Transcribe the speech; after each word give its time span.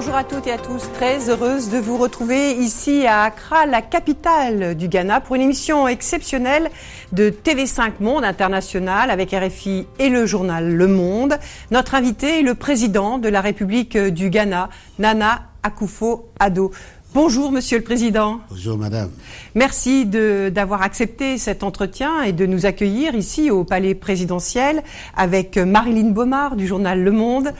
Bonjour 0.00 0.16
à 0.16 0.24
toutes 0.24 0.46
et 0.46 0.52
à 0.52 0.56
tous, 0.56 0.90
très 0.94 1.28
heureuse 1.28 1.68
de 1.68 1.76
vous 1.76 1.98
retrouver 1.98 2.52
ici 2.52 3.06
à 3.06 3.24
Accra, 3.24 3.66
la 3.66 3.82
capitale 3.82 4.74
du 4.74 4.88
Ghana, 4.88 5.20
pour 5.20 5.36
une 5.36 5.42
émission 5.42 5.86
exceptionnelle 5.86 6.70
de 7.12 7.28
TV5 7.28 7.92
Monde 8.00 8.24
International 8.24 9.10
avec 9.10 9.32
RFI 9.32 9.86
et 9.98 10.08
le 10.08 10.24
journal 10.24 10.74
Le 10.74 10.86
Monde. 10.86 11.34
Notre 11.70 11.94
invité 11.94 12.38
est 12.38 12.42
le 12.42 12.54
président 12.54 13.18
de 13.18 13.28
la 13.28 13.42
République 13.42 13.98
du 13.98 14.30
Ghana, 14.30 14.70
Nana 14.98 15.42
Akufo-Addo. 15.62 16.70
Bonjour 17.12 17.50
Monsieur 17.50 17.78
le 17.78 17.82
Président. 17.82 18.40
Bonjour 18.50 18.78
Madame. 18.78 19.10
Merci 19.56 20.06
d'avoir 20.06 20.82
accepté 20.82 21.38
cet 21.38 21.64
entretien 21.64 22.22
et 22.22 22.32
de 22.32 22.46
nous 22.46 22.66
accueillir 22.66 23.16
ici 23.16 23.50
au 23.50 23.64
Palais 23.64 23.96
présidentiel 23.96 24.84
avec 25.16 25.56
Marilyn 25.56 26.10
Baumard 26.10 26.54
du 26.54 26.68
journal 26.68 27.02
Le 27.02 27.10
Monde 27.10 27.52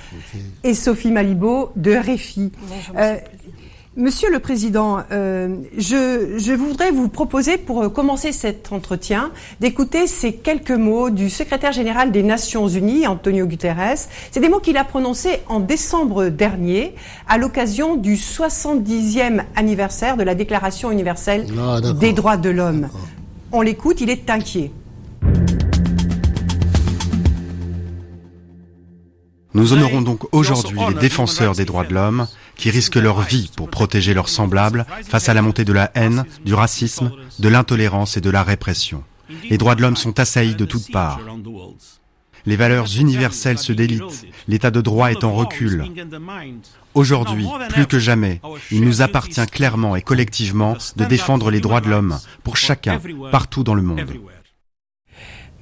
et 0.62 0.72
Sophie 0.72 1.10
Malibaud 1.10 1.72
de 1.74 1.96
RFI. 1.96 2.52
Bonjour, 2.60 2.94
Monsieur 4.00 4.30
le 4.32 4.38
Président, 4.38 5.00
euh, 5.12 5.56
je, 5.76 6.54
voudrais 6.54 6.90
vous 6.90 7.10
proposer, 7.10 7.58
pour 7.58 7.82
euh, 7.82 7.88
commencer 7.90 8.32
cet 8.32 8.72
entretien, 8.72 9.30
d'écouter 9.60 10.06
ces 10.06 10.32
quelques 10.32 10.70
mots 10.70 11.10
du 11.10 11.28
secrétaire 11.28 11.72
général 11.72 12.10
des 12.10 12.22
Nations 12.22 12.66
Unies, 12.66 13.06
Antonio 13.06 13.44
Guterres. 13.44 13.98
C'est 14.30 14.40
des 14.40 14.48
mots 14.48 14.58
qu'il 14.58 14.78
a 14.78 14.84
prononcés 14.84 15.40
en 15.48 15.60
décembre 15.60 16.28
dernier, 16.28 16.94
à 17.28 17.36
l'occasion 17.36 17.96
du 17.96 18.14
70e 18.14 19.42
anniversaire 19.54 20.16
de 20.16 20.22
la 20.22 20.34
Déclaration 20.34 20.90
universelle 20.90 21.46
ah, 21.58 21.80
des 21.92 22.14
droits 22.14 22.38
de 22.38 22.48
l'homme. 22.48 22.88
On 23.52 23.60
l'écoute, 23.60 24.00
il 24.00 24.08
est 24.08 24.30
inquiet. 24.30 24.70
Nous 29.52 29.72
honorons 29.74 30.00
donc 30.00 30.20
aujourd'hui 30.32 30.78
les 30.88 30.94
défenseurs 30.94 31.54
des 31.54 31.66
droits 31.66 31.84
de 31.84 31.92
l'homme 31.92 32.28
qui 32.60 32.70
risquent 32.70 32.96
leur 32.96 33.22
vie 33.22 33.50
pour 33.56 33.70
protéger 33.70 34.12
leurs 34.12 34.28
semblables 34.28 34.84
face 35.08 35.30
à 35.30 35.34
la 35.34 35.40
montée 35.40 35.64
de 35.64 35.72
la 35.72 35.90
haine, 35.94 36.24
du 36.44 36.52
racisme, 36.52 37.10
de 37.38 37.48
l'intolérance 37.48 38.18
et 38.18 38.20
de 38.20 38.28
la 38.28 38.42
répression. 38.42 39.02
Les 39.48 39.56
droits 39.56 39.74
de 39.74 39.82
l'homme 39.82 39.96
sont 39.96 40.20
assaillis 40.20 40.54
de 40.54 40.66
toutes 40.66 40.92
parts. 40.92 41.20
Les 42.44 42.56
valeurs 42.56 42.86
universelles 42.98 43.58
se 43.58 43.72
délitent, 43.72 44.26
l'état 44.46 44.70
de 44.70 44.80
droit 44.82 45.10
est 45.10 45.24
en 45.24 45.32
recul. 45.32 45.86
Aujourd'hui, 46.94 47.46
plus 47.70 47.86
que 47.86 47.98
jamais, 47.98 48.40
il 48.70 48.82
nous 48.82 49.00
appartient 49.00 49.46
clairement 49.46 49.96
et 49.96 50.02
collectivement 50.02 50.76
de 50.96 51.04
défendre 51.04 51.50
les 51.50 51.60
droits 51.60 51.80
de 51.80 51.88
l'homme 51.88 52.18
pour 52.44 52.58
chacun, 52.58 53.00
partout 53.30 53.64
dans 53.64 53.74
le 53.74 53.82
monde. 53.82 54.12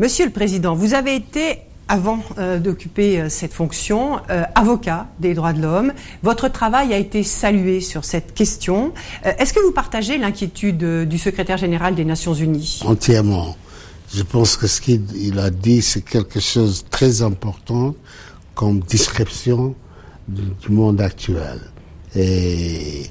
Monsieur 0.01 0.27
le 0.27 0.33
Président, 0.33 0.75
vous 0.75 0.95
avez 0.95 1.15
été 1.15 1.61
avant 1.89 2.23
euh, 2.37 2.59
d'occuper 2.59 3.19
euh, 3.19 3.29
cette 3.29 3.53
fonction, 3.53 4.21
euh, 4.31 4.45
avocat 4.55 5.09
des 5.19 5.35
droits 5.35 5.53
de 5.53 5.63
l'homme. 5.63 5.93
Votre 6.23 6.49
travail 6.49 6.93
a 6.93 6.99
été 6.99 7.23
salué 7.23 7.81
sur 7.81 8.05
cette 8.05 8.35
question. 8.35 8.93
Est-ce 9.25 9.53
que 9.53 9.61
vous 9.61 9.73
partagez 9.73 10.19
l'inquiétude 10.19 11.09
du 11.09 11.19
secrétaire 11.19 11.57
général 11.57 11.95
des 11.95 12.05
Nations 12.05 12.35
Unies? 12.35 12.81
Entièrement. 12.85 13.57
Je 14.15 14.23
pense 14.23 14.57
que 14.57 14.67
ce 14.67 14.81
qu'il 14.81 15.39
a 15.39 15.51
dit, 15.51 15.83
c'est 15.83 16.03
quelque 16.03 16.41
chose 16.41 16.85
de 16.85 16.89
très 16.89 17.23
important 17.23 17.95
comme 18.55 18.81
description 18.81 19.75
du, 20.27 20.71
monde 20.71 21.01
actuel. 21.01 21.61
Et 22.17 23.05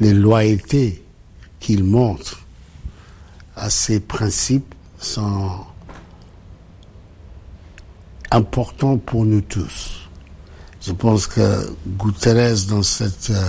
les 0.00 0.12
loyautés 0.12 1.02
qu'il 1.60 1.84
montre 1.84 2.42
à 3.56 3.70
ces 3.70 4.00
principes 4.00 4.74
sont 4.98 5.50
important 8.30 8.96
pour 8.98 9.24
nous 9.24 9.40
tous. 9.40 10.08
Je 10.80 10.92
pense 10.92 11.26
que 11.26 11.74
Guterres, 11.86 12.66
dans 12.68 12.82
cette 12.82 13.30
euh, 13.30 13.44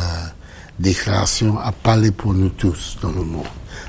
déclaration, 0.79 1.57
a 1.59 1.71
parlé 1.71 2.11
pour 2.11 2.33
nous 2.33 2.49
tous 2.49 2.97
dans 3.01 3.11
le 3.11 3.23
monde. 3.23 3.45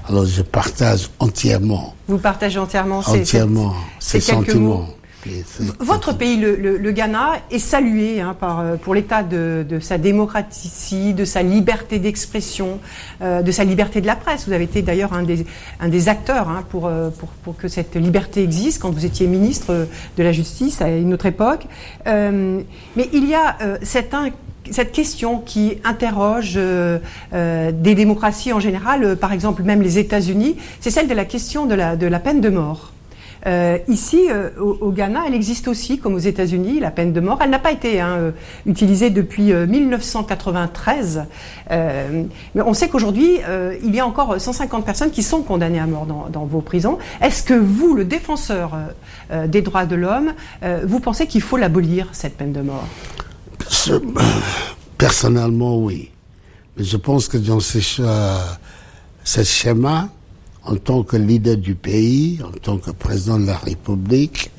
Alors 0.09 0.27
je 0.27 0.43
partage 0.43 1.09
entièrement. 1.19 1.95
Vous 2.09 2.19
partagez 2.19 2.59
entièrement, 2.59 2.99
entièrement 2.99 3.75
ces, 3.99 4.21
sentiments. 4.21 4.89
Votre 5.81 6.16
pays, 6.16 6.36
le, 6.38 6.91
Ghana, 6.92 7.32
est 7.50 7.58
salué 7.58 8.20
hein, 8.20 8.36
euh, 8.42 8.76
pour 8.76 8.94
l'état 8.94 9.22
de, 9.22 9.78
sa 9.81 9.98
démocratie, 9.98 11.12
de 11.12 11.25
sa 11.25 11.42
liberté 11.42 11.98
d'expression, 11.98 12.78
euh, 13.20 13.42
de 13.42 13.53
sa 13.53 13.64
liberté 13.64 14.00
de 14.00 14.06
la 14.06 14.16
presse. 14.16 14.47
Vous 14.47 14.53
avez 14.53 14.64
été 14.64 14.82
d'ailleurs 14.82 15.12
un 15.12 15.22
des, 15.22 16.08
acteurs 16.08 16.48
hein, 16.48 16.64
pour, 16.70 16.86
euh, 16.86 17.10
pour, 17.44 17.56
que 17.56 17.69
cette 17.69 17.97
liberté 17.97 18.42
existe 18.42 18.81
quand 18.81 18.91
vous 18.91 19.04
étiez 19.04 19.26
ministre 19.26 19.88
de 20.16 20.22
la 20.22 20.32
Justice 20.32 20.81
à 20.81 20.88
une 20.88 21.12
autre 21.12 21.26
époque. 21.26 21.66
mais 22.06 23.08
il 23.12 23.28
y 23.28 23.34
a 23.34 23.56
cette, 23.82 24.14
question 24.92 25.38
qui 25.38 25.78
interroge 25.84 26.54
des 26.54 27.94
démocraties 27.94 28.52
en 28.52 28.60
général, 28.60 29.16
par 29.16 29.32
exemple 29.32 29.62
même 29.62 29.82
les 29.82 29.98
États-Unis, 29.98 30.56
c'est 30.81 30.91
celle 30.91 31.08
de 31.08 31.14
la 31.14 31.25
question 31.25 31.66
de 31.66 31.75
la 31.75 32.20
peine 32.20 32.41
de 32.41 32.48
mort. 32.48 32.92
Euh, 33.47 33.78
ici, 33.89 34.28
euh, 34.31 34.51
au, 34.59 34.91
Ghana, 34.91 35.25
elle 35.27 35.34
existe 35.34 35.69
aussi, 35.69 35.99
comme 35.99 36.15
aux 36.15 36.19
États-Unis, 36.19 36.81
la 36.81 36.91
peine 36.91 37.12
de 37.12 37.21
mort. 37.21 37.39
Elle 37.43 37.51
n'a 37.51 37.59
pas 37.59 37.73
été 37.73 38.01
hein, 38.01 38.17
euh, 38.19 38.31
utilisée 38.67 39.11
depuis 39.11 39.53
1993, 39.53 41.25
mais 41.71 42.62
on 42.62 42.75
sait 42.75 42.89
qu'aujourd'hui, 42.89 43.39
il 43.83 43.95
y 43.95 44.00
a 44.00 44.06
encore 44.06 44.41
150 44.41 44.84
personnes 44.84 45.11
qui 45.11 45.23
sont 45.23 45.43
condamnées 45.43 45.79
à 45.79 45.87
mort 45.87 46.06
dans, 46.06 46.45
vos 46.45 46.61
prisons. 46.61 46.99
Est-ce 47.21 47.43
que 47.43 47.55
vous, 47.55 47.95
le 47.95 48.05
défenseur 48.05 48.77
des 49.47 49.62
droits 49.62 49.87
de 49.87 49.97
l'homme, 49.97 50.33
vous 50.84 51.00
pensez 51.00 51.27
qu'il 51.27 51.43
faut 51.43 51.56
l'abolir, 51.56 52.09
cette 52.12 52.37
peine 52.37 52.53
de 52.53 52.61
mort? 52.61 52.87
Personnellement, 54.99 55.79
oui. 55.79 56.11
Mais 56.77 56.84
je 56.84 56.97
pense 56.97 57.29
que 57.29 57.39
dans 57.39 57.61
ce, 57.61 57.81
ce 57.81 59.45
schéma, 59.45 60.09
en 60.70 60.76
tant 60.76 61.03
que 61.03 61.16
leader 61.16 61.56
du 61.56 61.75
pays, 61.75 62.38
en 62.44 62.53
tant 62.53 62.78
que 62.78 62.92
président 62.92 63.41
de 63.41 63.47
la 63.47 63.56
République, 63.56 64.53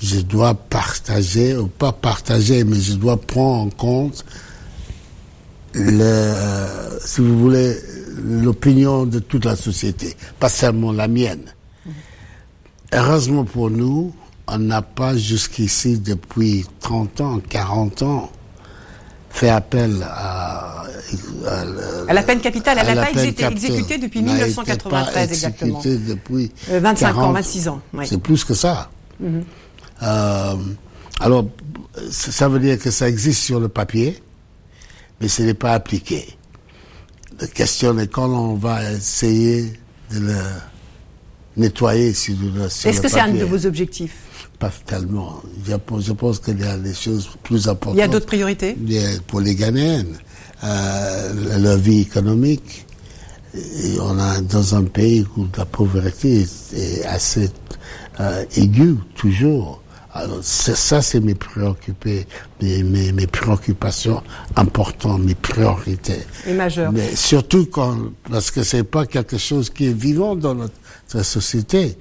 je 0.00 0.20
dois 0.20 0.54
partager, 0.54 1.56
ou 1.56 1.66
pas 1.66 1.90
partager, 1.90 2.62
mais 2.62 2.78
je 2.78 2.94
dois 2.94 3.16
prendre 3.20 3.66
en 3.66 3.70
compte 3.70 4.24
si 5.74 7.20
vous 7.20 7.38
voulez, 7.38 7.76
l'opinion 8.24 9.04
de 9.04 9.18
toute 9.18 9.44
la 9.44 9.56
société, 9.56 10.16
pas 10.38 10.48
seulement 10.48 10.92
la 10.92 11.08
mienne. 11.08 11.52
Heureusement 12.92 13.44
pour 13.44 13.70
nous, 13.70 14.14
on 14.46 14.58
n'a 14.58 14.82
pas 14.82 15.16
jusqu'ici, 15.16 15.98
depuis 15.98 16.64
30 16.80 17.20
ans, 17.20 17.40
40 17.48 18.02
ans, 18.02 18.30
fait 19.38 19.48
appel 19.50 20.02
à, 20.02 20.82
à, 22.08 22.12
la 22.12 22.22
peine 22.22 22.40
capitale. 22.40 22.78
Elle 22.80 22.94
n'a 22.96 23.06
pas 23.06 23.22
été 23.22 23.44
exécutée 23.44 23.98
depuis 23.98 24.20
1993 24.22 25.30
exactement. 25.32 25.80
depuis 25.84 26.50
25 26.68 27.16
euh, 27.16 27.18
ans, 27.20 27.32
26 27.32 27.68
ans. 27.68 27.80
C'est 28.04 28.20
plus 28.20 28.44
que 28.44 28.54
ça. 28.54 28.90
Mhm. 29.20 29.44
euh, 30.02 30.54
alors, 31.20 31.46
ça 32.10 32.48
veut 32.48 32.60
dire 32.60 32.78
que 32.78 32.90
ça 32.90 33.08
existe 33.08 33.42
sur 33.42 33.58
le 33.60 33.68
papier, 33.68 34.20
mais 35.20 35.28
ce 35.28 35.42
n'est 35.42 35.54
pas 35.54 35.72
appliqué. 35.72 36.36
La 37.40 37.46
question 37.46 37.96
est 37.98 38.08
quand 38.08 38.28
on 38.28 38.54
va 38.54 38.92
essayer 38.92 39.72
de 40.12 40.18
le 40.20 40.36
nettoyer 41.56 42.14
sur 42.14 42.34
le, 42.40 42.66
Est-ce 42.66 43.00
que 43.00 43.08
c'est 43.08 43.20
un 43.20 43.32
de 43.32 43.44
vos 43.44 43.66
objectifs? 43.66 44.27
Pas 44.58 44.70
tellement. 44.86 45.40
Je 45.66 46.12
pense 46.12 46.40
qu'il 46.40 46.60
y 46.60 46.64
a 46.64 46.76
des 46.76 46.94
choses 46.94 47.28
plus 47.42 47.68
importantes. 47.68 47.96
Il 47.96 48.00
y 48.00 48.02
a 48.02 48.08
d'autres 48.08 48.26
priorités? 48.26 48.76
Pour 49.26 49.40
les 49.40 49.54
Ghanéennes, 49.54 50.18
euh, 50.64 51.58
leur 51.58 51.78
vie 51.78 52.00
économique. 52.00 52.86
Et 53.54 53.98
on 54.00 54.18
a 54.18 54.40
dans 54.40 54.74
un 54.74 54.84
pays 54.84 55.26
où 55.36 55.46
la 55.56 55.64
pauvreté 55.64 56.46
est 56.76 57.04
assez 57.04 57.50
euh, 58.20 58.44
aiguë, 58.56 58.96
toujours. 59.14 59.82
Alors, 60.12 60.38
ça, 60.42 61.02
c'est 61.02 61.20
mes 61.20 61.34
préoccupés, 61.34 62.26
mes, 62.60 62.82
mes, 62.82 63.12
mes, 63.12 63.26
préoccupations 63.26 64.22
importantes, 64.56 65.22
mes 65.22 65.34
priorités. 65.34 66.24
Et 66.46 66.54
majeures. 66.54 66.90
Mais 66.92 67.14
surtout 67.14 67.66
quand, 67.66 67.96
parce 68.28 68.50
que 68.50 68.62
c'est 68.62 68.84
pas 68.84 69.06
quelque 69.06 69.38
chose 69.38 69.70
qui 69.70 69.86
est 69.86 69.92
vivant 69.92 70.34
dans 70.34 70.54
notre, 70.54 70.74
notre 71.14 71.26
société. 71.26 71.96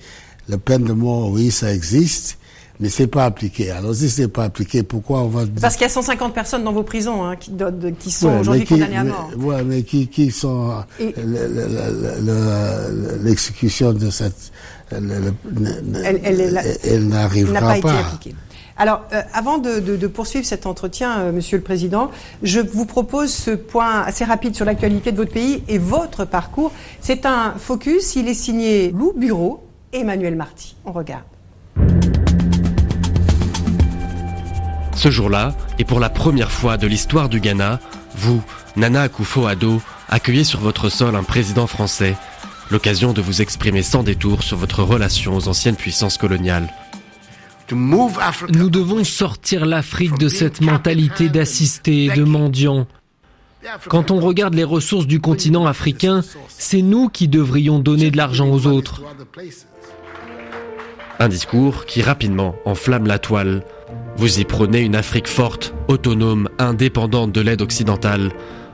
La 0.49 0.57
peine 0.57 0.85
de 0.85 0.93
mort, 0.93 1.29
oui, 1.29 1.51
ça 1.51 1.73
existe, 1.73 2.37
mais 2.79 2.89
c'est 2.89 3.07
pas 3.07 3.25
appliqué. 3.25 3.71
Alors 3.71 3.95
si 3.95 4.09
c'est 4.09 4.27
pas 4.27 4.45
appliqué, 4.45 4.83
pourquoi 4.83 5.21
on 5.21 5.27
va 5.27 5.43
Parce 5.61 5.75
qu'il 5.75 5.83
y 5.83 5.85
a 5.85 5.89
150 5.89 6.33
personnes 6.33 6.63
dans 6.63 6.73
vos 6.73 6.83
prisons 6.83 7.25
hein, 7.25 7.35
qui, 7.35 7.51
qui, 7.99 8.11
sont 8.11 8.39
aujourd'hui 8.39 8.65
condamnées 8.65 8.97
à 8.97 9.03
mort. 9.03 9.29
Ouais, 9.37 9.63
mais 9.63 9.83
qui, 9.83 10.07
qui 10.07 10.31
sont 10.31 10.73
l'exécution 13.23 13.93
de 13.93 14.09
cette, 14.09 14.51
elle, 14.91 15.33
elle, 16.23 16.77
elle 16.83 17.07
n'arrivera 17.07 17.59
pas. 17.59 17.77
Été 17.77 17.89
appliquée. 17.89 18.35
Alors, 18.77 19.01
euh, 19.11 19.21
avant 19.33 19.57
de, 19.57 19.79
de, 19.79 19.95
de, 19.95 20.07
poursuivre 20.07 20.45
cet 20.45 20.67
entretien, 20.67 21.19
euh, 21.19 21.31
Monsieur 21.31 21.57
le 21.57 21.63
Président, 21.63 22.11
je 22.43 22.59
vous 22.59 22.85
propose 22.85 23.33
ce 23.33 23.51
point 23.51 24.01
assez 24.01 24.23
rapide 24.23 24.55
sur 24.55 24.65
l'actualité 24.65 25.11
de 25.11 25.17
votre 25.17 25.33
pays 25.33 25.63
et 25.67 25.79
votre 25.79 26.25
parcours. 26.25 26.71
C'est 27.01 27.25
un 27.25 27.53
focus. 27.57 28.15
Il 28.15 28.27
est 28.27 28.35
signé 28.35 28.91
Lou 28.91 29.13
Bureau, 29.13 29.63
Emmanuel 29.93 30.35
Marty. 30.35 30.75
On 30.85 30.91
regarde. 30.91 31.23
Ce 34.97 35.11
jour-là, 35.11 35.53
et 35.77 35.85
pour 35.85 35.99
la 35.99 36.09
première 36.09 36.51
fois 36.51 36.77
de 36.77 36.87
l'histoire 36.87 37.29
du 37.29 37.39
Ghana, 37.39 37.79
vous, 38.15 38.43
Nana 38.75 39.03
Akufo-Addo, 39.03 39.79
accueillez 40.09 40.43
sur 40.43 40.59
votre 40.59 40.89
sol 40.89 41.15
un 41.15 41.21
président 41.21 41.67
français, 41.67 42.15
l'occasion 42.71 43.13
de 43.13 43.21
vous 43.21 43.43
exprimer 43.43 43.83
sans 43.83 44.01
détour 44.01 44.41
sur 44.41 44.57
votre 44.57 44.81
relation 44.81 45.37
aux 45.37 45.47
anciennes 45.47 45.75
puissances 45.75 46.17
coloniales. 46.17 46.73
Nous 47.71 48.69
devons 48.71 49.03
sortir 49.03 49.67
l'Afrique 49.67 50.17
de 50.17 50.29
cette 50.29 50.61
mentalité 50.61 51.29
d'assister 51.29 52.05
et 52.05 52.09
de 52.09 52.23
mendiant. 52.23 52.87
Quand 53.89 54.09
on 54.09 54.19
regarde 54.19 54.55
les 54.55 54.63
ressources 54.63 55.05
du 55.05 55.19
continent 55.19 55.67
africain, 55.67 56.23
c'est 56.47 56.81
nous 56.81 57.07
qui 57.07 57.27
devrions 57.27 57.77
donner 57.77 58.09
de 58.09 58.17
l'argent 58.17 58.49
aux 58.49 58.65
autres. 58.65 59.03
Un 61.19 61.27
discours 61.27 61.85
qui 61.85 62.01
rapidement 62.01 62.55
enflamme 62.65 63.05
la 63.05 63.19
toile. 63.19 63.63
Vous 64.17 64.39
y 64.39 64.45
prenez 64.45 64.81
une 64.81 64.95
Afrique 64.95 65.27
forte, 65.27 65.75
autonome, 65.87 66.49
indépendante 66.57 67.31
de 67.31 67.41
l'aide 67.41 67.61
occidentale. 67.61 68.31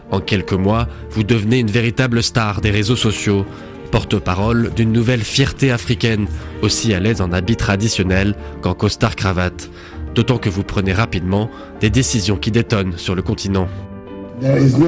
En 0.10 0.22
quelques 0.22 0.54
mois, 0.54 0.88
vous 1.12 1.24
devenez 1.24 1.60
une 1.60 1.70
véritable 1.70 2.24
star 2.24 2.62
des 2.62 2.72
réseaux 2.72 2.96
sociaux, 2.96 3.46
porte-parole 3.92 4.72
d'une 4.74 4.94
nouvelle 4.94 5.22
fierté 5.22 5.70
africaine, 5.70 6.28
aussi 6.62 6.94
à 6.94 7.02
l'aise 7.02 7.20
en 7.20 7.34
habit 7.34 7.58
traditionnel 7.58 8.36
qu'en 8.62 8.74
costard 8.74 9.18
cravate. 9.18 9.70
D'autant 10.16 10.38
que 10.38 10.50
vous 10.50 10.64
prenez 10.64 10.94
rapidement 10.94 11.50
des 11.82 11.90
décisions 11.90 12.38
qui 12.38 12.52
détonnent 12.52 12.98
sur 12.98 13.14
le 13.14 13.22
continent. 13.22 13.68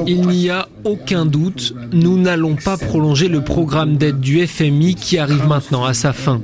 Il 0.06 0.26
n'y 0.26 0.48
a 0.48 0.68
aucun 0.84 1.26
doute, 1.26 1.74
nous 1.92 2.18
n'allons 2.18 2.56
pas 2.56 2.78
prolonger 2.78 3.28
le 3.28 3.42
programme 3.42 3.98
d'aide 3.98 4.20
du 4.20 4.46
FMI 4.46 4.94
qui 4.94 5.18
arrive 5.18 5.46
maintenant 5.46 5.84
à 5.84 5.92
sa 5.92 6.14
fin. 6.14 6.40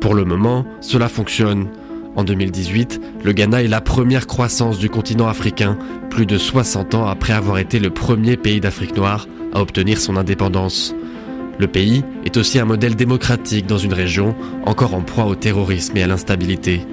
Pour 0.00 0.14
le 0.14 0.24
moment, 0.24 0.64
cela 0.80 1.08
fonctionne. 1.08 1.68
En 2.14 2.24
2018, 2.24 3.00
le 3.24 3.32
Ghana 3.32 3.62
est 3.62 3.68
la 3.68 3.80
première 3.80 4.26
croissance 4.26 4.78
du 4.78 4.90
continent 4.90 5.28
africain, 5.28 5.78
plus 6.10 6.26
de 6.26 6.36
60 6.36 6.94
ans 6.94 7.06
après 7.06 7.32
avoir 7.32 7.58
été 7.58 7.78
le 7.78 7.90
premier 7.90 8.36
pays 8.36 8.60
d'Afrique 8.60 8.96
noire 8.96 9.26
à 9.54 9.60
obtenir 9.60 9.98
son 9.98 10.16
indépendance. 10.16 10.94
Le 11.58 11.66
pays 11.68 12.04
est 12.24 12.36
aussi 12.36 12.58
un 12.58 12.64
modèle 12.64 12.96
démocratique 12.96 13.66
dans 13.66 13.78
une 13.78 13.94
région 13.94 14.34
encore 14.66 14.94
en 14.94 15.00
proie 15.02 15.24
au 15.24 15.34
terrorisme 15.34 15.96
et 15.96 16.02
à 16.02 16.06
l'instabilité. 16.06 16.86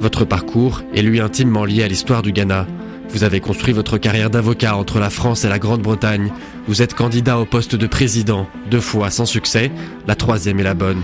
Votre 0.00 0.24
parcours 0.24 0.82
est 0.94 1.02
lui 1.02 1.20
intimement 1.20 1.64
lié 1.64 1.82
à 1.82 1.88
l'histoire 1.88 2.22
du 2.22 2.32
Ghana. 2.32 2.66
Vous 3.10 3.22
avez 3.22 3.40
construit 3.40 3.74
votre 3.74 3.98
carrière 3.98 4.30
d'avocat 4.30 4.76
entre 4.76 4.98
la 4.98 5.10
France 5.10 5.44
et 5.44 5.48
la 5.48 5.58
Grande-Bretagne. 5.58 6.32
Vous 6.66 6.80
êtes 6.80 6.94
candidat 6.94 7.38
au 7.38 7.44
poste 7.44 7.76
de 7.76 7.86
président, 7.86 8.46
deux 8.70 8.80
fois 8.80 9.10
sans 9.10 9.26
succès, 9.26 9.70
la 10.06 10.16
troisième 10.16 10.58
est 10.58 10.64
la 10.64 10.74
bonne. 10.74 11.02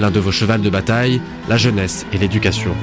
L'un 0.00 0.10
de 0.10 0.20
vos 0.20 0.32
chevals 0.32 0.62
de 0.62 0.70
bataille, 0.70 1.20
la 1.48 1.56
jeunesse 1.56 2.06
et 2.12 2.18
l'éducation. 2.18 2.74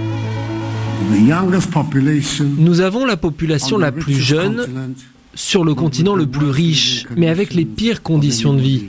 Nous 2.57 2.81
avons 2.81 3.05
la 3.05 3.17
population 3.17 3.77
la 3.77 3.91
plus 3.91 4.19
jeune 4.19 4.95
sur 5.33 5.63
le 5.63 5.73
continent 5.73 6.15
le 6.15 6.27
plus 6.27 6.49
riche, 6.49 7.05
mais 7.15 7.27
avec 7.27 7.53
les 7.53 7.65
pires 7.65 8.01
conditions 8.01 8.53
de 8.53 8.61
vie. 8.61 8.85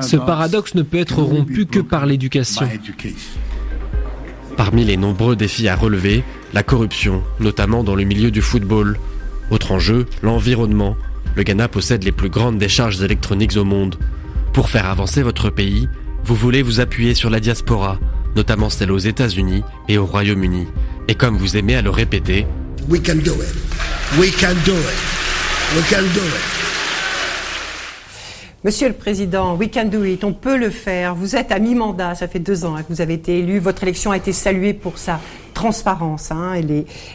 Ce 0.00 0.16
paradoxe 0.16 0.74
ne 0.74 0.82
peut 0.82 0.98
être 0.98 1.22
rompu 1.22 1.66
que 1.66 1.80
par 1.80 2.06
l'éducation. 2.06 2.68
Parmi 4.56 4.84
les 4.84 4.96
nombreux 4.96 5.36
défis 5.36 5.68
à 5.68 5.76
relever, 5.76 6.22
la 6.52 6.62
corruption, 6.62 7.22
notamment 7.40 7.82
dans 7.82 7.94
le 7.94 8.04
milieu 8.04 8.30
du 8.30 8.40
football. 8.40 8.98
Autre 9.50 9.72
enjeu, 9.72 10.06
l'environnement. 10.22 10.96
Le 11.34 11.42
Ghana 11.42 11.68
possède 11.68 12.04
les 12.04 12.12
plus 12.12 12.30
grandes 12.30 12.58
décharges 12.58 13.02
électroniques 13.02 13.56
au 13.56 13.64
monde. 13.64 13.96
Pour 14.52 14.70
faire 14.70 14.86
avancer 14.86 15.22
votre 15.22 15.50
pays, 15.50 15.88
vous 16.24 16.34
voulez 16.34 16.62
vous 16.62 16.80
appuyer 16.80 17.12
sur 17.12 17.28
la 17.28 17.38
diaspora, 17.38 17.98
notamment 18.34 18.70
celle 18.70 18.90
aux 18.90 18.98
États-Unis 18.98 19.62
et 19.88 19.98
au 19.98 20.06
Royaume-Uni. 20.06 20.66
Et 21.06 21.14
comme 21.14 21.36
vous 21.36 21.56
aimez 21.56 21.76
à 21.76 21.82
le 21.82 21.90
répéter, 21.90 22.46
We 22.88 23.00
can 23.00 23.16
do 23.16 23.32
it. 23.34 23.54
We 24.18 24.30
can 24.36 24.54
do 24.64 24.72
it. 24.72 25.76
We 25.76 25.84
can 25.90 26.02
do 26.14 26.20
it. 26.20 26.54
Monsieur 28.64 28.88
le 28.88 28.94
Président, 28.94 29.56
we 29.56 29.70
can 29.70 29.84
do 29.86 30.04
it, 30.04 30.24
on 30.24 30.32
peut 30.32 30.56
le 30.56 30.70
faire. 30.70 31.14
Vous 31.14 31.36
êtes 31.36 31.52
à 31.52 31.58
mi-mandat, 31.58 32.14
ça 32.14 32.28
fait 32.28 32.38
deux 32.38 32.64
ans 32.64 32.74
hein, 32.74 32.82
que 32.82 32.92
vous 32.92 33.02
avez 33.02 33.14
été 33.14 33.40
élu. 33.40 33.58
Votre 33.58 33.82
élection 33.82 34.10
a 34.10 34.16
été 34.16 34.32
saluée 34.32 34.72
pour 34.72 34.96
sa 34.96 35.20
transparence. 35.54 36.30
Hein, 36.30 36.60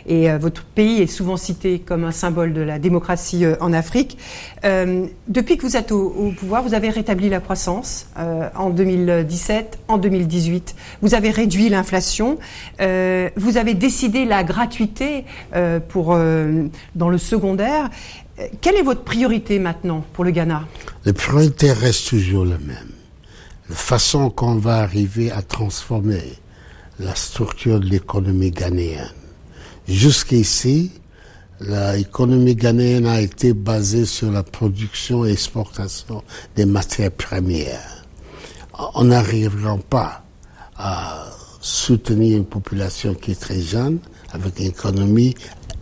et, 0.08 0.32
euh, 0.32 0.38
votre 0.40 0.64
pays 0.64 1.02
est 1.02 1.08
souvent 1.08 1.38
cité 1.38 1.80
comme 1.80 2.04
un 2.04 2.12
symbole 2.12 2.54
de 2.54 2.62
la 2.62 2.80
démocratie 2.80 3.46
euh, 3.46 3.56
en 3.62 3.74
Afrique. 3.74 4.18
Euh, 4.66 5.06
depuis 5.28 5.58
que 5.58 5.62
vous 5.62 5.78
êtes 5.78 5.92
au, 5.92 6.34
pouvoir, 6.40 6.64
vous 6.64 6.74
avez 6.74 6.90
rétabli 6.90 7.30
la 7.30 7.40
croissance 7.40 8.08
en 8.56 8.70
2017, 8.70 9.80
en 9.88 9.98
2018. 9.98 10.76
Vous 11.02 11.14
avez 11.14 11.30
réduit 11.30 11.70
l'inflation. 11.70 12.38
vous 12.80 13.58
avez 13.58 13.74
décidé 13.74 14.26
la 14.26 14.44
gratuité 14.44 15.26
pour 15.90 16.18
dans 16.96 17.10
le 17.10 17.18
secondaire. 17.18 17.90
Quelle 18.62 18.76
est 18.76 18.84
votre 18.84 19.04
priorité 19.04 19.60
maintenant 19.60 20.04
pour 20.14 20.24
le 20.24 20.32
Ghana? 20.32 20.64
Les 21.06 21.14
priorités 21.14 21.72
restent 21.72 22.10
toujours 22.10 22.46
les 22.46 22.58
mêmes. 22.58 22.94
La 23.70 23.76
façon 23.76 24.30
qu'on 24.30 24.56
va 24.56 24.78
arriver 24.78 25.32
à 25.32 25.42
transformer 25.42 26.40
la 27.00 27.16
structure 27.16 27.80
de 27.80 27.86
l'économie 27.86 28.51
ghanéenne. 28.51 29.13
Jusqu'ici, 29.88 30.92
l'économie 31.62 32.56
ghanéenne 32.56 33.07
a 33.07 33.22
été 33.22 33.54
basée 33.54 34.06
sur 34.06 34.31
la 34.31 34.44
production 34.44 35.25
et 35.25 35.31
exportation 35.31 36.24
des 36.56 36.66
matières 36.66 37.12
premières. 37.12 38.06
On 38.96 39.06
n'arrivera 39.06 39.78
pas 39.90 40.24
à 40.78 41.25
soutenir 41.60 42.38
une 42.38 42.46
population 42.46 43.13
qui 43.13 43.31
est 43.31 43.40
très 43.40 43.62
jeune 43.62 44.00
avec 44.31 44.60
une 44.60 44.68
économie 44.68 45.36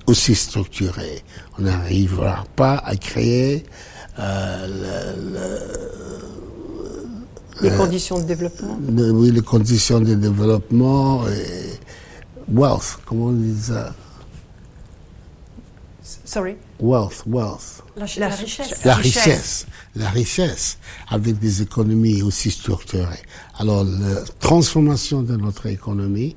aussi 0.08 0.36
structurée. 0.36 1.24
On 1.60 1.64
n'arrivera 1.64 2.46
pas 2.56 2.78
à 2.78 2.96
créer 2.96 3.66
euh, 4.20 4.68
les 7.62 7.72
conditions 7.72 8.20
de 8.20 8.26
développement. 8.26 8.78
oui, 8.90 9.32
les 9.32 9.42
conditions 9.42 10.00
de 10.00 10.16
développement 10.16 11.28
et 11.28 11.80
wealth, 12.52 13.00
comment 13.06 13.28
on 13.28 13.32
dit 13.32 13.62
ça? 13.62 13.94
Sorry. 16.24 16.56
Wealth, 16.80 17.24
wealth. 17.26 17.84
La, 17.96 18.06
richesse. 18.30 18.84
La 18.86 18.96
richesse. 18.96 19.66
La 19.96 20.10
richesse 20.10 20.78
avec 21.10 21.40
des 21.40 21.62
économies 21.62 22.22
aussi 22.22 22.52
structurées. 22.52 23.24
Alors, 23.58 23.84
la 23.84 24.22
transformation 24.40 25.22
de 25.24 25.36
notre 25.36 25.66
économie, 25.68 26.36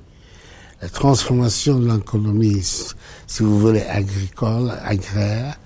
la 0.81 0.89
transformation 0.89 1.79
de 1.79 1.93
l'économie, 1.93 2.63
si 2.63 3.43
vous 3.43 3.59
voulez, 3.61 3.83
agricole, 3.83 4.73
agraire, 4.83 5.59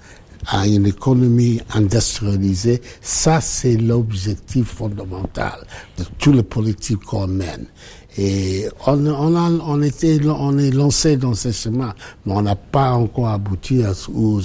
à 0.47 0.67
une 0.67 0.87
économie 0.87 1.61
industrialisée, 1.73 2.81
ça 3.01 3.41
c'est 3.41 3.77
l'objectif 3.77 4.67
fondamental 4.67 5.67
de 5.99 6.05
tous 6.19 6.33
les 6.33 6.43
politiques 6.43 7.05
qu'on 7.05 7.27
mène. 7.27 7.67
Et 8.17 8.69
on, 8.87 9.07
on, 9.07 9.37
a, 9.37 9.51
on, 9.51 9.83
était, 9.83 10.21
on 10.25 10.57
est 10.59 10.71
lancé 10.71 11.17
dans 11.17 11.35
ce 11.35 11.51
chemin, 11.51 11.95
mais 12.25 12.33
on 12.33 12.43
n'a 12.43 12.55
pas 12.55 12.93
encore 12.93 13.29
abouti 13.29 13.83
à 13.83 13.93
où 14.09 14.41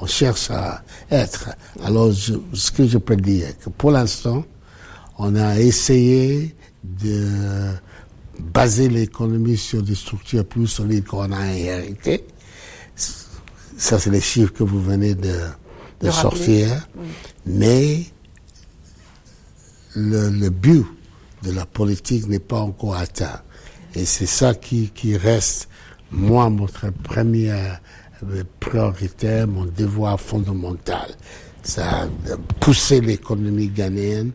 on 0.00 0.06
cherche 0.06 0.50
à 0.50 0.82
être. 1.10 1.50
Alors, 1.82 2.12
ce 2.12 2.70
que 2.70 2.86
je 2.86 2.98
peux 2.98 3.16
dire, 3.16 3.46
que 3.58 3.70
pour 3.70 3.90
l'instant, 3.90 4.44
on 5.18 5.34
a 5.34 5.58
essayé 5.58 6.54
de 6.84 7.72
baser 8.38 8.88
l'économie 8.90 9.56
sur 9.56 9.82
des 9.82 9.94
structures 9.94 10.44
plus 10.44 10.66
solides 10.66 11.06
qu'on 11.06 11.32
a 11.32 11.52
inhéritées. 11.52 12.24
Ça, 13.76 13.98
c'est 13.98 14.10
les 14.10 14.20
chiffres 14.20 14.52
que 14.52 14.62
vous 14.62 14.80
venez 14.80 15.14
de, 15.14 15.34
de, 16.00 16.10
sortir. 16.10 16.86
Mais 17.44 18.04
le, 19.94 20.30
le, 20.30 20.50
but 20.50 20.86
de 21.42 21.52
la 21.52 21.66
politique 21.66 22.26
n'est 22.26 22.38
pas 22.38 22.60
encore 22.60 22.96
atteint. 22.96 23.40
Et 23.94 24.04
c'est 24.04 24.26
ça 24.26 24.54
qui, 24.54 24.90
qui 24.90 25.16
reste, 25.16 25.68
moi, 26.10 26.48
notre 26.48 26.90
première 26.90 27.80
euh, 28.24 28.44
priorité, 28.60 29.44
mon 29.46 29.66
devoir 29.66 30.18
fondamental. 30.20 31.10
Ça, 31.62 32.08
pousser 32.60 33.00
l'économie 33.00 33.68
ghanéenne 33.68 34.30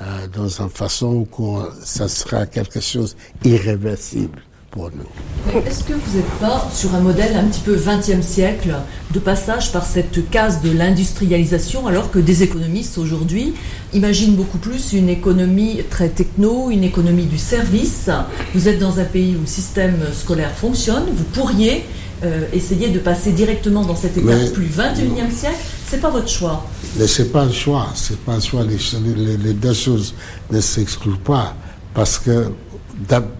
euh, 0.00 0.28
dans 0.28 0.48
une 0.48 0.68
façon 0.68 1.26
où 1.38 1.58
ça 1.82 2.06
sera 2.06 2.46
quelque 2.46 2.80
chose 2.80 3.16
irréversible 3.44 4.42
pour 4.76 4.90
nous. 4.94 5.58
Est-ce 5.66 5.84
que 5.84 5.94
vous 5.94 6.16
n'êtes 6.16 6.38
pas 6.38 6.68
sur 6.74 6.94
un 6.94 7.00
modèle 7.00 7.34
un 7.36 7.44
petit 7.44 7.60
peu 7.60 7.76
20e 7.76 8.20
siècle 8.20 8.74
de 9.14 9.18
passage 9.18 9.72
par 9.72 9.86
cette 9.86 10.28
case 10.28 10.60
de 10.60 10.70
l'industrialisation 10.70 11.86
alors 11.86 12.10
que 12.10 12.18
des 12.18 12.42
économistes 12.42 12.98
aujourd'hui 12.98 13.54
imaginent 13.94 14.34
beaucoup 14.34 14.58
plus 14.58 14.92
une 14.92 15.08
économie 15.08 15.80
très 15.88 16.10
techno, 16.10 16.70
une 16.70 16.84
économie 16.84 17.24
du 17.24 17.38
service? 17.38 18.10
Vous 18.54 18.68
êtes 18.68 18.78
dans 18.78 19.00
un 19.00 19.04
pays 19.04 19.34
où 19.36 19.40
le 19.40 19.46
système 19.46 19.96
scolaire 20.12 20.50
fonctionne, 20.50 21.04
vous 21.10 21.24
pourriez 21.24 21.84
euh, 22.24 22.42
essayer 22.52 22.88
de 22.88 22.98
passer 22.98 23.32
directement 23.32 23.82
dans 23.82 23.96
cette 23.96 24.18
étape 24.18 24.52
plus 24.52 24.66
21e 24.66 25.30
siècle, 25.30 25.56
c'est 25.86 26.00
pas 26.00 26.10
votre 26.10 26.28
choix. 26.28 26.64
Mais 26.98 27.06
c'est 27.06 27.32
pas 27.32 27.46
le 27.46 27.52
choix, 27.52 27.88
c'est 27.94 28.18
pas 28.20 28.34
le 28.34 28.40
choix. 28.42 28.62
Les, 28.64 29.36
les 29.38 29.52
deux 29.54 29.74
choses 29.74 30.14
ne 30.50 30.60
s'excluent 30.60 31.22
pas 31.24 31.54
parce 31.94 32.18
que 32.18 32.50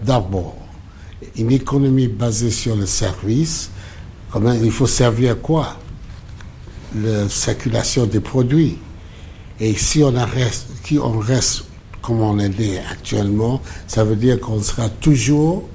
d'abord, 0.03 0.56
une 1.37 1.51
économie 1.51 2.07
basée 2.07 2.51
sur 2.51 2.75
le 2.75 2.85
service, 2.85 3.69
comment 4.31 4.53
il 4.53 4.71
faut 4.71 4.87
servir 4.87 5.39
quoi? 5.41 5.77
La 6.95 7.29
circulation 7.29 8.05
des 8.05 8.19
produits. 8.19 8.77
Et 9.59 9.73
si 9.75 10.03
on 10.03 10.11
reste, 10.11 10.67
qui 10.83 10.97
on 10.99 11.19
reste 11.19 11.63
comme 12.01 12.21
on 12.21 12.39
est 12.39 12.79
actuellement, 12.89 13.61
ça 13.87 14.03
veut 14.03 14.15
dire 14.15 14.39
qu'on 14.39 14.61
sera 14.61 14.89
toujours 14.89 15.67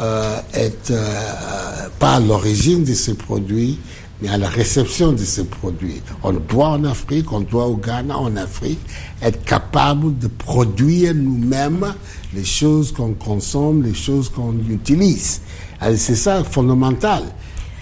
euh, 0.00 0.38
être 0.52 0.90
euh, 0.90 1.88
pas 1.98 2.16
à 2.16 2.20
l'origine 2.20 2.84
de 2.84 2.94
ces 2.94 3.14
produits, 3.14 3.78
mais 4.20 4.28
à 4.28 4.38
la 4.38 4.48
réception 4.48 5.12
de 5.12 5.18
ces 5.18 5.44
produits. 5.44 6.00
On 6.22 6.32
doit 6.32 6.68
en 6.68 6.84
Afrique, 6.84 7.32
on 7.32 7.40
doit 7.40 7.66
au 7.66 7.76
Ghana, 7.76 8.16
en 8.16 8.36
Afrique, 8.36 8.80
être 9.22 9.44
capable 9.44 10.18
de 10.18 10.28
produire 10.28 11.14
nous-mêmes 11.14 11.94
les 12.34 12.44
choses 12.44 12.92
qu'on 12.92 13.14
consomme, 13.14 13.82
les 13.82 13.94
choses 13.94 14.28
qu'on 14.28 14.54
utilise. 14.70 15.40
C'est 15.96 16.16
ça 16.16 16.42
fondamental. 16.44 17.22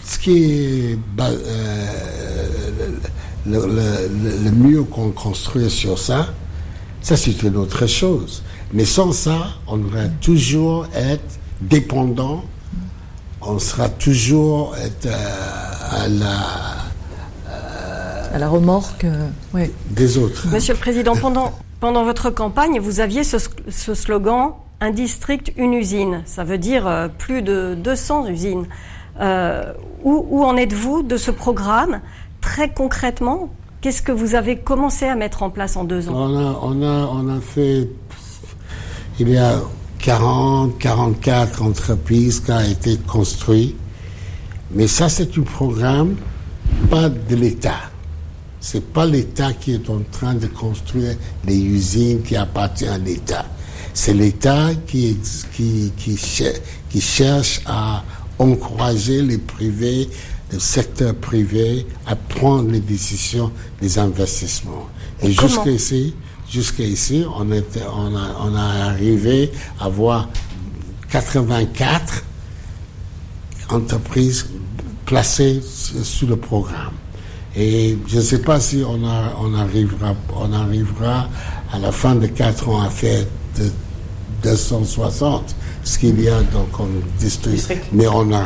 Ce 0.04 0.18
qui 0.18 0.42
est 0.42 0.98
euh, 1.20 1.86
le, 3.46 4.50
mieux 4.50 4.82
qu'on 4.82 5.10
construit 5.10 5.70
sur 5.70 5.98
ça, 5.98 6.34
ça 7.00 7.16
c'est 7.16 7.42
une 7.42 7.56
autre 7.56 7.86
chose. 7.86 8.42
Mais 8.72 8.84
sans 8.84 9.12
ça, 9.12 9.48
on 9.66 9.76
va 9.76 10.08
toujours 10.20 10.86
être 10.94 11.38
dépendant, 11.60 12.44
on 13.40 13.58
sera 13.58 13.88
toujours 13.88 14.74
être, 14.76 15.06
euh, 15.06 15.71
à 15.92 16.08
la 16.08 16.36
à 18.34 18.38
la 18.38 18.48
remorque 18.48 19.04
euh, 19.04 19.66
des 19.90 20.16
autres. 20.16 20.46
Monsieur 20.50 20.72
le 20.72 20.80
Président, 20.80 21.14
pendant, 21.14 21.52
pendant 21.80 22.02
votre 22.02 22.30
campagne, 22.30 22.80
vous 22.80 23.00
aviez 23.00 23.24
ce, 23.24 23.38
slogan 23.68 24.52
Un 24.80 24.90
district, 24.90 25.52
une 25.58 25.74
usine. 25.74 26.22
Ça 26.24 26.42
veut 26.42 26.56
dire 26.56 26.86
euh, 26.86 27.08
plus 27.08 27.42
de 27.42 27.74
200 27.74 28.28
usines. 28.28 28.66
où, 30.02 30.26
où 30.30 30.44
en 30.44 30.56
êtes-vous 30.56 31.02
de 31.02 31.18
ce 31.18 31.30
programme? 31.30 32.00
Très 32.40 32.70
concrètement, 32.70 33.50
qu'est-ce 33.82 34.00
que 34.00 34.12
vous 34.12 34.34
avez 34.34 34.56
commencé 34.56 35.04
à 35.04 35.14
mettre 35.14 35.42
en 35.42 35.50
place 35.50 35.76
en 35.76 35.84
deux 35.84 36.08
ans? 36.08 36.14
On 36.14 36.36
a, 36.38 36.58
on 36.62 36.82
a, 36.82 37.08
on 37.12 37.28
a 37.28 37.40
fait. 37.40 37.86
Il 39.20 39.28
y 39.28 39.36
a 39.36 39.60
40, 39.98 40.78
44 40.78 41.62
entreprises 41.62 42.40
qui 42.40 42.50
ont 42.50 42.60
été 42.60 42.96
construites. 42.96 43.76
Mais 44.74 44.86
ça, 44.86 45.08
c'est 45.08 45.36
un 45.38 45.42
programme 45.42 46.16
pas 46.90 47.08
de 47.08 47.36
l'État. 47.36 47.90
C'est 48.60 48.92
pas 48.92 49.06
l'État 49.06 49.52
qui 49.52 49.72
est 49.72 49.90
en 49.90 50.00
train 50.10 50.34
de 50.34 50.46
construire 50.46 51.16
les 51.46 51.58
usines 51.58 52.22
qui 52.22 52.36
appartiennent 52.36 52.92
à 52.92 52.98
l'État. 52.98 53.46
C'est 53.92 54.14
l'État 54.14 54.70
qui, 54.86 55.18
qui, 55.52 55.92
qui, 55.96 56.18
qui, 56.88 57.00
cherche 57.00 57.60
à 57.66 58.02
encourager 58.38 59.20
les 59.20 59.38
privés, 59.38 60.08
le 60.50 60.58
secteur 60.58 61.14
privé 61.14 61.86
à 62.06 62.16
prendre 62.16 62.70
les 62.70 62.80
décisions 62.80 63.50
des 63.80 63.98
investissements. 63.98 64.88
Et 65.22 65.32
jusqu'ici, 65.32 66.14
Jusqu'ici, 66.52 67.24
on, 67.34 67.50
était, 67.50 67.80
on, 67.90 68.14
a, 68.14 68.36
on 68.42 68.54
a 68.54 68.90
arrivé 68.90 69.50
à 69.80 69.88
voir 69.88 70.28
84 71.08 72.24
entreprises 73.70 74.46
placées 75.12 75.60
sous 76.02 76.26
le 76.26 76.36
programme. 76.36 76.94
Et 77.54 77.98
je 78.08 78.16
ne 78.16 78.22
sais 78.22 78.40
pas 78.40 78.58
si 78.60 78.82
on, 78.86 79.06
a, 79.06 79.34
on, 79.40 79.54
arrivera, 79.54 80.14
on 80.34 80.52
arrivera 80.52 81.28
à 81.72 81.78
la 81.78 81.92
fin 81.92 82.14
de 82.14 82.26
4 82.26 82.68
ans 82.70 82.80
à 82.80 82.88
faire 82.88 83.24
de 83.58 83.70
260, 84.42 85.54
ce 85.84 85.98
qu'il 85.98 86.18
y 86.20 86.28
a 86.28 86.40
dans 86.54 86.64
comme 86.72 87.02
district. 87.18 87.76
Mais 87.92 88.06
on, 88.08 88.32
a, 88.32 88.42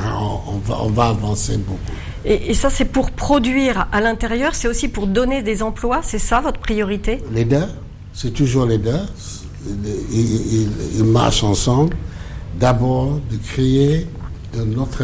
on, 0.49 0.59
va, 0.59 0.83
on 0.83 0.91
va 0.91 1.05
avancer 1.07 1.57
beaucoup. 1.57 1.81
Et, 2.25 2.51
et 2.51 2.55
ça, 2.55 2.69
c'est 2.69 2.87
pour 2.87 3.13
produire 3.13 3.87
à 3.93 4.01
l'intérieur, 4.01 4.57
c'est 4.57 4.67
aussi 4.67 4.89
pour 4.89 5.07
donner 5.07 5.43
des 5.43 5.63
emplois, 5.63 6.01
c'est 6.03 6.19
ça 6.19 6.41
votre 6.41 6.59
priorité? 6.59 7.23
Les 7.33 7.45
deux 7.45 7.67
c'est 8.17 8.33
toujours 8.33 8.65
les 8.65 8.79
deux. 8.79 9.03
Ils, 10.11 11.05
marchent 11.05 11.45
ensemble. 11.45 11.95
D'abord, 12.59 13.21
de 13.31 13.37
créer 13.37 14.07
de 14.57 14.65
notre 14.65 15.03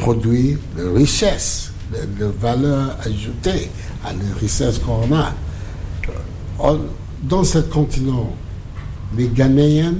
produit 0.00 0.56
de 0.76 0.84
richesse, 0.88 1.72
de, 1.92 2.26
valeur 2.40 2.96
ajoutée 3.04 3.70
à 4.04 4.12
la 4.12 4.38
richesse 4.40 4.78
qu'on 4.78 5.14
a. 5.14 5.32
dans 7.22 7.44
ce 7.44 7.58
continent, 7.58 8.30
les 9.16 9.28
Ghanéens, 9.28 9.94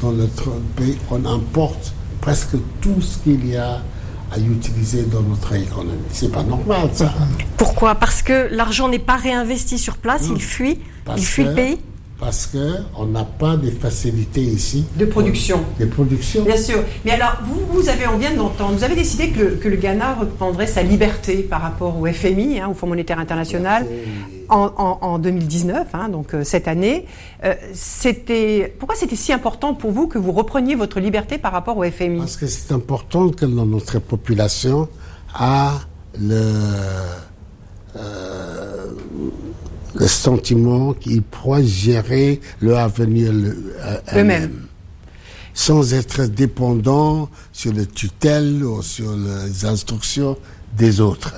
dans 0.00 0.12
notre 0.12 0.50
pays, 0.76 0.98
on 1.10 1.24
importe 1.24 1.92
presque 2.20 2.56
tout 2.80 3.00
ce 3.00 3.18
qu'il 3.18 3.48
y 3.48 3.56
a 3.56 3.82
à 4.32 4.38
utiliser 4.38 5.02
dans 5.04 5.22
notre 5.22 5.54
économie. 5.54 5.98
C'est 6.12 6.30
pas 6.30 6.42
normal, 6.42 6.88
ça. 6.92 7.12
Pourquoi? 7.56 7.96
Parce 7.96 8.22
que 8.22 8.48
l'argent 8.52 8.88
n'est 8.88 9.00
pas 9.00 9.16
réinvesti 9.16 9.78
sur 9.78 9.96
place, 9.96 10.28
il 10.32 10.40
fuit, 10.40 10.78
il 11.16 11.24
fuit 11.24 11.44
le 11.44 11.54
pays? 11.54 11.78
Parce 12.20 12.46
qu'on 12.46 13.06
n'a 13.06 13.24
pas 13.24 13.56
de 13.56 13.70
facilités 13.70 14.42
ici. 14.42 14.84
De 14.96 15.06
production. 15.06 15.64
De 15.80 15.86
production. 15.86 16.44
Bien 16.44 16.58
sûr. 16.58 16.84
Mais 17.06 17.12
alors, 17.12 17.38
vous, 17.44 17.60
vous 17.72 17.88
avez, 17.88 18.06
on 18.06 18.18
vient 18.18 18.34
d'entendre, 18.34 18.74
vous 18.76 18.84
avez 18.84 18.94
décidé 18.94 19.30
que 19.30 19.40
le, 19.40 19.50
que 19.56 19.68
le, 19.68 19.76
Ghana 19.76 20.14
reprendrait 20.14 20.66
sa 20.66 20.82
liberté 20.82 21.38
par 21.38 21.62
rapport 21.62 21.98
au 21.98 22.06
FMI, 22.06 22.60
hein, 22.60 22.68
au 22.70 22.74
Fonds 22.74 22.86
monétaire 22.86 23.18
international, 23.18 23.86
en, 24.50 24.98
en, 25.00 25.18
2019, 25.18 25.88
hein, 25.94 26.08
donc 26.08 26.34
euh, 26.34 26.44
cette 26.44 26.68
année. 26.68 27.06
Euh, 27.44 27.54
c'était, 27.72 28.74
pourquoi 28.78 28.96
c'était 28.96 29.16
si 29.16 29.32
important 29.32 29.74
pour 29.74 29.92
vous 29.92 30.06
que 30.06 30.18
vous 30.18 30.32
repreniez 30.32 30.74
votre 30.74 31.00
liberté 31.00 31.38
par 31.38 31.52
rapport 31.52 31.78
au 31.78 31.84
FMI 31.84 32.18
Parce 32.18 32.36
que 32.36 32.46
c'est 32.46 32.72
important 32.72 33.30
que 33.30 33.46
notre 33.46 33.98
population 33.98 34.88
a 35.34 35.80
le... 36.20 36.42
Euh, 37.96 38.59
le 39.94 40.06
sentiment 40.06 40.92
qu'ils 40.94 41.22
pourraient 41.22 41.64
gérer 41.64 42.40
leur 42.60 42.78
avenir 42.78 43.32
eux-mêmes. 44.14 44.66
sans 45.54 45.94
être 45.94 46.26
dépendants 46.26 47.28
sur 47.52 47.72
les 47.72 47.86
tutelles 47.86 48.64
ou 48.64 48.82
sur 48.82 49.12
les 49.16 49.64
instructions 49.64 50.36
des 50.76 51.00
autres. 51.00 51.34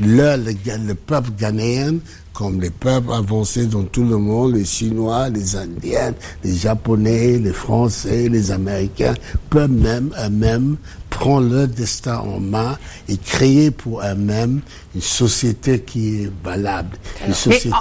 Là, 0.00 0.36
le, 0.36 0.52
le 0.86 0.94
peuple 0.94 1.30
ghanéen, 1.38 1.96
comme 2.32 2.60
les 2.60 2.70
peuples 2.70 3.12
avancés 3.12 3.66
dans 3.66 3.82
tout 3.84 4.04
le 4.04 4.16
monde, 4.18 4.54
les 4.54 4.64
Chinois, 4.64 5.28
les 5.30 5.56
Indiens, 5.56 6.14
les 6.44 6.54
Japonais, 6.54 7.38
les 7.38 7.52
Français, 7.52 8.28
les 8.28 8.50
Américains, 8.50 9.14
peuvent 9.48 9.70
même 9.70 10.10
eux-mêmes 10.22 10.76
prendre 11.10 11.52
leur 11.52 11.68
destin 11.68 12.18
en 12.18 12.40
main 12.40 12.78
et 13.08 13.16
créer 13.16 13.70
pour 13.70 14.00
eux-mêmes 14.02 14.60
une 14.94 15.00
société 15.00 15.80
qui 15.80 16.22
est 16.22 16.30
valable. 16.42 16.96
Une 17.26 17.34
société... 17.34 17.76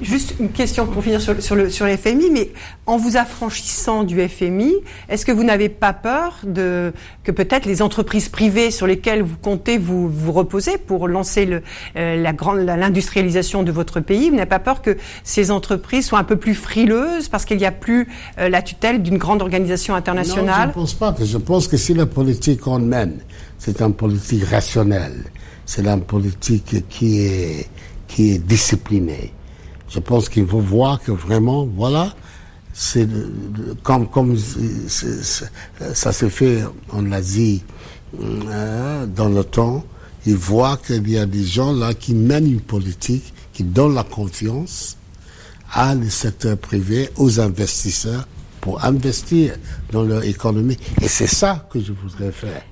juste 0.00 0.34
une 0.38 0.50
question 0.50 0.86
pour 0.86 1.02
finir 1.02 1.20
sur, 1.20 1.40
sur, 1.42 1.54
le, 1.54 1.70
sur 1.70 1.84
les 1.86 1.96
FMI, 1.96 2.30
mais 2.30 2.52
en 2.86 2.96
vous 2.96 3.16
affranchissant 3.16 4.04
du 4.04 4.26
FMI, 4.26 4.72
est-ce 5.08 5.26
que 5.26 5.32
vous 5.32 5.44
n'avez 5.44 5.68
pas 5.68 5.92
peur 5.92 6.38
de, 6.44 6.92
que 7.24 7.32
peut-être 7.32 7.66
les 7.66 7.82
entreprises 7.82 8.28
privées 8.28 8.70
sur 8.70 8.86
lesquelles 8.86 9.22
vous 9.22 9.36
comptez 9.36 9.76
vous, 9.76 10.08
vous 10.08 10.32
reposer 10.32 10.78
pour 10.78 11.08
lancer 11.08 11.44
le, 11.44 11.62
euh, 11.96 12.20
la 12.22 12.32
grande 12.32 12.58
l'industrialisation 12.58 13.62
de 13.62 13.72
votre 13.72 14.00
pays, 14.00 14.30
vous 14.30 14.36
n'avez 14.36 14.48
pas 14.48 14.58
peur 14.58 14.80
que 14.80 14.96
ces 15.24 15.50
entreprises 15.50 16.06
soient 16.06 16.18
un 16.18 16.24
peu 16.24 16.36
plus 16.36 16.54
frileuses 16.54 17.28
parce 17.28 17.44
qu'il 17.44 17.58
n'y 17.58 17.66
a 17.66 17.72
plus 17.72 18.08
euh, 18.38 18.48
la 18.48 18.62
tutelle 18.62 19.02
d'une 19.02 19.18
grande 19.18 19.42
organisation 19.42 19.94
internationale 19.94 20.46
Non, 20.46 20.62
je 20.62 20.68
ne 20.68 20.72
pense 20.72 20.94
pas. 20.94 21.14
Je 21.22 21.38
pense 21.38 21.68
que 21.68 21.76
si 21.76 21.92
la 21.92 22.06
politique 22.18 22.60
qu'on 22.60 22.80
mène, 22.80 23.16
c'est 23.58 23.80
une 23.80 23.94
politique 23.94 24.44
rationnelle 24.44 25.24
c'est 25.68 25.82
la 25.82 25.98
politique 25.98 26.88
qui 26.88 27.20
est, 27.20 27.68
qui 28.08 28.30
est 28.32 28.38
disciplinée. 28.38 29.34
Je 29.90 29.98
pense 30.00 30.30
qu'il 30.30 30.46
faut 30.46 30.60
voir 30.60 30.98
que 30.98 31.12
vraiment, 31.12 31.66
voilà, 31.66 32.14
c'est 32.72 33.06
comme, 33.82 34.08
comme 34.08 34.34
ça 34.38 36.12
se 36.12 36.28
fait 36.30 36.62
en 36.90 37.12
Asie 37.12 37.62
euh, 38.18 39.04
dans 39.04 39.28
le 39.28 39.44
temps, 39.44 39.84
il 40.24 40.36
voit 40.36 40.78
qu'il 40.78 41.06
y 41.10 41.18
a 41.18 41.26
des 41.26 41.44
gens 41.44 41.72
là 41.72 41.92
qui 41.92 42.14
mènent 42.14 42.50
une 42.50 42.62
politique, 42.62 43.34
qui 43.52 43.62
donnent 43.62 43.94
la 43.94 44.04
confiance 44.04 44.96
à 45.70 45.94
le 45.94 46.08
secteur 46.08 46.56
privé, 46.56 47.10
aux 47.16 47.40
investisseurs 47.40 48.26
pour 48.60 48.84
investir 48.84 49.56
dans 49.92 50.02
leur 50.02 50.24
économie. 50.24 50.78
Et 51.00 51.08
c'est 51.08 51.26
ça 51.26 51.66
que 51.70 51.80
je 51.80 51.92
voudrais 51.92 52.32
faire. 52.32 52.62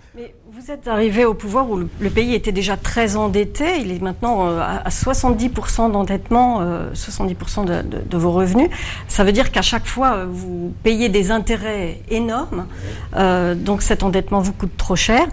Vous 0.58 0.70
êtes 0.70 0.88
arrivé 0.88 1.26
au 1.26 1.34
pouvoir 1.34 1.68
où 1.70 1.76
le, 1.76 2.10
pays 2.10 2.34
était 2.34 2.50
déjà 2.50 2.78
très 2.78 3.16
endetté. 3.16 3.78
Il 3.82 3.92
est 3.92 4.00
maintenant 4.00 4.48
euh, 4.48 4.60
à 4.60 4.88
70% 4.88 5.92
d'endettement, 5.92 6.62
70% 6.94 7.68
euh, 7.68 7.82
de, 7.82 8.16
vos 8.16 8.32
revenus. 8.32 8.70
Ça 9.06 9.22
veut 9.22 9.32
dire 9.32 9.52
qu'à 9.52 9.60
chaque 9.60 9.86
fois, 9.86 10.14
euh, 10.14 10.26
vous 10.28 10.72
payez 10.82 11.10
des 11.10 11.30
intérêts 11.30 12.00
énormes. 12.08 12.66
donc 13.12 13.82
cet 13.82 14.02
endettement 14.02 14.40
vous 14.40 14.54
coûte 14.54 14.76
trop 14.78 14.96
cher. 14.96 15.26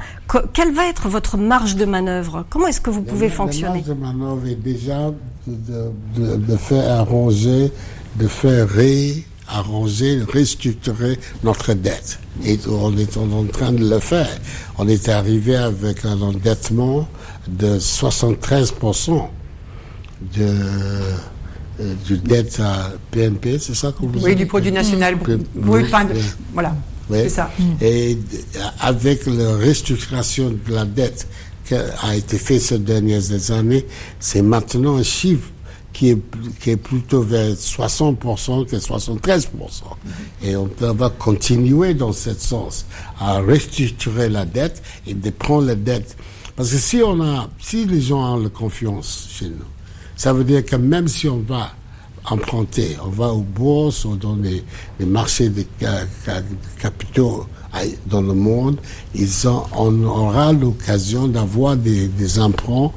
quelle 0.52 0.74
va 0.74 0.88
être 0.88 1.08
votre 1.08 1.38
marge 1.38 1.78
de 1.78 1.86
manœuvre? 1.86 2.46
Comment 2.50 2.68
est-ce 2.68 2.82
que 2.82 2.90
vous 2.90 3.04
pouvez 3.04 3.30
fonctionner? 3.30 3.84
La 3.88 3.96
marge 3.96 4.18
de 4.18 4.20
manœuvre 4.20 4.48
est 4.48 4.62
déjà 4.62 5.12
de, 5.48 6.36
de 6.36 6.58
faire 6.58 7.00
arranger, 7.00 7.72
de 8.18 8.28
faire 8.28 8.68
ré 8.68 9.24
arranger, 9.48 10.22
restructurer 10.22 11.20
notre 11.44 11.74
dette. 11.74 12.20
Et 12.46 12.58
on 12.68 12.98
est 12.98 13.18
en 13.18 13.46
train 13.46 13.72
de 13.72 13.88
le 13.88 14.00
faire. 14.00 14.30
On 14.78 14.88
est 14.88 15.10
arrivé 15.10 15.56
avec 15.56 16.06
un 16.06 16.22
endettement 16.22 17.08
de 17.48 17.78
73% 17.78 19.28
de, 20.36 20.42
euh, 21.80 21.94
dette 22.24 22.60
à 22.60 22.92
PNP, 23.12 23.60
c'est 23.60 23.76
ça 23.76 23.92
que 23.92 24.06
vous 24.06 24.24
Oui, 24.24 24.36
du 24.36 24.46
produit 24.46 24.72
national. 24.72 25.18
Oui, 25.56 25.82
voilà. 26.54 26.76
C'est 27.12 27.30
ça. 27.30 27.52
Et 27.82 28.18
avec 28.80 29.26
la 29.26 29.58
restructuration 29.58 30.52
de 30.52 30.74
la 30.74 30.86
dette 30.86 31.28
qui 31.66 31.76
a 31.76 32.16
été 32.16 32.38
faite 32.38 32.62
ces 32.62 32.80
dernières 32.80 33.52
années, 33.52 33.86
c'est 34.20 34.42
maintenant 34.42 34.98
un 34.98 35.04
chiffre 35.04 35.50
qui 35.94 36.10
est, 36.10 36.18
qui 36.60 36.72
est 36.72 36.78
plutôt 36.78 37.22
vers 37.22 37.54
60% 37.54 38.66
que 38.66 38.76
73%. 38.76 39.48
Et 40.44 40.56
on 40.56 40.68
va 40.80 41.10
continuer 41.10 41.94
dans 41.94 42.12
ce 42.12 42.34
sens 42.34 42.86
à 43.20 43.40
restructurer 43.40 44.28
la 44.28 44.46
dette 44.46 44.82
et 45.08 45.14
de 45.14 45.30
prendre 45.30 45.68
la 45.68 45.76
dette. 45.76 46.18
Parce 46.56 46.72
que 46.72 46.78
si 46.78 47.02
on 47.04 47.22
a, 47.22 47.48
si 47.60 47.86
les 47.86 48.02
gens 48.02 48.36
ont 48.36 48.44
la 48.44 48.50
confiance 48.50 49.30
chez 49.32 49.46
nous, 49.46 49.66
ça 50.16 50.34
veut 50.34 50.44
dire 50.44 50.66
que 50.66 50.76
même 50.76 51.08
si 51.08 51.30
on 51.30 51.40
va 51.40 51.72
emprunter, 52.26 52.98
on 53.04 53.10
va 53.10 53.34
aux 53.34 53.42
bourses 53.42 54.06
ou 54.06 54.16
dans 54.16 54.36
les, 54.36 54.64
marchés 55.06 55.50
de 55.50 55.66
capitaux 56.80 57.46
dans 58.06 58.22
le 58.22 58.34
monde, 58.34 58.78
ils 59.16 59.48
ont, 59.48 59.64
on 59.76 60.04
aura 60.04 60.54
l'occasion 60.54 61.28
d'avoir 61.28 61.76
des, 61.76 62.08
des 62.08 62.40
emprunts 62.40 62.92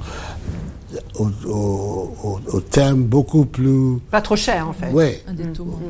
au, 1.19 1.31
au, 1.49 2.41
au, 2.53 2.61
terme 2.61 3.03
beaucoup 3.03 3.45
plus... 3.45 3.99
Pas 4.11 4.21
trop 4.21 4.37
cher, 4.37 4.69
en 4.69 4.73
fait. 4.73 4.91
Oui, 4.93 5.13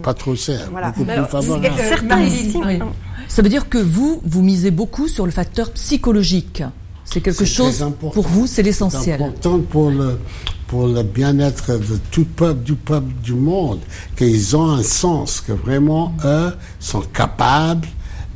pas 0.03 0.15
trop 0.15 0.35
cher, 0.35 0.69
voilà. 0.71 0.91
beaucoup 0.91 1.05
plus 1.05 1.25
favorable. 1.25 1.69
Certains 1.79 2.21
estiment... 2.21 2.93
Ça 3.29 3.43
veut 3.43 3.49
dire 3.49 3.69
que 3.69 3.79
vous, 3.79 4.21
vous 4.25 4.43
misez 4.43 4.71
beaucoup 4.71 5.09
sur 5.09 5.27
le 5.27 5.33
facteur 5.33 5.73
psychologique. 5.73 6.63
C'est 7.05 7.21
quelque 7.21 7.45
chose, 7.45 7.85
pour 8.01 8.27
vous, 8.27 8.47
c'est 8.47 8.63
l'essentiel. 8.63 9.03
C'est 9.19 9.25
important 9.25 9.61
pour 9.61 9.91
le, 9.91 10.19
pour 10.67 10.89
le 10.89 11.03
bien-être 11.03 11.79
de 11.79 11.99
tout 12.11 12.25
peuple, 12.25 12.63
du 12.63 12.75
peuple 12.75 13.13
du 13.23 13.35
monde, 13.35 13.79
qu'ils 14.17 14.57
ont 14.57 14.71
un 14.71 14.83
sens, 14.83 15.41
que 15.41 15.53
vraiment, 15.53 16.13
eux, 16.25 16.53
sont 16.81 17.03
capables 17.03 17.87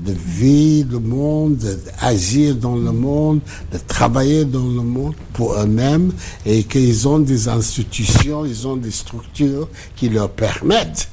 de 0.05 0.13
vivre 0.13 0.93
le 0.93 0.99
monde, 0.99 1.57
d'agir 2.01 2.55
dans 2.55 2.77
le 2.77 2.93
monde, 2.93 3.41
de 3.73 3.79
travailler 3.79 4.45
dans 4.45 4.67
le 4.67 4.83
monde 4.83 5.15
pour 5.33 5.55
eux-mêmes 5.55 6.13
et 6.47 6.65
qu'ils 6.65 7.07
ont 7.07 7.19
des 7.19 7.49
institutions, 7.49 8.45
ils 8.45 8.67
ont 8.67 8.77
des 8.77 8.91
structures 8.91 9.69
qui 9.97 10.09
leur 10.09 10.31
permettent 10.31 11.11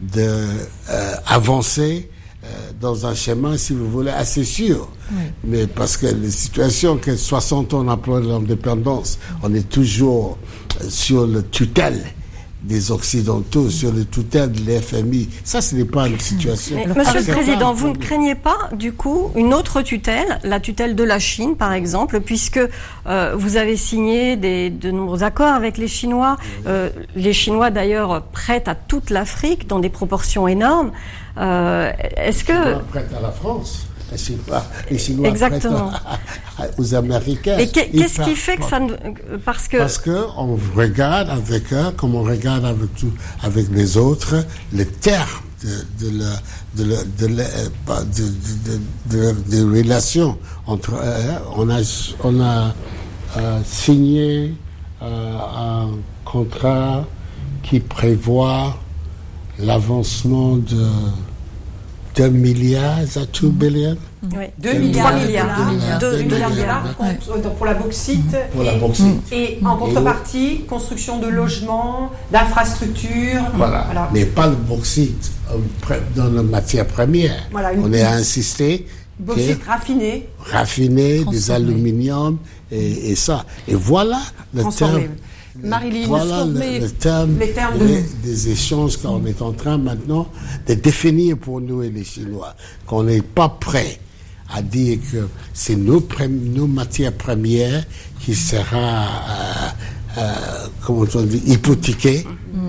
de 0.00 0.46
euh, 0.90 1.14
avancer 1.26 2.08
euh, 2.44 2.48
dans 2.80 3.06
un 3.06 3.14
chemin, 3.14 3.56
si 3.56 3.72
vous 3.72 3.90
voulez, 3.90 4.12
assez 4.12 4.44
sûr. 4.44 4.88
Mais 5.42 5.66
parce 5.66 5.96
que 5.96 6.06
les 6.06 6.30
situations 6.30 6.96
que 6.98 7.16
60 7.16 7.74
ans 7.74 7.88
après 7.88 8.20
l'indépendance, 8.20 9.18
on 9.42 9.52
est 9.54 9.68
toujours 9.68 10.38
euh, 10.80 10.88
sur 10.88 11.26
le 11.26 11.42
tutelle 11.42 12.04
des 12.62 12.90
Occidentaux 12.90 13.70
sur 13.70 13.92
le 13.92 14.04
tutelle 14.04 14.52
de 14.52 14.60
l'FMI. 14.60 15.28
Ça, 15.44 15.60
ce 15.60 15.74
n'est 15.74 15.84
pas 15.84 16.08
une 16.08 16.18
situation. 16.18 16.76
Monsieur 16.96 17.20
le 17.20 17.32
Président, 17.32 17.72
vous 17.72 17.88
ne 17.88 17.96
craignez 17.96 18.34
pas, 18.34 18.68
du 18.72 18.92
coup, 18.92 19.30
une 19.36 19.54
autre 19.54 19.82
tutelle, 19.82 20.38
la 20.42 20.60
tutelle 20.60 20.96
de 20.96 21.04
la 21.04 21.18
Chine, 21.18 21.56
par 21.56 21.72
exemple, 21.72 22.20
puisque 22.20 22.60
euh, 23.06 23.34
vous 23.36 23.56
avez 23.56 23.76
signé 23.76 24.36
des, 24.36 24.70
de 24.70 24.90
nombreux 24.90 25.22
accords 25.22 25.54
avec 25.54 25.78
les 25.78 25.88
Chinois. 25.88 26.36
Euh, 26.66 26.90
les 27.14 27.32
Chinois, 27.32 27.70
d'ailleurs, 27.70 28.22
prêtent 28.22 28.68
à 28.68 28.74
toute 28.74 29.10
l'Afrique 29.10 29.66
dans 29.68 29.78
des 29.78 29.90
proportions 29.90 30.48
énormes. 30.48 30.92
Euh, 31.38 31.92
Est-ce 32.16 32.44
que... 32.44 32.78
prêtent 32.90 33.14
à 33.16 33.20
la 33.20 33.30
France 33.30 33.87
les 34.90 34.98
Chinois 34.98 35.28
Exactement. 35.28 35.92
aux 36.78 36.94
Américains. 36.94 37.58
Et 37.58 37.68
qu'est-ce 37.68 38.22
qui 38.22 38.34
fait 38.34 38.56
que 38.56 38.64
ça 38.64 38.80
ne... 38.80 38.92
Parce 39.44 39.68
que... 39.68 39.76
Parce 39.76 39.98
qu'on 39.98 40.58
regarde 40.74 41.30
avec 41.30 41.72
eux, 41.72 41.90
comme 41.96 42.14
on 42.14 42.22
regarde 42.22 42.64
avec, 42.64 42.94
tout, 42.94 43.12
avec 43.42 43.66
les 43.70 43.96
autres, 43.96 44.44
les 44.72 44.86
termes 44.86 45.28
de, 45.62 46.06
de, 46.06 46.10
de, 46.76 47.26
de, 49.10 49.34
de, 49.50 49.78
relations 49.78 50.38
entre. 50.66 50.94
On 51.56 51.68
a, 51.68 51.80
on 52.22 52.40
a 52.40 52.74
euh, 53.36 53.60
signé 53.64 54.54
euh, 55.02 55.36
un 55.38 55.90
contrat 56.24 57.04
qui 57.62 57.80
prévoit 57.80 58.78
l'avancement 59.58 60.56
de 60.56 60.86
2 62.18 62.30
milliards 62.30 62.98
à 63.16 63.26
2 63.40 63.48
billions 63.48 63.96
oui. 64.36 64.46
2 64.58 64.72
milliards, 64.72 65.12
3 65.12 65.20
milliards, 65.20 65.98
2 66.00 66.22
milliards, 66.24 66.82
pour 67.56 67.66
la 67.66 67.74
bauxite. 67.74 68.36
Pour 68.52 68.64
la 68.64 68.74
bauxite. 68.74 69.32
Et, 69.32 69.60
en 69.64 69.76
contrepartie, 69.76 70.64
construction 70.68 71.20
de 71.20 71.28
logements, 71.28 72.10
d'infrastructures. 72.32 73.44
Voilà. 73.54 74.10
Mais 74.12 74.24
pas 74.24 74.48
le 74.48 74.56
bauxite 74.56 75.30
euh, 75.52 75.98
dans 76.16 76.28
la 76.28 76.42
matière 76.42 76.86
première. 76.86 77.36
Voilà, 77.52 77.70
On 77.80 77.92
est 77.92 78.02
insisté. 78.02 78.86
Bauxite 79.20 79.62
raffiné. 79.64 80.28
Raffiné, 80.40 81.24
des 81.24 81.50
aluminium 81.52 82.38
et, 82.72 83.12
et, 83.12 83.14
ça. 83.14 83.44
Et 83.68 83.74
voilà 83.76 84.20
le 84.54 84.64
terme 84.76 85.02
Marilyn, 85.62 86.06
voilà 86.06 86.44
le, 86.44 86.88
terme, 86.88 87.38
les 87.38 87.52
termes 87.52 87.78
des 88.22 88.48
échanges 88.50 88.96
qu'on 88.96 89.24
est 89.26 89.42
en 89.42 89.52
train 89.52 89.76
maintenant 89.78 90.28
de 90.66 90.74
définir 90.74 91.36
pour 91.36 91.60
nous 91.60 91.82
et 91.82 91.90
les 91.90 92.04
Chinois, 92.04 92.54
qu'on 92.86 93.02
n'est 93.04 93.22
pas 93.22 93.48
prêt 93.48 93.98
à 94.50 94.62
dire 94.62 94.98
que 95.12 95.28
c'est 95.52 95.76
nos, 95.76 96.02
nos 96.28 96.66
matières 96.66 97.12
premières 97.12 97.84
qui 98.20 98.34
sera, 98.34 99.06
euh, 99.06 100.18
euh, 100.18 100.32
comment 100.84 101.04
on 101.14 101.22
dit, 101.22 101.42
hypothéquées 101.46 102.24
mm. 102.54 102.68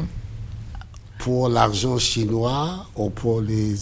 Pour 1.20 1.50
l'argent 1.50 2.00
chinois 2.00 2.88
ou 2.96 3.10
pour 3.12 3.42
les 3.42 3.76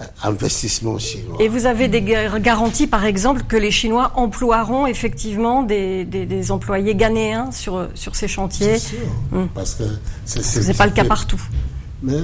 euh, 0.00 0.04
investissement 0.22 0.98
chinois. 0.98 1.36
Et 1.40 1.48
vous 1.48 1.66
avez 1.66 1.88
des 1.88 2.00
garanties, 2.00 2.86
par 2.86 3.04
exemple, 3.04 3.42
que 3.48 3.56
les 3.56 3.70
Chinois 3.70 4.12
emploieront 4.14 4.86
effectivement 4.86 5.62
des, 5.62 6.04
des, 6.04 6.50
employés 6.50 6.94
ghanéens 6.94 7.50
sur, 7.50 7.88
sur 7.94 8.14
ces 8.14 8.28
chantiers 8.28 8.78
C'est 8.78 8.96
sûr, 8.96 9.08
hum. 9.32 9.48
parce 9.54 9.74
que 9.74 9.84
c'est 10.24 10.76
pas 10.76 10.86
le 10.86 10.92
cas 10.92 11.04
partout. 11.04 11.40
Mais, 12.02 12.20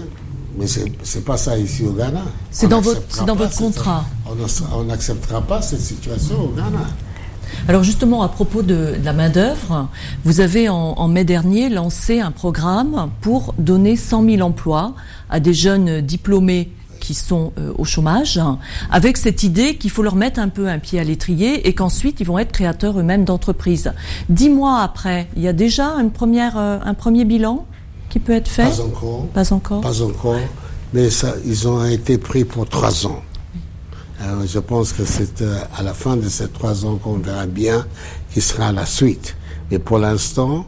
mais 0.56 0.66
c'est 0.66 1.24
pas 1.24 1.36
ça 1.36 1.58
ici 1.58 1.84
au 1.84 1.92
Ghana. 1.92 2.22
C'est 2.50 2.68
dans 2.68 2.80
votre, 2.80 3.24
dans 3.24 3.36
votre 3.36 3.56
contrat. 3.56 4.04
On 4.74 4.84
n'acceptera 4.84 5.40
pas 5.42 5.60
cette 5.60 5.80
situation 5.80 6.40
au 6.40 6.48
Ghana. 6.48 6.86
Alors 7.68 7.82
justement, 7.82 8.22
à 8.22 8.28
propos 8.28 8.62
de, 8.62 8.94
la 9.02 9.12
main-d'œuvre, 9.12 9.88
vous 10.24 10.40
avez 10.40 10.68
en, 10.68 10.74
en, 10.76 11.08
mai 11.08 11.24
dernier 11.24 11.68
lancé 11.68 12.20
un 12.20 12.30
programme 12.30 13.10
pour 13.20 13.54
donner 13.58 13.96
100 13.96 14.24
000 14.24 14.42
emplois 14.42 14.94
à 15.30 15.40
des 15.40 15.54
jeunes 15.54 16.00
diplômés 16.00 16.70
qui 17.02 17.14
sont 17.14 17.52
euh, 17.58 17.72
au 17.76 17.84
chômage, 17.84 18.40
avec 18.90 19.16
cette 19.16 19.42
idée 19.42 19.76
qu'il 19.76 19.90
faut 19.90 20.04
leur 20.04 20.14
mettre 20.14 20.38
un 20.38 20.48
peu 20.48 20.68
un 20.68 20.78
pied 20.78 21.00
à 21.00 21.04
l'étrier 21.04 21.66
et 21.66 21.74
qu'ensuite 21.74 22.20
ils 22.20 22.26
vont 22.26 22.38
être 22.38 22.52
créateurs 22.52 22.98
eux-mêmes 22.98 23.24
d'entreprises. 23.24 23.92
Dix 24.28 24.48
mois 24.48 24.80
après, 24.80 25.26
il 25.36 25.42
y 25.42 25.48
a 25.48 25.52
déjà 25.52 25.88
une 26.00 26.12
première, 26.12 26.56
euh, 26.56 26.78
un 26.84 26.94
premier 26.94 27.24
bilan 27.24 27.66
qui 28.08 28.20
peut 28.20 28.32
être 28.32 28.48
fait? 28.48 28.64
Pas 28.64 28.80
encore. 28.80 29.26
Pas 29.34 29.52
encore. 29.52 29.80
Pas 29.80 30.02
encore. 30.02 30.38
Mais 30.92 31.10
ça, 31.10 31.34
ils 31.44 31.66
ont 31.66 31.84
été 31.84 32.18
pris 32.18 32.44
pour 32.44 32.68
trois 32.68 33.06
ans. 33.06 33.22
Euh, 34.22 34.46
je 34.46 34.58
pense 34.58 34.92
que 34.92 35.04
c'est 35.04 35.42
à 35.76 35.82
la 35.82 35.94
fin 35.94 36.16
de 36.16 36.28
ces 36.28 36.48
trois 36.48 36.84
ans 36.86 36.96
qu'on 36.96 37.18
verra 37.18 37.46
bien 37.46 37.86
qui 38.32 38.40
sera 38.40 38.72
la 38.72 38.86
suite. 38.86 39.36
Mais 39.70 39.78
pour 39.78 39.98
l'instant, 39.98 40.66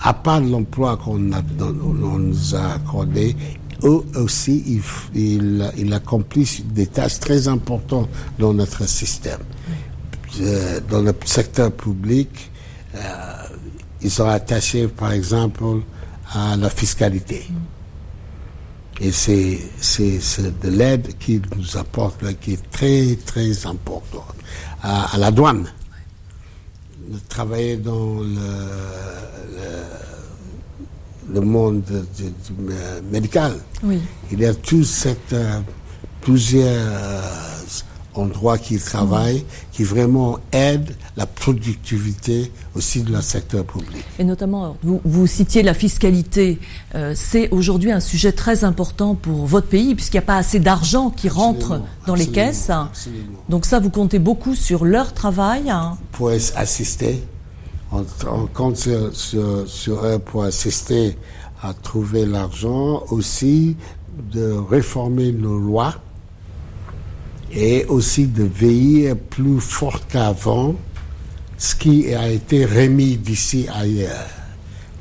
à 0.00 0.14
part 0.14 0.40
l'emploi 0.40 0.96
qu'on 0.96 1.18
nous 1.18 2.54
a 2.54 2.74
accordé, 2.74 3.36
eux 3.82 4.02
aussi, 4.16 4.80
ils, 5.14 5.72
il, 5.76 5.92
accomplissent 5.92 6.64
des 6.64 6.86
tâches 6.86 7.20
très 7.20 7.48
importantes 7.48 8.08
dans 8.38 8.54
notre 8.54 8.88
système. 8.88 9.40
Euh, 10.40 10.80
dans 10.90 11.02
le 11.02 11.14
secteur 11.24 11.72
public, 11.72 12.50
euh, 12.94 13.00
ils 14.02 14.10
sont 14.10 14.28
attachés, 14.28 14.88
par 14.88 15.12
exemple, 15.12 15.64
à 16.32 16.56
la 16.56 16.70
fiscalité. 16.70 17.46
Et 19.00 19.10
c'est, 19.10 19.58
de 20.62 20.68
l'aide 20.68 21.18
qu'ils 21.18 21.42
nous 21.56 21.76
apportent 21.76 22.22
qui 22.40 22.52
est 22.52 22.70
très, 22.70 23.16
très 23.26 23.66
importante. 23.66 24.34
À, 24.82 25.16
la 25.18 25.30
douane, 25.30 25.66
de 27.08 27.18
travailler 27.28 27.76
dans 27.76 28.20
le 28.20 28.34
le 31.32 31.40
monde 31.40 31.82
médical. 33.10 33.54
Oui. 33.82 34.00
Il 34.30 34.40
y 34.40 34.46
a 34.46 34.54
tout 34.54 34.84
cette, 34.84 35.32
euh, 35.32 35.60
plusieurs 36.20 37.53
endroits 38.14 38.58
qui 38.58 38.78
travaillent, 38.78 39.44
qui 39.72 39.84
vraiment 39.84 40.38
aident 40.52 40.94
la 41.16 41.26
productivité 41.26 42.50
aussi 42.74 43.02
de 43.02 43.12
la 43.12 43.22
secteur 43.22 43.64
public. 43.64 44.04
Et 44.18 44.24
notamment, 44.24 44.76
vous, 44.82 45.00
vous 45.04 45.26
citiez 45.26 45.62
la 45.62 45.74
fiscalité. 45.74 46.58
Euh, 46.94 47.12
c'est 47.16 47.50
aujourd'hui 47.50 47.92
un 47.92 48.00
sujet 48.00 48.32
très 48.32 48.64
important 48.64 49.14
pour 49.14 49.46
votre 49.46 49.68
pays, 49.68 49.94
puisqu'il 49.94 50.16
n'y 50.16 50.24
a 50.24 50.26
pas 50.26 50.36
assez 50.36 50.60
d'argent 50.60 51.10
qui 51.10 51.28
rentre 51.28 51.80
dans 52.06 52.14
les 52.14 52.26
caisses. 52.26 52.70
Donc 53.48 53.66
ça, 53.66 53.80
vous 53.80 53.90
comptez 53.90 54.18
beaucoup 54.18 54.54
sur 54.54 54.84
leur 54.84 55.12
travail. 55.12 55.70
Hein. 55.70 55.96
Pour 56.12 56.30
assister, 56.30 57.22
on, 57.92 58.04
compte 58.52 58.76
sur, 58.76 59.68
sur 59.68 60.04
eux 60.04 60.18
pour 60.18 60.44
assister 60.44 61.16
à 61.62 61.72
trouver 61.72 62.26
l'argent, 62.26 63.02
aussi 63.10 63.76
de 64.32 64.52
réformer 64.52 65.32
nos 65.32 65.58
lois 65.58 65.94
et 67.54 67.84
aussi 67.86 68.26
de 68.26 68.44
veiller 68.44 69.14
plus 69.14 69.60
fort 69.60 70.06
qu'avant 70.08 70.74
ce 71.56 71.74
qui 71.74 72.12
a 72.14 72.28
été 72.28 72.64
remis 72.64 73.16
d'ici 73.16 73.66
ailleurs. 73.72 74.28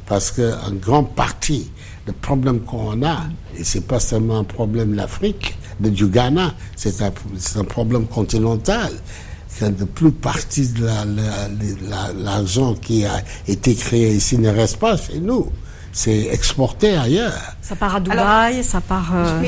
Parce 0.05 0.31
qu'en 0.31 0.71
grande 0.79 1.15
partie, 1.15 1.71
le 2.05 2.13
problème 2.13 2.59
qu'on 2.61 3.03
a, 3.03 3.23
et 3.57 3.63
c'est 3.63 3.87
pas 3.87 3.99
seulement 3.99 4.39
un 4.39 4.43
problème 4.43 4.91
de 4.91 4.97
l'Afrique, 4.97 5.57
du 5.79 6.07
Ghana, 6.07 6.53
c'est 6.75 7.01
un, 7.01 7.63
problème 7.63 8.05
continental. 8.05 8.91
De 9.61 9.85
plus 9.85 10.11
partie 10.11 10.69
de 10.69 10.85
l'argent 12.23 12.71
la, 12.71 12.77
qui 12.79 13.05
a 13.05 13.23
été 13.47 13.75
créé 13.75 14.15
ici 14.15 14.37
ne 14.37 14.49
reste 14.49 14.77
pas 14.77 14.97
chez 14.97 15.19
nous 15.19 15.51
c'est 15.93 16.27
exporté 16.31 16.97
ailleurs. 16.97 17.37
Ça 17.61 17.75
part 17.75 17.95
à 17.95 17.99
Dubaï, 17.99 18.63
ça 18.63 18.81
part. 18.81 19.13
Euh, 19.15 19.41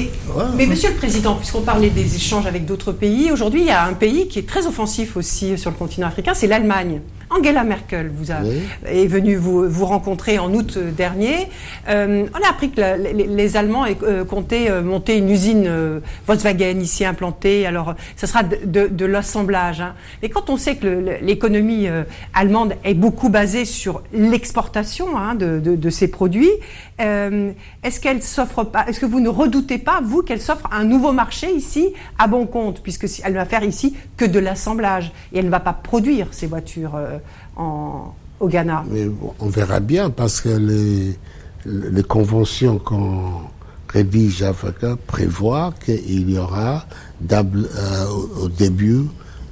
mais, 0.55 0.67
Monsieur 0.67 0.91
le 0.91 0.95
Président, 0.95 1.35
puisqu'on 1.35 1.61
parlait 1.61 1.89
des 1.89 2.15
échanges 2.15 2.45
avec 2.45 2.65
d'autres 2.65 2.91
pays, 2.91 3.31
aujourd'hui 3.31 3.61
il 3.61 3.67
y 3.67 3.71
a 3.71 3.83
un 3.83 3.93
pays 3.93 4.27
qui 4.27 4.39
est 4.39 4.47
très 4.47 4.67
offensif 4.67 5.17
aussi 5.17 5.57
sur 5.57 5.71
le 5.71 5.75
continent 5.75 6.07
africain, 6.07 6.33
c'est 6.35 6.47
l'Allemagne. 6.47 7.01
Angela 7.29 7.63
Merkel 7.63 8.09
vous 8.13 8.31
a, 8.31 8.37
est 8.85 9.07
venue 9.07 9.35
vous, 9.35 9.67
vous, 9.67 9.85
rencontrer 9.85 10.37
en 10.39 10.53
août 10.53 10.77
dernier. 10.77 11.49
Euh, 11.89 12.25
on 12.33 12.45
a 12.45 12.49
appris 12.49 12.71
que 12.71 12.81
les, 13.13 13.57
Allemands 13.57 13.85
euh, 14.03 14.25
comptaient 14.25 14.81
monter 14.81 15.17
une 15.17 15.29
usine 15.29 15.69
Volkswagen 16.27 16.79
ici 16.79 17.05
implantée. 17.05 17.65
Alors, 17.65 17.95
ce 18.15 18.27
sera 18.27 18.43
de, 18.43 18.87
de, 18.87 19.05
l'assemblage. 19.05 19.81
Hein. 19.81 19.95
Mais 20.21 20.29
quand 20.29 20.49
on 20.49 20.57
sait 20.57 20.75
que 20.75 20.87
l'économie 21.21 21.87
allemande 22.33 22.75
est 22.83 22.93
beaucoup 22.93 23.29
basée 23.29 23.65
sur 23.65 24.01
l'exportation 24.13 25.17
hein, 25.17 25.35
de, 25.35 25.59
de, 25.59 25.89
ces 25.89 26.07
produits, 26.07 26.51
est-ce 26.99 27.99
qu'elle 27.99 28.21
s'offre 28.21 28.63
pas 28.63 28.85
Est-ce 28.87 28.99
que 28.99 29.05
vous 29.05 29.19
ne 29.19 29.29
redoutez 29.29 29.77
pas 29.77 30.01
vous 30.03 30.21
qu'elle 30.21 30.41
s'offre 30.41 30.67
un 30.71 30.83
nouveau 30.83 31.11
marché 31.11 31.51
ici 31.51 31.93
à 32.19 32.27
bon 32.27 32.45
compte, 32.45 32.81
puisque 32.81 33.07
elle 33.23 33.33
ne 33.33 33.37
va 33.37 33.45
faire 33.45 33.63
ici 33.63 33.95
que 34.17 34.25
de 34.25 34.39
l'assemblage 34.39 35.11
et 35.33 35.39
elle 35.39 35.45
ne 35.45 35.51
va 35.51 35.59
pas 35.59 35.73
produire 35.73 36.27
ces 36.31 36.47
voitures 36.47 36.97
en, 37.55 38.13
au 38.39 38.47
Ghana 38.47 38.83
Mais 38.89 39.07
On 39.39 39.47
verra 39.47 39.79
bien 39.79 40.09
parce 40.09 40.41
que 40.41 40.49
les, 40.49 41.17
les 41.65 42.03
conventions 42.03 42.77
qu'on 42.77 43.31
rédige 43.89 44.43
à 44.43 44.49
Africa 44.49 44.97
prévoient 45.07 45.73
qu'il 45.83 46.29
y 46.29 46.37
aura 46.37 46.85
euh, 47.31 48.05
au, 48.41 48.49
début 48.49 49.03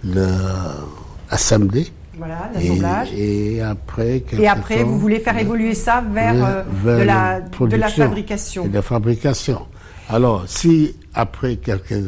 l'assemblée. 0.03 1.87
Voilà, 2.17 2.51
l'assemblage. 2.53 3.13
Et, 3.15 3.61
après, 3.61 4.23
et 4.37 4.47
après 4.47 4.83
vous 4.83 4.99
voulez 4.99 5.19
faire 5.19 5.37
évoluer 5.37 5.73
ça 5.73 6.03
vers, 6.13 6.65
euh, 6.85 6.99
de, 6.99 7.03
la, 7.03 7.41
de 7.41 7.75
la 7.75 7.87
fabrication. 7.87 8.67
De 8.67 8.73
la 8.73 8.81
fabrication. 8.81 9.61
Alors, 10.09 10.43
si 10.47 10.95
après 11.13 11.55
quelques 11.55 12.03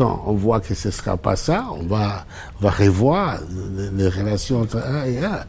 on 0.00 0.34
voit 0.34 0.60
que 0.60 0.74
ce 0.74 0.88
ne 0.88 0.92
sera 0.92 1.16
pas 1.16 1.36
ça, 1.36 1.66
on 1.72 1.86
va, 1.86 2.24
va 2.60 2.70
revoir 2.70 3.38
les, 3.96 4.08
relations 4.08 4.62
entre 4.62 4.78
un 4.78 5.04
et 5.04 5.24
un. 5.24 5.40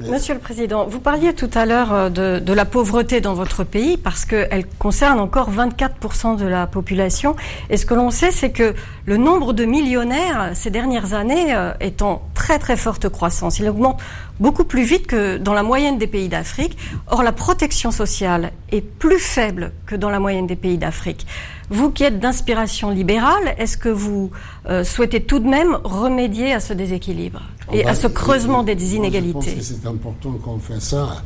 Monsieur 0.00 0.34
le 0.34 0.40
Président, 0.40 0.86
vous 0.86 0.98
parliez 0.98 1.32
tout 1.34 1.50
à 1.54 1.64
l'heure 1.64 1.92
euh, 1.92 2.08
de, 2.08 2.40
de, 2.40 2.52
la 2.52 2.64
pauvreté 2.64 3.20
dans 3.20 3.34
votre 3.34 3.62
pays 3.62 3.96
parce 3.96 4.24
qu'elle 4.24 4.66
concerne 4.78 5.20
encore 5.20 5.52
24% 5.52 6.36
de 6.36 6.46
la 6.46 6.66
population. 6.66 7.36
Et 7.70 7.76
ce 7.76 7.86
que 7.86 7.94
l'on 7.94 8.10
sait, 8.10 8.32
c'est 8.32 8.50
que 8.50 8.74
le 9.06 9.16
nombre 9.16 9.52
de 9.52 9.64
millionnaires 9.64 10.50
ces 10.54 10.70
dernières 10.70 11.14
années 11.14 11.54
euh, 11.54 11.72
est 11.78 12.02
en 12.02 12.22
très 12.34 12.58
très 12.58 12.76
forte 12.76 13.08
croissance. 13.08 13.60
Il 13.60 13.68
augmente 13.68 14.00
beaucoup 14.40 14.64
plus 14.64 14.84
vite 14.84 15.06
que 15.06 15.38
dans 15.38 15.54
la 15.54 15.62
moyenne 15.62 15.98
des 15.98 16.06
pays 16.06 16.28
d'Afrique. 16.28 16.76
Or, 17.06 17.22
la 17.22 17.32
protection 17.32 17.90
sociale 17.90 18.52
est 18.70 18.80
plus 18.80 19.18
faible 19.18 19.72
que 19.86 19.96
dans 19.96 20.10
la 20.10 20.20
moyenne 20.20 20.46
des 20.46 20.56
pays 20.56 20.78
d'Afrique. 20.78 21.26
Vous 21.70 21.90
qui 21.90 22.04
êtes 22.04 22.18
d'inspiration 22.18 22.90
libérale, 22.90 23.54
est-ce 23.58 23.76
que 23.76 23.90
vous 23.90 24.30
euh, 24.70 24.84
souhaitez 24.84 25.22
tout 25.22 25.38
de 25.38 25.48
même 25.48 25.76
remédier 25.84 26.52
à 26.54 26.60
ce 26.60 26.72
déséquilibre 26.72 27.42
et 27.70 27.84
à 27.84 27.94
ce 27.94 28.06
creusement 28.06 28.62
des 28.62 28.94
inégalités 28.94 29.50
Je 29.50 29.56
pense 29.56 29.68
que 29.68 29.74
c'est 29.74 29.86
important 29.86 30.32
qu'on 30.42 30.58
fasse 30.58 30.84
ça. 30.84 31.22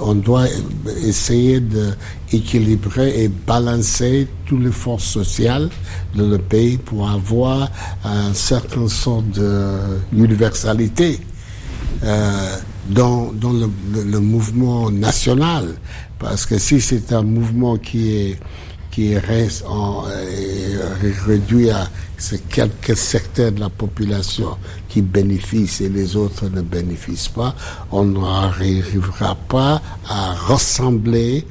On 0.00 0.14
doit 0.14 0.46
essayer 1.02 1.58
d'équilibrer 1.58 3.24
et 3.24 3.28
balancer 3.28 4.28
toutes 4.44 4.62
les 4.62 4.70
forces 4.70 5.06
sociales 5.06 5.68
de 6.14 6.24
le 6.24 6.38
pays 6.38 6.76
pour 6.76 7.10
avoir 7.10 7.68
un 8.04 8.32
certain 8.34 8.86
sort 8.86 9.24
d'universalité 10.12 11.18
euh, 12.04 12.56
dans, 12.88 13.32
dans 13.32 13.52
le, 13.52 13.70
le, 14.04 14.20
mouvement 14.20 14.90
national. 14.90 15.76
Parce 16.18 16.46
que 16.46 16.58
si 16.58 16.80
c'est 16.80 17.12
un 17.12 17.22
mouvement 17.22 17.76
qui 17.76 18.16
est 18.16 18.38
qui 18.96 19.14
reste 19.18 19.62
euh, 19.70 20.94
réduit 21.26 21.68
à 21.68 21.86
ces 22.16 22.38
quelques 22.38 22.96
secteurs 22.96 23.52
de 23.52 23.60
la 23.60 23.68
population 23.68 24.56
qui 24.88 25.02
bénéficient 25.02 25.84
et 25.84 25.88
les 25.90 26.16
autres 26.16 26.48
ne 26.48 26.62
bénéficient 26.62 27.28
pas, 27.28 27.54
on 27.92 28.06
n'arrivera 28.06 29.34
pas 29.48 29.82
à 30.08 30.32
rassembler 30.32 31.44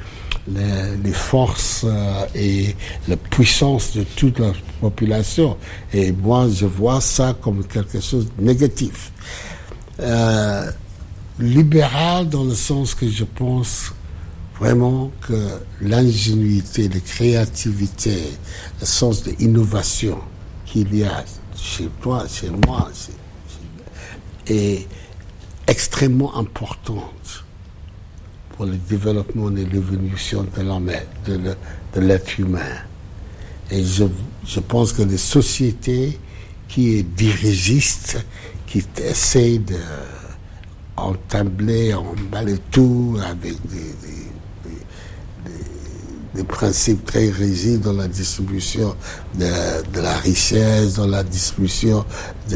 les, 0.47 0.97
les 1.03 1.11
forces 1.13 1.85
euh, 1.87 2.25
et 2.33 2.75
la 3.07 3.15
puissance 3.15 3.95
de 3.95 4.03
toute 4.15 4.39
la 4.39 4.51
population. 4.81 5.55
Et 5.93 6.11
moi, 6.11 6.47
je 6.49 6.65
vois 6.65 6.99
ça 6.99 7.35
comme 7.39 7.63
quelque 7.65 7.99
chose 7.99 8.27
de 8.39 8.43
négatif. 8.43 9.11
Euh, 9.99 10.71
libéral 11.39 12.29
dans 12.29 12.43
le 12.43 12.53
sens 12.53 12.95
que 12.95 13.09
je 13.09 13.23
pense 13.23 13.93
vraiment 14.59 15.11
que 15.21 15.59
l'ingénuité, 15.81 16.87
la 16.87 16.99
créativité, 16.99 18.17
le 18.79 18.85
sens 18.85 19.23
de 19.23 19.31
l'innovation 19.31 20.17
qu'il 20.65 20.95
y 20.95 21.03
a 21.03 21.23
chez 21.57 21.89
toi, 22.01 22.25
chez 22.27 22.49
moi, 22.49 22.89
est 24.47 24.87
extrêmement 25.67 26.37
importante 26.37 27.43
pour 28.55 28.65
le 28.65 28.77
développement 28.77 29.51
et 29.55 29.65
l'évolution 29.65 30.45
de 30.55 31.99
l'être 31.99 32.39
humain. 32.39 32.59
Et 33.71 33.83
je, 33.83 34.59
pense 34.59 34.93
que 34.93 35.01
les 35.01 35.17
sociétés 35.17 36.19
qui 36.67 37.03
dirigistes, 37.03 38.23
qui 38.81 39.01
essaient 39.01 39.59
de 39.59 39.77
entabler, 40.97 41.93
emballer 41.93 42.57
tout 42.71 43.17
avec 43.29 43.55
des 43.67 43.95
des 46.35 46.43
principes 46.43 47.05
très 47.05 47.29
rigides 47.29 47.81
dans 47.81 47.93
la 47.93 48.07
distribution 48.07 48.95
de, 49.35 50.01
la 50.01 50.17
richesse, 50.17 50.95
dans 50.95 51.07
la 51.07 51.23
distribution 51.23 52.05
de, 52.49 52.55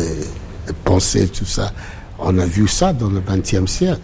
de 0.68 0.74
pensées, 0.84 1.28
tout 1.28 1.46
ça. 1.46 1.72
On 2.20 2.38
a 2.38 2.46
vu 2.46 2.68
ça 2.68 2.92
dans 2.92 3.10
le 3.10 3.22
XXe 3.22 3.72
siècle. 3.72 4.02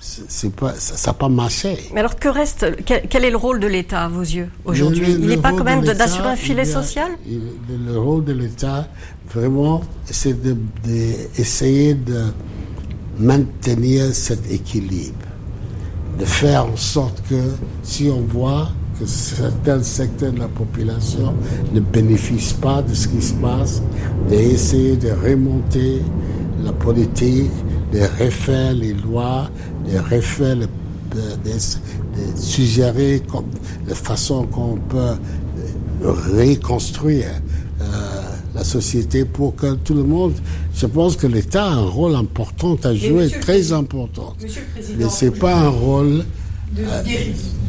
C'est 0.00 0.52
pas, 0.52 0.72
ça 0.74 1.10
n'a 1.10 1.14
pas 1.14 1.28
marché. 1.28 1.78
Mais 1.92 2.00
alors 2.00 2.18
que 2.18 2.28
reste 2.28 2.66
quel, 2.84 3.24
est 3.24 3.30
le 3.30 3.36
rôle 3.36 3.60
de 3.60 3.66
l'État 3.66 4.04
à 4.04 4.08
vos 4.08 4.22
yeux 4.22 4.48
aujourd'hui? 4.64 5.10
Il 5.10 5.26
n'est 5.26 5.36
pas 5.36 5.52
quand 5.52 5.62
même 5.62 5.84
d'assurer 5.84 6.30
un 6.30 6.36
filet 6.36 6.64
social? 6.64 7.10
Le 7.28 7.98
rôle 7.98 8.24
de 8.24 8.32
l'État, 8.32 8.88
vraiment, 9.34 9.82
c'est 10.04 10.36
d'essayer 10.82 11.94
de, 11.94 12.24
maintenir 13.18 14.14
cet 14.14 14.50
équilibre, 14.50 15.26
de 16.18 16.24
faire 16.24 16.64
en 16.64 16.76
sorte 16.76 17.22
que 17.28 17.34
si 17.82 18.08
on 18.08 18.22
voit 18.22 18.70
que 18.98 19.04
certains 19.04 19.82
secteurs 19.82 20.32
de 20.32 20.38
la 20.38 20.48
population 20.48 21.34
ne 21.74 21.80
bénéficient 21.80 22.54
pas 22.54 22.80
de 22.80 22.94
ce 22.94 23.08
qui 23.08 23.20
se 23.20 23.34
passe, 23.34 23.82
d'essayer 24.30 24.96
de 24.96 25.10
remonter 25.10 26.00
la 26.64 26.72
politique, 26.72 27.50
de 27.92 28.00
refaire 28.24 28.72
les 28.72 28.94
lois, 28.94 29.50
de 29.86 29.98
refaire, 29.98 30.56
de, 30.56 30.66
suggérer 32.36 33.22
comme, 33.30 33.46
la 33.86 33.94
façon 33.94 34.46
qu'on 34.46 34.76
peut 34.88 35.16
reconstruire 36.02 37.26
euh, 37.26 37.49
la 38.60 38.64
société 38.64 39.24
pour 39.24 39.56
que 39.56 39.74
tout 39.74 39.94
le 39.94 40.02
monde. 40.02 40.34
Je 40.74 40.86
pense 40.86 41.16
que 41.16 41.26
l'État 41.26 41.64
a 41.64 41.70
un 41.70 41.86
rôle 41.86 42.14
important 42.14 42.76
à 42.84 42.94
jouer, 42.94 43.30
très 43.40 43.72
important. 43.72 44.34
Mais 44.98 45.08
ce 45.08 45.24
n'est 45.24 45.30
pas 45.30 45.54
un 45.54 45.68
rôle 45.70 46.24
de 46.72 46.82
euh, 46.82 47.02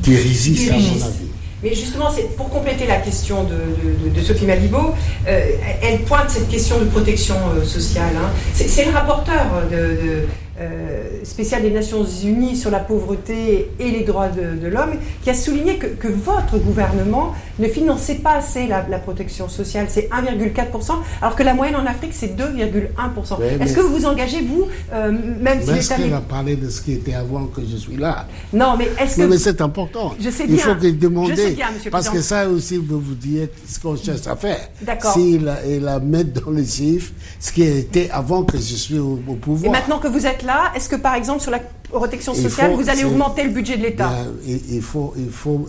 dirigiste, 0.04 0.70
à 0.70 0.74
mon 0.74 1.06
avis. 1.06 1.30
Mais 1.64 1.74
justement, 1.74 2.10
c'est 2.14 2.36
pour 2.36 2.50
compléter 2.50 2.88
la 2.88 2.98
question 2.98 3.46
de, 3.46 4.22
Sophie 4.22 4.46
Malibaud, 4.46 4.94
euh, 5.28 5.52
elle 5.82 6.02
pointe 6.02 6.30
cette 6.30 6.50
question 6.50 6.78
de 6.80 6.86
protection 6.86 7.36
euh, 7.56 7.64
sociale. 7.64 8.14
Hein. 8.18 8.30
C'est 8.54 8.86
le 8.86 8.92
rapporteur 8.92 9.46
de, 9.72 10.26
euh, 10.62 11.24
spécial 11.24 11.62
des 11.62 11.72
Nations 11.72 12.04
Unies 12.04 12.56
sur 12.56 12.72
la 12.72 12.80
pauvreté 12.80 13.72
et 13.80 13.92
les 13.92 14.04
droits 14.04 14.30
de, 14.30 14.68
l'homme, 14.68 14.94
qui 15.24 15.30
a 15.30 15.34
souligné 15.34 15.78
que, 15.78 16.08
votre 16.08 16.58
gouvernement 16.58 17.34
ne 17.60 17.68
finançait 17.68 18.16
pas 18.16 18.34
assez 18.34 18.68
la, 18.68 18.82
protection 19.00 19.50
sociale. 19.50 19.88
C'est 19.90 20.10
1,4%, 20.10 20.92
alors 21.22 21.36
que 21.36 21.44
la 21.44 21.54
moyenne 21.54 21.76
en 21.78 21.86
Afrique, 21.86 22.12
c'est 22.14 22.36
2,1%. 22.38 23.42
est-ce 23.62 23.74
que 23.74 23.80
vous 23.80 23.98
vous 23.98 24.06
engagez, 24.06 24.42
vous, 24.42 24.68
euh, 24.94 25.12
même 25.40 25.62
si 25.62 25.72
Est-ce 25.72 25.96
qu'elle 25.96 26.14
a 26.14 26.22
parlé 26.22 26.56
de 26.56 26.70
ce 26.70 26.82
qui 26.82 26.94
était 26.94 27.14
avant 27.14 27.46
que 27.46 27.62
je 27.62 27.78
suis 27.78 27.98
là 27.98 28.28
Non, 28.54 28.76
mais 28.78 28.90
est-ce 29.00 29.18
que... 29.18 29.22
mais 29.24 29.38
c'est 29.38 29.62
important. 29.62 30.14
Je 30.20 30.30
sais 30.30 30.46
bien. 30.46 30.56
Il 30.56 30.60
faut 30.60 30.76
que 30.76 30.88
demander. 30.92 31.58
Parce 31.92 32.10
que 32.10 32.22
ça 32.22 32.48
aussi, 32.48 32.78
vous 32.78 33.00
vous 33.00 33.16
dire 33.16 33.48
ce 33.68 33.80
qu'on 33.80 33.96
cherche 33.96 34.28
à 34.28 34.36
faire. 34.36 34.70
D'accord. 34.82 35.14
S'il 35.14 35.44
la, 35.46 36.00
mettre 36.00 36.42
dans 36.46 36.52
les 36.52 36.66
chiffres, 36.66 37.12
ce 37.40 37.52
qui 37.52 37.64
était 37.64 38.10
avant 38.12 38.44
que 38.44 38.58
je 38.58 38.76
suis 38.76 39.00
au, 39.00 39.20
au 39.28 39.36
pouvoir. 39.36 39.74
Et 39.74 39.78
maintenant 39.78 40.00
que 40.00 40.08
vous 40.08 40.26
êtes 40.26 40.44
là, 40.44 40.51
est-ce 40.76 40.90
que 40.90 40.96
par 40.96 41.16
exemple 41.16 41.42
sur 41.42 41.52
la 41.52 41.60
protection 41.92 42.34
sociale, 42.34 42.74
vous 42.74 42.90
allez 42.90 43.04
augmenter 43.04 43.44
le 43.44 43.50
budget 43.50 43.78
de 43.78 43.84
l'État 43.84 44.10
il, 44.46 44.82
faut, 44.82 45.14
il, 45.18 45.30
faut, 45.30 45.68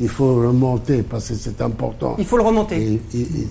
il 0.00 0.08
faut 0.08 0.34
remonter 0.36 1.02
parce 1.02 1.28
que 1.28 1.34
c'est 1.34 1.60
important. 1.60 2.16
Il 2.18 2.24
faut 2.24 2.36
le 2.36 2.42
remonter. 2.42 3.00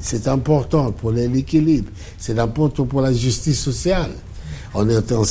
C'est 0.02 0.28
important 0.28 0.92
pour 0.92 1.12
l'équilibre, 1.12 1.90
c'est 2.18 2.40
important 2.40 2.86
pour 2.86 3.02
la 3.02 3.14
justice 3.14 3.60
sociale. 3.62 4.12
On, 4.74 4.88
est, 4.90 5.12
on, 5.12 5.24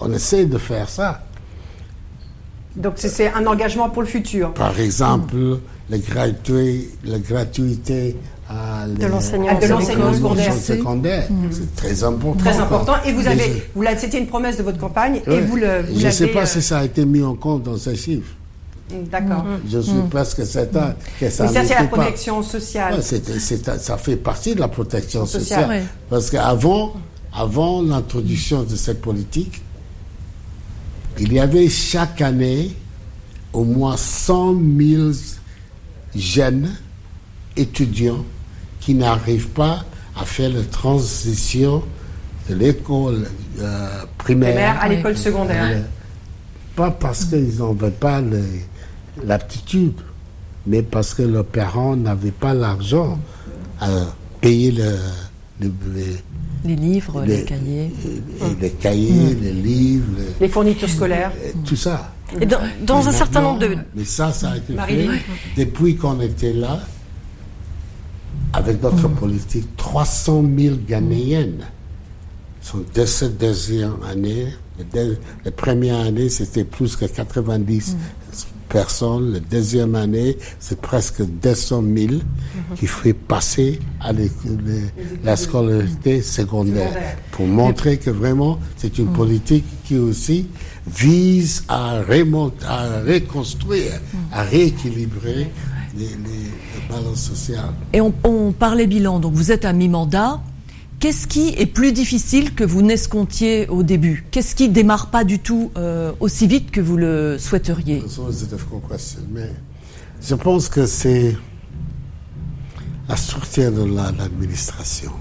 on, 0.00 0.12
essaie 0.12 0.46
de 0.46 0.58
faire 0.58 0.88
ça. 0.88 1.22
Donc 2.74 2.94
c'est 2.96 3.30
un 3.32 3.46
engagement 3.46 3.90
pour 3.90 4.02
le 4.02 4.08
futur. 4.08 4.54
Par 4.54 4.78
exemple, 4.80 5.58
la 5.90 5.98
gratuité 7.18 8.16
de 8.50 9.06
l'enseignement 9.06 10.12
secondaire. 10.52 11.26
Mm. 11.30 11.46
C'est 11.50 11.76
très 11.76 12.04
important. 12.04 12.38
Très 12.44 12.58
important. 12.58 12.94
Et 13.06 13.12
vous 13.12 13.26
avez, 13.26 13.64
vous 13.74 13.84
c'était 13.96 14.18
une 14.18 14.26
promesse 14.26 14.56
de 14.56 14.62
votre 14.62 14.78
campagne 14.78 15.20
et 15.26 15.40
vous 15.40 15.56
le. 15.56 15.84
je 15.94 16.06
ne 16.06 16.10
sais 16.10 16.28
pas 16.28 16.46
si 16.46 16.62
ça 16.62 16.78
a 16.78 16.84
été 16.84 17.04
mis 17.04 17.22
en 17.22 17.34
compte 17.34 17.62
dans 17.64 17.76
ces 17.76 17.96
chiffres. 17.96 18.34
D'accord. 19.10 19.44
Je 19.70 19.78
suis 19.78 19.92
mm. 19.92 20.08
presque 20.08 20.44
certain 20.44 20.94
que 21.20 21.30
ça. 21.30 21.44
Mais 21.44 21.52
ça, 21.52 21.64
c'est 21.64 21.74
la 21.74 21.84
protection 21.84 22.42
sociale. 22.42 23.00
ça 23.02 23.96
fait 23.96 24.16
partie 24.16 24.54
de 24.54 24.60
la 24.60 24.68
protection 24.68 25.26
sociale. 25.26 25.84
Parce 26.08 26.30
qu'avant, 26.30 26.94
avant 27.32 27.82
l'introduction 27.82 28.64
de 28.64 28.74
cette 28.74 29.00
politique, 29.00 29.62
il 31.18 31.32
y 31.32 31.38
avait 31.38 31.68
chaque 31.68 32.20
année 32.20 32.74
au 33.52 33.64
moins 33.64 33.96
100 33.96 34.54
000 34.78 35.10
jeunes 36.16 36.70
étudiants 37.56 38.24
qui 38.80 38.94
n'arrivent 38.94 39.48
pas 39.50 39.84
à 40.16 40.24
faire 40.24 40.50
la 40.50 40.62
transition 40.62 41.82
de 42.48 42.54
l'école 42.54 43.28
euh, 43.60 43.88
primaire, 44.18 44.80
à 44.80 44.88
l'école 44.88 45.16
secondaire. 45.16 45.68
Euh, 45.70 45.80
pas 46.74 46.90
parce 46.90 47.24
qu'ils 47.26 47.58
n'avaient 47.58 47.90
pas 47.90 48.22
l'aptitude, 49.24 49.94
mais 50.66 50.82
parce 50.82 51.14
que 51.14 51.22
leurs 51.22 51.44
parents 51.44 51.96
n'avaient 51.96 52.30
pas 52.30 52.54
l'argent 52.54 53.18
à 53.80 53.88
payer 54.40 54.72
le, 54.72 54.96
les 56.64 56.76
livres, 56.76 57.22
les, 57.24 57.44
cahiers. 57.44 57.90
Les, 58.60 58.70
cahiers, 58.70 59.34
les 59.40 59.52
livres. 59.52 60.06
Les, 60.40 60.48
fournitures 60.48 60.88
scolaires. 60.88 61.32
Tout 61.64 61.76
ça. 61.76 62.12
Et 62.40 62.46
dans, 62.46 63.08
un 63.08 63.12
certain 63.12 63.40
nombre 63.42 63.58
de... 63.60 63.76
Mais 63.94 64.04
ça, 64.04 64.32
ça 64.32 64.50
a 64.50 64.56
été 64.56 64.74
fait 64.74 65.08
depuis 65.56 65.96
qu'on 65.96 66.20
était 66.20 66.52
là 66.52 66.80
avec 68.52 68.82
notre 68.82 69.08
politique, 69.08 69.76
300 69.76 70.44
000 70.58 70.76
Ghanéennes 70.88 71.66
sont 72.60 72.84
de 72.94 73.04
cette 73.04 73.38
deuxième 73.38 73.96
année. 74.08 74.46
La 75.44 75.50
première 75.50 76.00
année, 76.00 76.28
c'était 76.28 76.64
plus 76.64 76.96
que 76.96 77.04
90 77.04 77.96
personnes. 78.68 79.32
La 79.34 79.40
deuxième 79.40 79.94
année, 79.94 80.38
c'est 80.58 80.80
presque 80.80 81.22
200 81.22 81.84
000 81.96 82.14
qui 82.76 82.86
fait 82.86 83.12
passer 83.12 83.78
à 84.00 84.12
la 85.24 85.36
scolarité 85.36 86.22
secondaire 86.22 86.92
pour 87.32 87.46
montrer 87.46 87.98
que 87.98 88.10
vraiment 88.10 88.58
c'est 88.76 88.98
une 88.98 89.12
politique 89.12 89.64
qui 89.84 89.98
aussi 89.98 90.46
vise 90.86 91.64
à, 91.68 92.00
remonter, 92.02 92.64
à 92.66 93.00
reconstruire, 93.00 94.00
à 94.32 94.42
rééquilibrer 94.44 95.50
les, 95.96 96.08
Et 97.92 98.00
on, 98.00 98.52
parlait 98.52 98.86
bilan, 98.86 99.20
donc 99.20 99.34
vous 99.34 99.52
êtes 99.52 99.64
à 99.64 99.72
mi-mandat. 99.72 100.40
Qu'est-ce 100.98 101.26
qui 101.26 101.54
est 101.56 101.66
plus 101.66 101.92
difficile 101.92 102.54
que 102.54 102.62
vous 102.62 102.82
n'escomptiez 102.82 103.66
au 103.68 103.82
début? 103.82 104.26
Qu'est-ce 104.30 104.54
qui 104.54 104.68
démarre 104.68 105.10
pas 105.10 105.24
du 105.24 105.38
tout 105.38 105.70
euh, 105.76 106.12
aussi 106.20 106.46
vite 106.46 106.70
que 106.70 106.80
vous 106.80 106.98
le 106.98 107.38
souhaiteriez? 107.38 108.02
Mais 109.32 109.50
je 110.22 110.34
pense 110.34 110.68
que 110.68 110.84
c'est 110.84 111.36
la 113.08 113.16
structure 113.16 113.72
de 113.72 113.84
l'administration. 113.84 115.12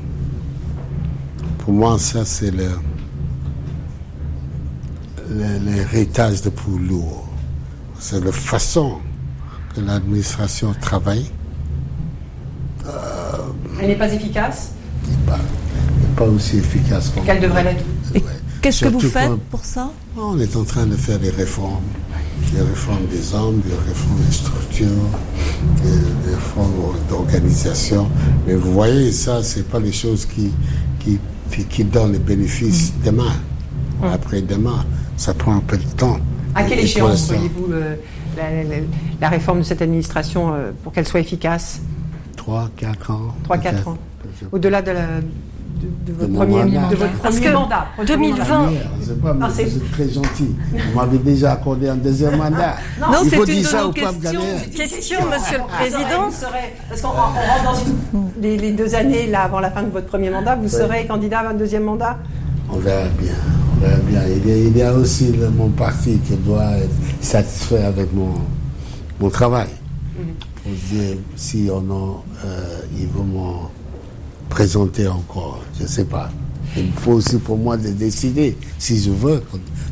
Pour 1.59 1.73
moi, 1.73 1.97
ça, 1.97 2.25
c'est 2.25 2.51
le, 2.51 2.69
l'héritage 5.65 6.41
de 6.41 6.51
lourd. 6.87 7.27
C'est 7.99 8.23
la 8.23 8.31
façon 8.31 8.97
que 9.75 9.81
l'administration 9.81 10.73
travaille. 10.79 11.25
Elle 13.81 13.87
n'est 13.87 13.95
pas 13.95 14.11
efficace 14.13 14.71
pas, 15.25 15.39
pas 16.15 16.25
aussi 16.25 16.57
efficace 16.57 17.11
qu'elle 17.25 17.39
devrait 17.39 17.63
l'être. 17.63 17.83
Qu'est-ce 18.61 18.85
que 18.85 18.89
vous 18.89 18.99
faites 18.99 19.35
pour 19.49 19.63
ça 19.63 19.91
On 20.17 20.37
est 20.39 20.55
en 20.55 20.63
train 20.63 20.85
de 20.85 20.95
faire 20.95 21.19
des 21.19 21.29
réformes. 21.29 21.83
Des 22.53 22.61
réformes 22.61 23.05
des 23.07 23.33
hommes, 23.33 23.61
des 23.61 23.75
réformes 23.87 24.19
des 24.25 24.33
structures, 24.33 24.87
des, 25.83 26.31
réformes 26.31 26.95
d'organisation. 27.09 28.09
Mais 28.47 28.55
vous 28.55 28.73
voyez, 28.73 29.11
ça, 29.11 29.43
ce 29.43 29.59
pas 29.59 29.79
les 29.79 29.91
choses 29.91 30.25
qui, 30.25 30.51
qui, 30.99 31.19
qui 31.65 31.83
donnent 31.83 32.13
les 32.13 32.19
bénéfices 32.19 32.91
mm. 32.93 33.05
demain. 33.05 33.33
Après-demain, 34.01 34.85
ça 35.15 35.33
prend 35.33 35.55
un 35.55 35.59
peu 35.59 35.77
de 35.77 35.83
temps. 35.97 36.17
À 36.55 36.63
quelle 36.63 36.79
échéance 36.79 37.27
voyez-vous 37.27 37.67
la, 39.21 39.29
réforme 39.29 39.59
de 39.59 39.63
cette 39.63 39.81
administration 39.81 40.53
euh, 40.53 40.71
pour 40.83 40.91
qu'elle 40.91 41.07
soit 41.07 41.19
efficace? 41.19 41.81
3, 42.49 42.69
4 42.77 43.11
ans. 43.11 43.21
3, 43.43 43.57
4 43.59 43.87
ans. 43.87 43.97
Au-delà 44.51 44.81
de, 44.81 44.91
votre 46.17 46.33
premier, 46.33 46.63
mandat. 46.63 46.87
De 46.89 46.95
votre 46.95 47.13
premier 47.19 47.51
mandat. 47.51 47.85
2020. 48.05 48.69
Ah, 49.41 49.47
c'est 49.53 49.91
très 49.91 50.09
gentil. 50.09 50.55
Vous 50.71 50.97
m'avez 50.99 51.19
déjà 51.19 51.51
accordé 51.53 51.89
un 51.89 51.95
deuxième 51.95 52.37
mandat. 52.37 52.77
non, 52.99 53.19
c'est 53.29 53.37
une 53.37 53.63
ça 53.63 53.85
de 53.85 53.93
question, 53.93 54.41
question, 54.75 55.19
monsieur 55.31 55.57
le 55.59 55.67
Président. 55.67 56.29
parce 56.89 57.01
qu'on 57.01 57.07
rentre 57.09 57.35
dans 57.63 58.31
les, 58.41 58.71
deux 58.71 58.95
années 58.95 59.27
là, 59.27 59.43
avant 59.43 59.59
la 59.59 59.69
fin 59.69 59.83
de 59.83 59.91
votre 59.91 60.07
premier 60.07 60.31
mandat, 60.31 60.55
vous 60.55 60.69
serez 60.69 61.05
candidat 61.05 61.39
à 61.41 61.49
un 61.49 61.53
deuxième 61.53 61.83
mandat? 61.83 62.17
On 62.71 62.77
verra 62.77 63.07
bien. 63.19 63.33
On 63.77 63.85
verra 63.85 63.99
bien. 64.07 64.21
Il 64.25 64.75
y 64.75 64.81
a, 64.81 64.91
aussi 64.93 65.33
mon 65.55 65.69
parti 65.69 66.17
qui 66.25 66.35
doit 66.37 66.77
être 66.77 66.89
satisfait 67.21 67.83
avec 67.83 68.11
mon, 68.11 68.33
mon 69.19 69.29
travail. 69.29 69.67
Pour 70.69 70.97
dire 70.97 71.17
si 71.35 71.67
on 71.71 71.79
a, 71.89 72.23
euh, 72.45 72.81
ils 72.99 73.07
vont 73.07 73.69
présenter 74.49 75.07
encore, 75.07 75.61
je 75.77 75.83
ne 75.83 75.87
sais 75.87 76.05
pas. 76.05 76.29
Il 76.77 76.91
faut 76.91 77.13
aussi 77.13 77.37
pour 77.37 77.57
moi 77.57 77.75
de 77.75 77.89
décider 77.89 78.55
si 78.77 79.01
je 79.01 79.09
veux, 79.09 79.41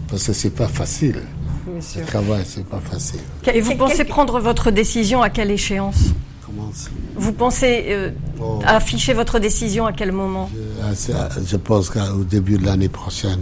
parce 0.08 0.24
que 0.24 0.34
c'est 0.34 0.52
pas 0.52 0.68
facile. 0.68 1.22
Le 1.68 2.06
travail, 2.06 2.44
c'est 2.46 2.66
pas 2.66 2.80
facile. 2.80 3.20
Et 3.52 3.62
vous 3.62 3.76
pensez 3.76 4.04
prendre 4.04 4.40
votre 4.40 4.70
décision 4.70 5.22
à 5.24 5.30
quelle 5.30 5.50
échéance? 5.50 6.12
Comment 6.46 6.72
Vous 7.16 7.34
pensez 7.34 7.86
euh, 7.90 8.12
oh. 8.40 8.60
afficher 8.66 9.14
votre 9.14 9.40
décision 9.40 9.86
à 9.88 9.94
quel 9.94 10.12
moment? 10.12 10.50
Je, 10.54 11.12
ah, 11.14 11.30
je 11.44 11.58
pense 11.58 11.90
qu'au 11.90 12.24
début 12.24 12.58
de 12.58 12.66
l'année 12.66 12.90
prochaine, 12.90 13.42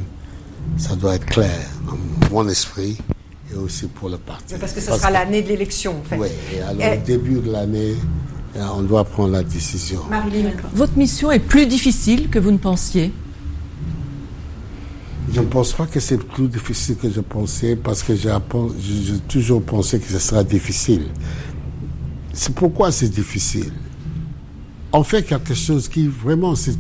ça 0.78 0.96
doit 0.96 1.16
être 1.16 1.26
clair 1.26 1.60
dans 1.86 1.98
mon 2.32 2.48
esprit 2.48 2.98
et 3.56 3.58
aussi 3.58 3.88
pour 3.88 4.10
le 4.10 4.18
parti. 4.18 4.56
Parce 4.60 4.74
que 4.74 4.82
ce 4.82 4.92
sera 4.92 5.10
l'année 5.10 5.42
de 5.42 5.48
l'élection, 5.48 6.00
en 6.00 6.04
fait. 6.04 6.18
Oui, 6.18 6.28
et 6.54 6.62
alors 6.62 6.98
au 6.98 7.06
début 7.06 7.40
de 7.40 7.52
l'année, 7.52 7.96
on 8.56 8.82
doit 8.82 9.04
prendre 9.04 9.32
la 9.34 9.44
décision. 9.44 10.02
Votre 10.74 10.98
mission 10.98 11.32
est 11.32 11.40
plus 11.40 11.66
difficile 11.66 12.30
que 12.30 12.40
vous 12.40 12.52
ne 12.52 12.58
pensiez 12.58 13.12
Je 15.34 15.42
ne 15.42 15.46
pense 15.46 15.74
pas 15.74 15.86
que 15.88 16.00
c'est 16.00 16.18
plus 16.18 16.48
difficile 16.48 16.96
que 16.98 17.10
je 17.10 17.22
pensais 17.22 17.76
parce 17.76 18.04
que 18.04 18.16
j'ai 18.16 18.32
toujours 19.28 19.62
pensé 19.62 20.00
que 20.00 20.08
ce 20.08 20.20
sera 20.20 20.44
difficile. 20.44 21.08
C'est 22.34 22.54
pourquoi 22.54 22.92
c'est 22.92 23.10
difficile. 23.10 23.72
On 24.92 25.04
fait 25.04 25.24
quelque 25.24 25.54
chose 25.54 25.90
qui 25.90 26.08
vraiment, 26.08 26.56
je 26.56 26.72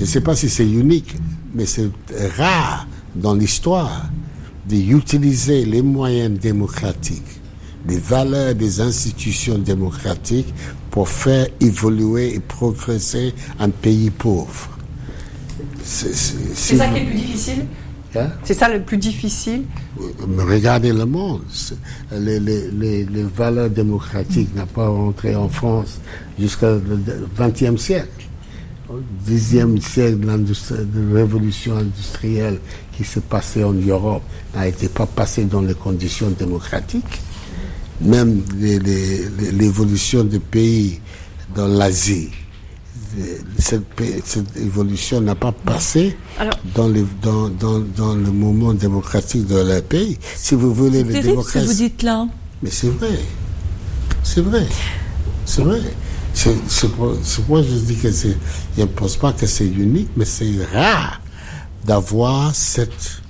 ne 0.00 0.06
sais 0.06 0.20
pas 0.20 0.34
si 0.34 0.48
c'est 0.48 0.68
unique, 0.68 1.14
mais 1.54 1.66
c'est 1.66 1.90
rare 2.36 2.86
dans 3.14 3.34
l'histoire 3.34 4.08
d'utiliser 4.70 5.64
les 5.64 5.82
moyens 5.82 6.38
démocratiques 6.38 7.40
des 7.84 7.98
valeurs, 7.98 8.54
des 8.54 8.80
institutions 8.80 9.58
démocratiques 9.58 10.52
pour 10.90 11.08
faire 11.08 11.46
évoluer 11.60 12.34
et 12.34 12.40
progresser 12.40 13.32
un 13.58 13.70
pays 13.70 14.10
pauvre. 14.10 14.68
C'est 15.82 16.12
ça 16.14 16.88
qui 16.88 16.96
est 16.98 17.00
le 17.00 17.06
plus 17.06 17.16
difficile? 17.16 17.66
Hein? 18.16 18.28
C'est 18.44 18.54
ça 18.54 18.68
le 18.68 18.82
plus 18.82 18.96
difficile? 18.98 19.62
Regardez 20.36 20.92
le 20.92 21.04
monde. 21.06 21.42
Les, 22.12 22.40
les, 22.40 23.22
valeurs 23.22 23.70
démocratiques 23.70 24.54
n'ont 24.54 24.66
pas 24.66 24.88
rentré 24.88 25.34
en 25.36 25.48
France 25.48 26.00
jusqu'au 26.38 26.80
XXe 27.38 27.80
siècle. 27.80 28.08
Au 28.88 28.98
Xe 29.28 29.80
siècle 29.80 30.18
de 30.18 31.14
la 31.14 31.20
révolution 31.20 31.76
industrielle 31.76 32.58
qui 33.00 33.10
s'est 33.10 33.20
passée 33.22 33.64
en 33.64 33.72
Europe 33.72 34.22
n'a 34.54 34.68
été 34.68 34.88
pas 34.88 35.06
passée 35.06 35.44
dans 35.44 35.62
les 35.62 35.72
conditions 35.74 36.28
démocratiques. 36.38 37.22
Même 38.02 38.42
l'évolution 39.52 40.24
des 40.24 40.38
pays 40.38 41.00
dans 41.54 41.66
l'Asie 41.66 42.28
cette, 43.58 44.56
évolution 44.56 45.20
n'a 45.20 45.34
pas 45.34 45.50
passé 45.52 46.16
dans, 46.74 46.88
les, 46.88 47.04
dans, 47.22 47.48
dans, 47.48 48.14
le 48.14 48.30
moment 48.30 48.72
démocratique 48.74 49.46
de 49.46 49.56
leur 49.56 49.82
pays. 49.82 50.16
Si 50.36 50.54
vous 50.54 50.72
voulez 50.72 51.02
le 51.02 51.20
démocratie. 51.20 51.58
Ce 51.58 51.64
que 51.64 51.68
vous 51.68 51.74
dites 51.74 52.02
là. 52.02 52.28
Mais 52.62 52.70
c'est 52.70 52.88
vrai. 52.90 53.18
C'est 54.22 54.42
vrai. 54.42 54.66
C'est 55.46 55.62
vrai. 55.62 55.80
C'est 56.34 56.88
pourquoi 56.92 57.62
je 57.62 57.74
dis 57.74 57.96
que 57.96 58.12
c'est. 58.12 58.36
Je 58.76 58.82
ne 58.82 58.86
pense 58.86 59.16
pas 59.16 59.32
que 59.32 59.46
c'est 59.46 59.66
unique, 59.66 60.10
mais 60.16 60.24
c'est 60.24 60.52
rare 60.72 61.19
d'avoir 61.84 62.54
cette 62.54 63.22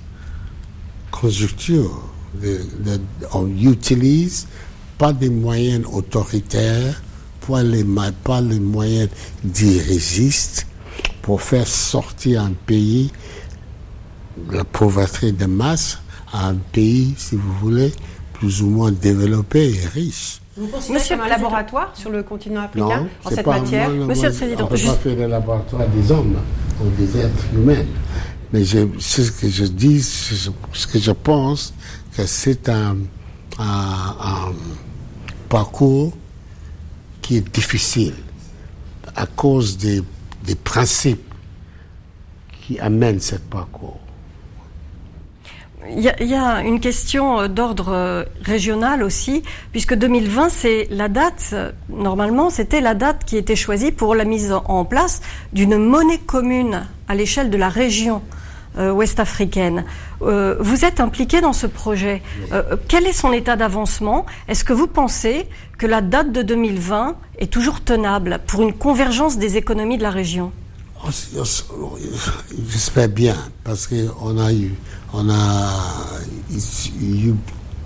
conjoncture. 1.11 2.01
on 3.33 3.47
utilise 3.47 4.47
pas 4.97 5.13
des 5.13 5.29
moyens 5.29 5.85
autoritaires 5.91 7.01
pas 7.47 7.63
les, 7.63 7.83
pas 8.23 8.41
les 8.41 8.59
moyens 8.59 9.09
dirigistes 9.43 10.67
pour 11.21 11.41
faire 11.41 11.67
sortir 11.67 12.43
un 12.43 12.53
pays 12.65 13.11
de 14.37 14.57
la 14.57 14.63
pauvreté 14.63 15.31
de 15.31 15.45
masse 15.45 15.99
à 16.33 16.47
un 16.47 16.55
pays, 16.55 17.13
si 17.17 17.35
vous 17.35 17.53
voulez, 17.53 17.91
plus 18.33 18.61
ou 18.61 18.69
moins 18.69 18.91
développé 18.91 19.69
et 19.69 19.87
riche. 19.87 20.41
Vous 20.57 20.67
Monsieur 20.93 21.19
un 21.19 21.27
laboratoire 21.27 21.91
sur 21.93 22.09
le 22.09 22.23
continent 22.23 22.61
africain 22.61 23.07
en 23.23 23.29
cette 23.29 23.45
matière 23.45 23.89
Monsieur 23.89 24.29
le 24.29 24.35
Président, 24.35 24.67
on 24.69 24.73
ne 24.73 24.77
peut 24.77 24.85
pas 24.85 24.95
faire 24.95 25.15
le 25.15 25.27
laboratoire 25.27 25.87
des 25.87 26.11
hommes 26.11 26.37
ou 26.81 26.89
des 26.97 27.19
êtres 27.19 27.45
humains. 27.53 27.85
Mais 28.53 28.63
ce 28.65 29.31
que 29.31 29.49
je 29.49 29.65
dis, 29.65 30.01
ce 30.01 30.87
que 30.87 30.99
je 30.99 31.11
pense, 31.11 31.73
que 32.15 32.25
c'est 32.25 32.69
un, 32.69 32.97
parcours 35.49 36.13
qui 37.21 37.37
est 37.37 37.53
difficile 37.53 38.15
à 39.15 39.25
cause 39.25 39.77
des, 39.77 40.01
des 40.45 40.55
principes 40.55 41.33
qui 42.61 42.79
amènent 42.79 43.19
ce 43.19 43.35
parcours. 43.35 43.99
Il 45.89 45.99
y, 45.99 46.35
a, 46.35 46.61
une 46.61 46.79
question 46.79 47.41
euh, 47.41 47.47
d'ordre 47.47 47.89
euh, 47.89 48.23
régional 48.43 49.03
aussi, 49.03 49.43
puisque 49.71 49.95
2020, 49.95 50.49
c'est 50.49 50.87
la 50.91 51.09
date, 51.09 51.49
euh, 51.53 51.71
normalement, 51.89 52.49
c'était 52.49 52.81
la 52.81 52.93
date 52.93 53.25
qui 53.25 53.35
était 53.35 53.55
choisie 53.55 53.91
pour 53.91 54.13
la 54.13 54.23
mise 54.23 54.53
en 54.53 54.85
place 54.85 55.21
d'une 55.53 55.77
monnaie 55.77 56.19
commune 56.19 56.83
à 57.07 57.15
l'échelle 57.15 57.49
de 57.49 57.57
la 57.57 57.69
région 57.69 58.21
ouest-africaine. 58.77 59.85
vous 60.19 60.85
êtes 60.85 60.99
impliqué 60.99 61.41
dans 61.41 61.53
ce 61.53 61.67
projet. 61.67 62.21
quel 62.87 63.05
est 63.05 63.13
son 63.13 63.33
état 63.33 63.55
d'avancement? 63.55 64.25
Est-ce 64.47 64.63
que 64.63 64.73
vous 64.73 64.87
pensez 64.87 65.47
que 65.77 65.87
la 65.87 66.01
date 66.01 66.31
de 66.31 66.41
2020 66.41 67.15
est 67.39 67.51
toujours 67.51 67.81
tenable 67.81 68.39
pour 68.47 68.61
une 68.61 68.73
convergence 68.73 69.37
des 69.37 69.57
économies 69.57 69.97
de 69.97 70.03
la 70.03 70.11
région? 70.11 70.51
Oh, 71.03 71.97
J'espère 72.69 73.09
bien, 73.09 73.35
parce 73.63 73.87
qu'on 73.87 74.37
a 74.37 74.53
eu, 74.53 74.73
on 75.13 75.29
a 75.29 75.69
eu 77.01 77.33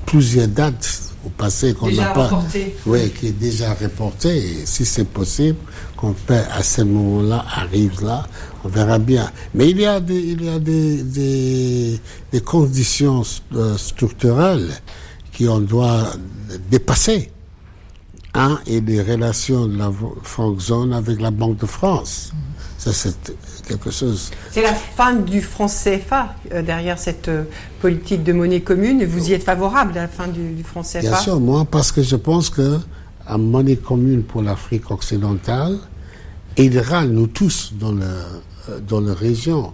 plusieurs 0.05 0.47
dates 0.47 1.04
au 1.25 1.29
passé 1.29 1.73
qu'on 1.73 1.89
n'a 1.91 2.07
pas, 2.13 2.43
oui, 2.85 3.09
qui 3.11 3.27
est 3.27 3.31
déjà 3.31 3.73
reporté. 3.73 4.37
Et 4.37 4.65
si 4.65 4.85
c'est 4.85 5.07
possible, 5.07 5.57
qu'on 5.97 6.13
peut 6.13 6.35
à 6.51 6.61
ce 6.63 6.81
moment-là 6.83 7.45
arrive 7.55 8.03
là, 8.03 8.27
on 8.63 8.69
verra 8.69 8.99
bien. 8.99 9.29
Mais 9.53 9.69
il 9.71 9.79
y 9.79 9.85
a 9.85 9.99
des, 9.99 10.19
il 10.19 10.43
y 10.43 10.49
a 10.49 10.59
des, 10.59 11.03
des, 11.03 11.99
des 12.31 12.41
conditions 12.41 13.23
euh, 13.55 13.77
structurelles 13.77 14.69
qu'on 15.37 15.59
doit 15.59 16.11
dépasser 16.69 17.31
et 18.67 18.81
les 18.81 19.01
relations 19.01 19.67
de 19.67 19.77
la 19.77 19.91
franc 20.23 20.59
zone 20.59 20.93
avec 20.93 21.21
la 21.21 21.31
Banque 21.31 21.57
de 21.57 21.65
France. 21.65 22.33
Ça, 22.85 22.93
c'est 22.93 23.15
quelque 23.67 23.89
chose. 23.89 24.29
C'est 24.51 24.61
la 24.61 24.75
fin 24.75 25.15
du 25.15 25.41
franc 25.41 25.65
CFA 25.65 26.35
euh, 26.53 26.61
derrière 26.61 26.99
cette 26.99 27.29
euh, 27.29 27.43
politique 27.81 28.23
de 28.23 28.31
monnaie 28.31 28.61
commune. 28.61 29.01
Et 29.01 29.05
vous 29.05 29.29
y 29.29 29.33
êtes 29.33 29.43
favorable 29.43 29.97
à 29.97 30.03
la 30.03 30.07
fin 30.07 30.27
du, 30.27 30.63
franc 30.63 30.83
CFA 30.83 30.99
Bien 30.99 31.15
sûr, 31.15 31.39
moi, 31.39 31.65
parce 31.65 31.91
que 31.91 32.03
je 32.03 32.15
pense 32.15 32.51
que 32.51 32.77
la 33.27 33.39
monnaie 33.39 33.77
commune 33.77 34.21
pour 34.21 34.43
l'Afrique 34.43 34.91
occidentale 34.91 35.79
aidera 36.57 37.05
nous 37.05 37.25
tous 37.25 37.73
dans, 37.73 37.91
le, 37.91 38.03
euh, 38.69 38.79
dans 38.87 39.01
la 39.01 39.15
région 39.15 39.73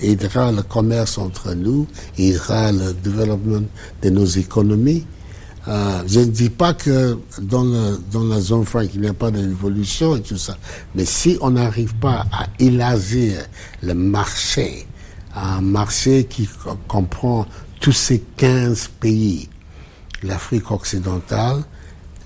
aidera 0.00 0.52
le 0.52 0.62
commerce 0.62 1.18
entre 1.18 1.54
nous, 1.54 1.86
aidera 2.18 2.70
le 2.72 2.92
développement 2.92 3.62
de 4.02 4.10
nos 4.10 4.24
économies. 4.26 5.04
Euh, 5.68 6.02
je 6.06 6.20
ne 6.20 6.24
dis 6.26 6.50
pas 6.50 6.74
que 6.74 7.16
dans, 7.40 7.62
le, 7.62 7.98
dans 8.10 8.24
la 8.24 8.40
zone 8.40 8.64
franc, 8.64 8.80
il 8.80 9.00
n'y 9.00 9.06
a 9.06 9.14
pas 9.14 9.30
d'évolution 9.30 10.16
et 10.16 10.22
tout 10.22 10.36
ça. 10.36 10.56
Mais 10.94 11.04
si 11.04 11.38
on 11.40 11.50
n'arrive 11.50 11.94
pas 11.96 12.26
à 12.32 12.46
élargir 12.58 13.42
le 13.82 13.94
marché, 13.94 14.86
un 15.34 15.60
marché 15.60 16.24
qui 16.24 16.48
comprend 16.88 17.46
tous 17.80 17.92
ces 17.92 18.20
15 18.36 18.90
pays, 19.00 19.48
l'Afrique 20.22 20.70
occidentale, 20.70 21.62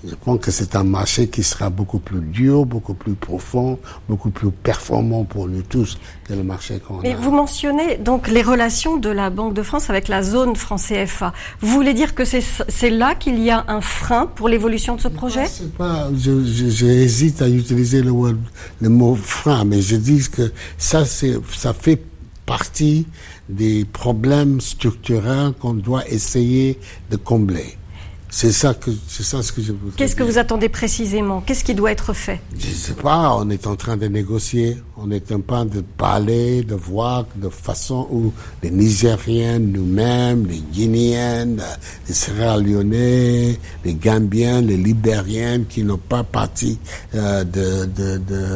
je 0.09 0.15
pense 0.15 0.39
que 0.39 0.51
c'est 0.51 0.75
un 0.75 0.83
marché 0.83 1.27
qui 1.27 1.43
sera 1.43 1.69
beaucoup 1.69 1.99
plus 1.99 2.21
dur, 2.21 2.65
beaucoup 2.65 2.93
plus 2.93 3.13
profond, 3.13 3.79
beaucoup 4.07 4.29
plus 4.29 4.51
performant 4.51 5.23
pour 5.23 5.47
nous 5.47 5.61
tous 5.61 5.97
que 6.23 6.33
le 6.33 6.43
marché 6.43 6.79
qu'on 6.79 6.99
a. 6.99 7.03
Mais 7.03 7.15
vous 7.15 7.31
mentionnez 7.31 7.97
donc 7.97 8.27
les 8.27 8.41
relations 8.41 8.97
de 8.97 9.09
la 9.09 9.29
Banque 9.29 9.53
de 9.53 9.63
France 9.63 9.89
avec 9.89 10.07
la 10.07 10.23
zone 10.23 10.55
franc 10.55 10.77
CFA. 10.77 11.33
Vous 11.61 11.69
voulez 11.69 11.93
dire 11.93 12.15
que 12.15 12.23
c'est 12.25 12.89
là 12.89 13.15
qu'il 13.15 13.39
y 13.43 13.49
a 13.49 13.65
un 13.67 13.81
frein 13.81 14.27
pour 14.27 14.49
l'évolution 14.49 14.95
de 14.95 15.01
ce 15.01 15.07
projet? 15.07 15.45
pas, 15.77 16.09
J'hésite 16.15 17.41
à 17.41 17.49
utiliser 17.49 18.01
le, 18.01 18.13
le 18.81 18.89
mot 18.89 19.15
frein, 19.15 19.65
mais 19.65 19.81
je 19.81 19.95
dis 19.95 20.27
que 20.29 20.51
ça, 20.77 21.03
ça 21.05 21.73
fait 21.73 22.01
partie 22.45 23.05
des 23.49 23.85
problèmes 23.85 24.61
structurels 24.61 25.53
qu'on 25.59 25.73
doit 25.73 26.07
essayer 26.07 26.79
de 27.11 27.17
combler. 27.17 27.77
C'est 28.39 28.51
ça 28.51 28.75
que 28.75 28.91
c'est 29.07 29.23
ça 29.23 29.41
ce 29.41 29.51
que 29.51 29.63
je 29.63 29.71
vous. 29.71 29.89
Qu'est-ce 29.95 30.15
que 30.15 30.21
vous 30.21 30.37
attendez 30.37 30.69
précisément? 30.69 31.41
Qu'est-ce 31.43 31.63
qui 31.63 31.73
doit 31.73 31.91
être 31.91 32.13
fait? 32.13 32.39
Je 32.55 32.67
ne 32.67 32.71
sais 32.71 32.93
pas. 32.93 33.35
On 33.35 33.49
est 33.49 33.65
en 33.65 33.75
train 33.75 33.97
de 33.97 34.05
négocier. 34.05 34.77
On 34.95 35.09
est 35.09 35.31
en 35.31 35.41
train 35.41 35.65
de 35.65 35.81
parler, 35.81 36.61
de 36.61 36.75
voir 36.75 37.25
de 37.35 37.49
façon 37.49 38.07
où 38.11 38.31
les 38.61 38.69
Nigériens 38.69 39.57
nous-mêmes, 39.57 40.45
les 40.45 40.59
Guinéens, 40.71 41.47
les 42.07 42.13
Sierra 42.13 42.57
Leonais, 42.57 43.57
les 43.83 43.93
Gambiens, 43.95 44.61
les 44.61 44.77
Libériens 44.77 45.63
qui 45.67 45.83
n'ont 45.83 45.97
pas 45.97 46.23
parti 46.23 46.77
euh, 47.15 47.43
de, 47.43 47.85
de, 47.85 48.17
de, 48.19 48.49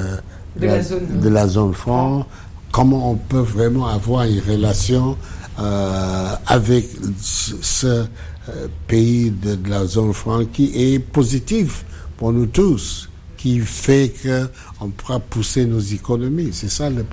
de, 0.57 0.65
la, 0.67 0.83
zone, 0.83 1.07
de 1.21 1.29
la 1.29 1.47
zone 1.47 1.73
franc, 1.73 2.27
comment 2.71 3.13
on 3.13 3.15
peut 3.15 3.39
vraiment 3.39 3.87
avoir 3.87 4.25
une 4.25 4.41
relation 4.41 5.17
euh, 5.59 6.35
avec 6.45 6.85
ce 7.19 8.05
pays 8.87 9.31
de, 9.31 9.57
la 9.69 9.85
zone 9.85 10.13
franc 10.13 10.45
qui 10.45 10.71
est 10.75 10.99
positif 10.99 11.85
pour 12.17 12.31
nous 12.33 12.45
tous, 12.45 13.09
qui 13.37 13.59
fait 13.59 14.13
qu'on 14.21 14.89
pourra 14.89 15.19
pousser 15.19 15.65
nos 15.65 15.79
économies. 15.79 16.49
C'est 16.53 16.69
ça 16.69 16.89
le. 16.89 17.03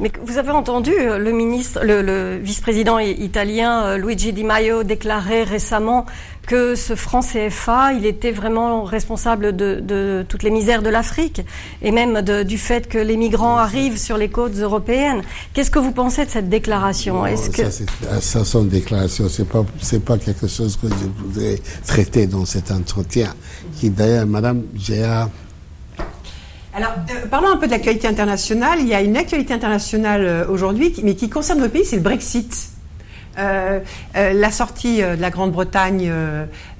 Mais 0.00 0.10
vous 0.24 0.38
avez 0.38 0.50
entendu 0.50 0.92
euh, 0.92 1.18
le 1.18 1.32
ministre, 1.32 1.80
le, 1.84 2.38
vice-président 2.38 2.98
italien 2.98 3.84
euh, 3.84 3.96
Luigi 3.98 4.32
Di 4.32 4.44
Maio 4.44 4.82
déclarer 4.82 5.44
récemment 5.44 6.06
que 6.46 6.74
ce 6.74 6.94
franc 6.94 7.20
CFA, 7.20 7.92
il 7.92 8.06
était 8.06 8.30
vraiment 8.30 8.84
responsable 8.84 9.54
de, 9.56 10.24
toutes 10.28 10.42
les 10.42 10.50
misères 10.50 10.82
de 10.82 10.90
l'Afrique 10.90 11.42
et 11.82 11.90
même 11.90 12.22
du 12.22 12.58
fait 12.58 12.88
que 12.88 12.98
les 12.98 13.16
migrants 13.16 13.56
arrivent 13.56 13.98
sur 13.98 14.16
les 14.16 14.28
côtes 14.28 14.56
européennes. 14.56 15.22
Qu'est-ce 15.52 15.70
que 15.70 15.78
vous 15.78 15.92
pensez 15.92 16.24
de 16.24 16.30
cette 16.30 16.48
déclaration? 16.48 17.26
Est-ce 17.26 17.50
que 17.50 17.70
ça, 17.70 18.20
ça 18.20 18.44
sont 18.44 18.64
déclarations, 18.64 19.28
c'est 19.28 19.48
pas 19.48 19.64
c'est 19.80 20.04
pas 20.04 20.18
quelque 20.18 20.46
chose 20.46 20.76
que 20.76 20.88
je 20.88 21.22
voudrais 21.22 21.58
traiter 21.86 22.26
dans 22.26 22.44
cet 22.44 22.70
entretien. 22.70 23.34
Qui 23.78 23.90
d'ailleurs, 23.90 24.26
Madame 24.26 24.62
Géa 24.76 25.28
alors, 26.76 26.90
euh, 27.08 27.26
parlons 27.30 27.50
un 27.50 27.56
peu 27.56 27.66
de 27.66 27.70
l'actualité 27.70 28.08
internationale. 28.08 28.80
Il 28.80 28.88
y 28.88 28.94
a 28.94 29.00
une 29.00 29.16
actualité 29.16 29.54
internationale 29.54 30.24
euh, 30.24 30.48
aujourd'hui, 30.48 30.92
mais 31.04 31.14
qui 31.14 31.28
concerne 31.30 31.62
le 31.62 31.68
pays, 31.68 31.84
c'est 31.84 31.94
le 31.94 32.02
Brexit. 32.02 32.73
Euh, 33.38 33.80
euh, 34.16 34.32
la 34.32 34.50
sortie 34.50 34.98
de 34.98 35.20
la 35.20 35.30
Grande-Bretagne 35.30 36.10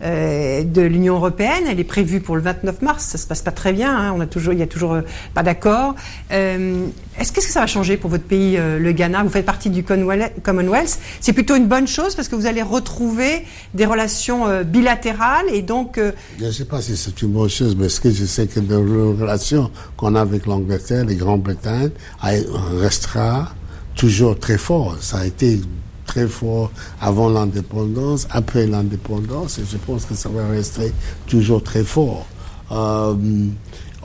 de 0.02 0.82
l'Union 0.82 1.16
européenne, 1.16 1.64
elle 1.68 1.80
est 1.80 1.84
prévue 1.84 2.20
pour 2.20 2.36
le 2.36 2.42
29 2.42 2.82
mars. 2.82 3.04
Ça 3.04 3.18
se 3.18 3.26
passe 3.26 3.42
pas 3.42 3.50
très 3.50 3.72
bien. 3.72 3.96
Hein. 3.96 4.12
On 4.16 4.20
a 4.20 4.26
toujours, 4.26 4.52
il 4.52 4.58
y 4.58 4.62
a 4.62 4.66
toujours 4.66 4.98
pas 5.34 5.42
d'accord. 5.42 5.94
Est-ce 6.30 7.32
que 7.32 7.40
ça 7.40 7.60
va 7.60 7.66
changer 7.66 7.96
pour 7.96 8.10
votre 8.10 8.24
pays, 8.24 8.56
le 8.56 8.92
Ghana? 8.92 9.22
Vous 9.22 9.30
faites 9.30 9.46
partie 9.46 9.70
du 9.70 9.84
Commonwealth. 9.84 10.98
C'est 11.20 11.32
plutôt 11.32 11.56
une 11.56 11.68
bonne 11.68 11.86
chose 11.86 12.14
parce 12.14 12.28
que 12.28 12.36
vous 12.36 12.46
allez 12.46 12.62
retrouver 12.62 13.44
des 13.72 13.86
relations 13.86 14.62
bilatérales 14.62 15.46
et 15.52 15.62
donc. 15.62 16.00
Je 16.38 16.44
ne 16.44 16.50
sais 16.50 16.64
pas 16.64 16.80
si 16.80 16.96
c'est 16.96 17.22
une 17.22 17.32
bonne 17.32 17.50
chose, 17.50 17.76
mais 17.76 17.88
ce 17.88 18.00
que 18.00 18.10
je 18.10 18.24
sais 18.24 18.46
que 18.46 18.60
les 18.60 18.74
relations 18.76 19.70
qu'on 19.96 20.14
a 20.14 20.20
avec 20.20 20.46
l'Angleterre, 20.46 21.04
les 21.04 21.16
Grande-Bretagne, 21.16 21.90
restera 22.20 23.54
toujours 23.94 24.38
très 24.38 24.58
fort. 24.58 24.96
Ça 25.00 25.18
a 25.18 25.26
été 25.26 25.60
très 26.06 26.28
fort 26.28 26.70
avant 27.00 27.28
l'indépendance, 27.28 28.26
après 28.30 28.66
l'indépendance, 28.66 29.58
et 29.58 29.64
je 29.70 29.76
pense 29.76 30.04
que 30.04 30.14
ça 30.14 30.28
va 30.28 30.46
rester 30.48 30.92
toujours 31.26 31.62
très 31.62 31.84
fort. 31.84 32.26
Euh, 32.72 33.14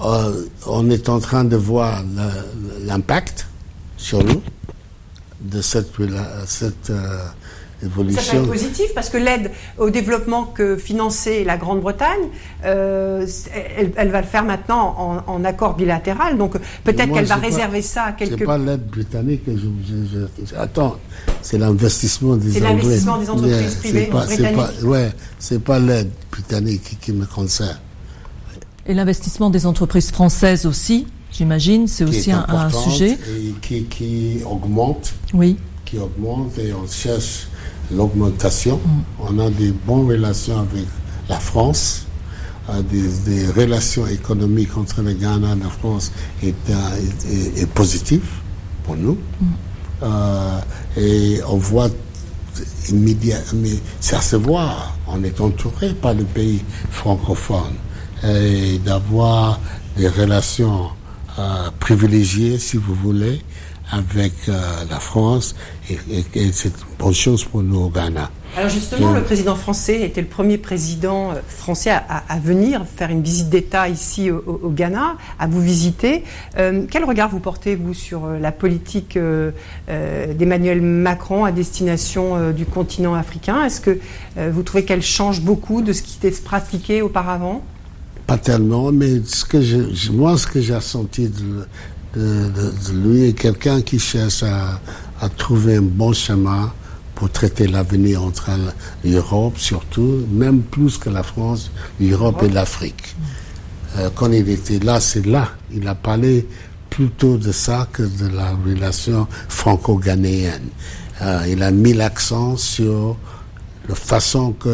euh, 0.04 0.46
on 0.68 0.90
est 0.90 1.10
en 1.10 1.20
train 1.20 1.44
de 1.44 1.56
voir 1.58 2.04
l'impact 2.86 3.48
sur 3.98 4.24
nous 4.24 4.42
de 5.42 5.62
cette, 5.62 6.00
euh, 6.90 7.26
ça 7.82 7.88
peut 7.88 8.38
être 8.38 8.48
positif 8.48 8.94
parce 8.94 9.10
que 9.10 9.18
l'aide 9.18 9.52
au 9.78 9.90
développement 9.90 10.46
que 10.46 10.76
finançait 10.76 11.44
la 11.44 11.58
Grande-Bretagne, 11.58 12.28
euh, 12.66 13.26
elle, 13.96 14.10
va 14.10 14.22
le 14.22 14.28
faire 14.28 14.44
maintenant 14.44 15.24
en, 15.26 15.44
accord 15.46 15.76
bilatéral. 15.76 16.38
Donc 16.38 16.54
peut-être 16.84 17.14
qu'elle 17.14 17.26
va 17.26 17.36
réserver 17.36 17.82
ça 17.82 18.04
à 18.04 18.12
quelques. 18.12 18.40
C'est 18.40 18.46
pas 18.46 18.58
l'aide 18.58 18.86
britannique. 18.88 19.44
Je, 19.48 20.28
je, 20.46 20.56
attends, 20.56 20.98
c'est 21.42 21.58
l'investissement 21.58 22.36
des. 22.36 22.52
C'est 22.52 22.60
l'investissement 22.60 23.18
des 23.18 23.30
entreprises 23.30 23.76
privées 23.76 24.06
pas, 24.06 24.26
britanniques. 24.26 24.56
Pas, 24.58 24.86
ouais, 24.86 25.12
c'est 25.38 25.64
pas 25.64 25.80
l'aide 25.80 26.12
britannique 26.32 26.98
qui, 27.00 27.14
me 27.14 27.26
concerne. 27.26 27.80
Et 28.86 28.94
l'investissement 28.94 29.50
des 29.50 29.66
entreprises 29.66 30.12
françaises 30.12 30.66
aussi, 30.66 31.08
j'imagine, 31.32 31.88
c'est 31.88 32.04
aussi 32.04 32.32
un, 32.32 32.46
un, 32.50 32.70
sujet. 32.70 33.12
Et 33.12 33.54
qui, 33.62 33.84
qui 33.84 34.40
augmente. 34.46 35.14
Oui. 35.34 35.58
Qui 35.86 35.98
augmente 35.98 36.58
et 36.60 36.74
on 36.74 36.88
cherche 36.88 37.48
l'augmentation. 37.92 38.78
Mm. 38.78 39.02
On 39.28 39.40
a 39.40 39.50
des 39.50 39.72
bonnes 39.72 40.08
relations 40.08 40.60
avec 40.60 40.86
la 41.28 41.40
France. 41.40 42.06
Euh, 42.70 42.82
des, 42.84 43.48
relations 43.48 44.06
économiques 44.08 44.78
entre 44.78 45.02
le 45.02 45.14
Ghana 45.14 45.54
et 45.56 45.60
la 45.64 45.70
France 45.70 46.12
est, 46.44 46.54
est, 47.58 47.70
positif 47.72 48.22
pour 48.84 48.96
nous. 48.96 49.18
Mm. 49.42 49.46
Euh, 50.04 50.60
et 50.98 51.40
on 51.48 51.58
voit 51.58 51.90
immédiatement, 52.90 53.68
ça 54.00 54.22
se 54.22 54.36
voit, 54.36 54.94
on 55.08 55.24
est 55.24 55.40
entouré 55.42 55.94
par 55.94 56.14
le 56.14 56.24
pays 56.24 56.62
francophone. 56.92 57.74
Et 58.24 58.80
d'avoir 58.80 59.60
des 59.98 60.10
relations 60.10 60.90
euh, 61.38 61.70
privilégiées, 61.80 62.58
si 62.60 62.78
vous 62.78 62.94
voulez, 62.94 63.42
avec 63.92 64.34
euh, 64.48 64.60
la 64.90 65.00
France 65.00 65.56
et, 65.90 65.98
c'est 66.52 66.70
une 66.70 66.98
bonne 66.98 67.14
chose 67.14 67.44
pour 67.44 67.64
nous 67.64 67.80
au 67.80 67.90
Ghana. 67.90 68.30
Alors 68.58 68.70
justement, 68.70 69.14
le 69.14 69.22
président 69.22 69.56
français 69.56 70.02
était 70.02 70.22
le 70.22 70.28
premier 70.28 70.58
président 70.58 71.32
euh, 71.32 71.36
français 71.48 71.92
à, 71.92 72.40
venir 72.40 72.86
faire 72.86 73.10
une 73.10 73.22
visite 73.22 73.50
d'État 73.50 73.88
ici 73.90 74.32
au, 74.32 74.70
Ghana, 74.70 75.18
à 75.38 75.48
vous 75.48 75.62
visiter. 75.62 76.24
Euh, 76.58 76.84
quel 76.90 77.04
regard 77.06 77.30
vous 77.30 77.40
portez, 77.40 77.76
vous, 77.76 77.94
sur 77.94 78.28
la 78.28 78.52
politique 78.52 79.18
d'Emmanuel 79.88 80.82
Macron 80.82 81.46
à 81.46 81.52
destination 81.52 82.52
du 82.52 82.66
continent 82.66 83.14
africain? 83.14 83.66
Est-ce 83.66 83.82
que 83.82 84.00
vous 84.38 84.64
trouvez 84.64 84.84
qu'elle 84.86 85.04
change 85.04 85.42
beaucoup 85.42 85.82
de 85.82 85.94
ce 85.94 86.02
qui 86.02 86.18
était 86.18 86.36
pratiqué 86.42 87.02
auparavant? 87.02 87.64
Pas 88.26 88.38
tellement, 88.38 88.92
mais 88.92 89.22
ce 89.26 89.46
que 89.46 89.62
je, 89.62 90.12
moi, 90.12 90.38
ce 90.38 90.48
que 90.48 90.62
j'ai 90.62 90.76
ressenti 90.76 91.30
de, 91.30 91.66
de, 92.16 92.72
lui 92.94 93.26
est 93.26 93.34
quelqu'un 93.34 93.82
qui 93.82 94.00
cherche 94.00 94.44
à, 94.44 94.80
trouver 95.38 95.76
un 95.76 95.82
bon 95.82 96.14
chemin 96.14 96.72
pour 97.14 97.30
traiter 97.30 97.68
l'avenir 97.68 98.24
entre 98.24 98.52
l'Europe 99.04 99.58
surtout, 99.58 100.26
même 100.32 100.62
plus 100.62 100.98
que 100.98 101.10
la 101.10 101.24
France, 101.24 101.72
l'Europe 102.00 102.42
et 102.44 102.50
l'Afrique. 102.50 103.16
Euh, 103.98 104.10
quand 104.16 104.32
il 104.32 104.48
était 104.50 104.80
là, 104.80 105.00
c'est 105.02 105.26
là. 105.26 105.50
Il 105.72 105.88
a 105.88 105.96
parlé 105.96 106.48
plutôt 106.90 107.38
de 107.38 107.52
ça 107.52 107.88
que 107.92 108.04
de 108.04 108.28
la 108.34 108.52
relation 108.52 109.28
franco-ghanéenne. 109.50 110.70
Euh, 111.22 111.46
il 111.50 111.62
a 111.64 111.72
mis 111.72 111.94
l'accent 111.94 112.56
sur 112.56 113.18
la 113.88 113.96
façon 113.96 114.54
que 114.54 114.70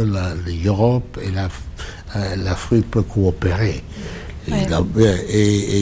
l'Europe 0.64 1.18
et 1.24 1.32
euh, 2.16 2.36
l'Afrique 2.36 2.92
peuvent 2.92 3.04
coopérer. 3.04 3.84
Il, 4.48 4.74
a, 4.74 4.84
et, 5.30 5.82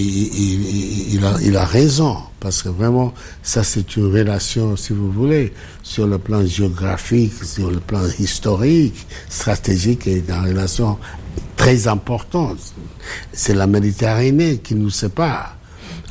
il, 1.41 1.55
a, 1.57 1.66
raison, 1.66 2.18
parce 2.39 2.64
que 2.64 2.70
vraiment, 2.70 3.14
ça 3.41 3.64
c'est 3.64 3.97
une 3.97 4.05
relation, 4.05 4.78
si 4.78 4.93
vous 4.93 5.11
voulez, 5.11 5.53
sur 5.82 6.07
le 6.07 6.18
plan 6.18 6.45
géographique, 6.45 7.43
sur 7.43 7.70
le 7.70 7.80
plan 7.80 8.01
historique, 8.20 9.05
stratégique, 9.28 10.07
et 10.07 10.24
une 10.26 10.34
relation 10.34 10.97
très 11.57 11.88
importante. 11.88 12.57
C'est 13.34 13.53
la 13.53 13.68
Méditerranée 13.68 14.59
qui 14.59 14.76
nous 14.76 14.89
sépare. 14.89 15.57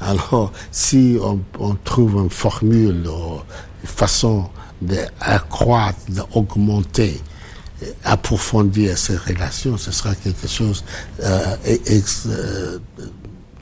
Alors, 0.00 0.52
si 0.70 1.16
on, 1.22 1.40
on 1.58 1.74
trouve 1.76 2.16
une 2.24 2.30
formule, 2.30 3.06
une 3.06 3.88
façon 3.88 4.50
d'accroître, 4.82 6.00
d'augmenter 6.08 7.20
approfondir 8.04 8.98
ces 8.98 9.16
relations, 9.16 9.76
ce 9.76 9.92
sera 9.92 10.14
quelque 10.14 10.46
chose 10.46 10.84
euh, 11.22 11.38
euh, 11.66 12.78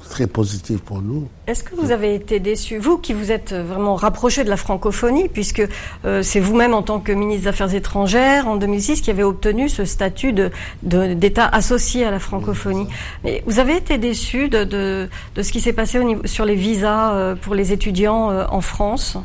très 0.09 0.27
positif 0.27 0.81
pour 0.81 1.01
nous. 1.01 1.29
Est-ce 1.47 1.63
que 1.63 1.75
vous 1.77 1.93
avez 1.93 2.15
été 2.15 2.41
déçu, 2.41 2.79
vous 2.79 2.99
qui 2.99 3.13
vous 3.13 3.31
êtes 3.31 3.53
vraiment 3.53 3.95
rapproché 3.95 4.43
de 4.43 4.49
la 4.49 4.57
francophonie, 4.57 5.29
puisque 5.29 5.63
euh, 6.05 6.23
c'est 6.23 6.41
vous-même 6.41 6.75
en 6.75 6.83
tant 6.83 6.99
que 6.99 7.13
ministre 7.13 7.43
des 7.43 7.49
Affaires 7.49 7.75
étrangères 7.75 8.49
en 8.49 8.57
2006 8.57 9.03
qui 9.03 9.11
avez 9.11 9.23
obtenu 9.23 9.69
ce 9.69 9.85
statut 9.85 10.33
de, 10.33 10.51
d'État 10.83 11.47
associé 11.47 12.05
à 12.05 12.11
la 12.11 12.19
francophonie. 12.19 12.89
Mais 13.23 13.43
vous 13.47 13.61
avez 13.61 13.77
été 13.77 13.99
déçu 13.99 14.49
de, 14.49 14.65
de, 14.65 15.09
de 15.37 15.43
ce 15.43 15.53
qui 15.53 15.61
s'est 15.61 15.73
passé 15.73 15.99
au 15.99 16.03
niveau, 16.03 16.27
sur 16.27 16.45
les 16.45 16.57
visas 16.57 17.37
pour 17.43 17.55
les 17.55 17.73
étudiants 17.73 18.31
en 18.51 18.61
France? 18.61 19.17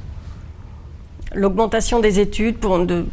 L'augmentation 1.34 2.00
des 2.00 2.22
études 2.22 2.58
pour 2.58 2.86
de, 2.86 3.06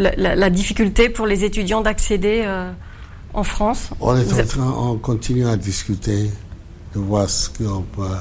la, 0.00 0.50
difficulté 0.50 1.08
pour 1.08 1.26
les 1.26 1.44
étudiants 1.44 1.80
d'accéder 1.80 2.42
euh, 2.44 2.70
en 3.34 3.42
France? 3.42 3.90
On 4.00 4.16
est 4.16 4.32
en 4.32 4.46
train, 4.46 4.74
on 4.76 4.96
continue 4.96 5.46
à 5.46 5.56
discuter, 5.56 6.30
de 6.94 7.00
voir 7.00 7.28
ce 7.28 7.48
qu'on 7.48 7.82
peut 7.82 8.16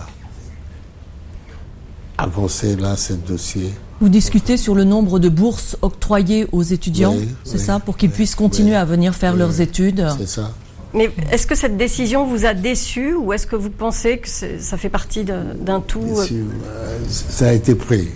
avancer 2.17 2.75
là, 2.75 2.95
ce 2.95 3.13
dossier. 3.13 3.71
Vous 4.01 4.09
discutez 4.09 4.57
sur 4.57 4.75
le 4.75 4.83
nombre 4.83 5.19
de 5.19 5.29
bourses 5.29 5.77
octroyées 5.81 6.47
aux 6.51 6.63
étudiants, 6.63 7.15
c'est 7.43 7.57
ça, 7.57 7.79
pour 7.79 7.97
qu'ils 7.97 8.11
puissent 8.11 8.35
continuer 8.35 8.75
à 8.75 8.85
venir 8.85 9.13
faire 9.15 9.35
leurs 9.35 9.61
études. 9.61 10.05
C'est 10.17 10.27
ça. 10.27 10.53
Mais 10.93 11.11
est-ce 11.31 11.45
que 11.45 11.55
cette 11.55 11.77
décision 11.77 12.25
vous 12.25 12.45
a 12.45 12.53
déçu 12.53 13.13
ou 13.13 13.31
est-ce 13.33 13.45
que 13.45 13.55
vous 13.55 13.69
pensez 13.69 14.17
que 14.17 14.27
ça 14.27 14.77
fait 14.77 14.89
partie 14.89 15.23
d'un 15.23 15.81
tout 15.81 16.01
euh, 16.01 16.25
euh, 16.65 16.97
Ça 17.07 17.49
a 17.49 17.53
été 17.53 17.75
pris 17.75 18.07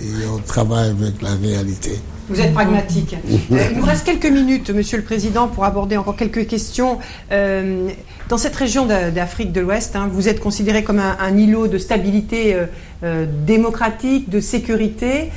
et 0.00 0.26
on 0.26 0.38
travaille 0.38 0.90
avec 0.90 1.22
la 1.22 1.34
réalité. 1.34 1.98
Vous 2.28 2.40
êtes 2.40 2.52
pragmatique. 2.54 3.16
Euh, 3.52 3.68
il 3.70 3.78
nous 3.78 3.84
reste 3.84 4.04
quelques 4.04 4.26
minutes, 4.26 4.70
Monsieur 4.70 4.96
le 4.96 5.02
Président, 5.02 5.48
pour 5.48 5.64
aborder 5.64 5.96
encore 5.96 6.16
quelques 6.16 6.46
questions. 6.46 6.98
Euh, 7.32 7.88
dans 8.28 8.38
cette 8.38 8.54
région 8.54 8.86
d'Afrique 8.86 9.52
de 9.52 9.60
l'Ouest, 9.60 9.94
hein, 9.94 10.08
vous 10.10 10.28
êtes 10.28 10.40
considéré 10.40 10.84
comme 10.84 11.00
un, 11.00 11.36
îlot 11.36 11.66
de 11.66 11.76
stabilité 11.76 12.56
euh, 13.02 13.26
démocratique, 13.46 14.30
de 14.30 14.40
sécurité. 14.40 15.30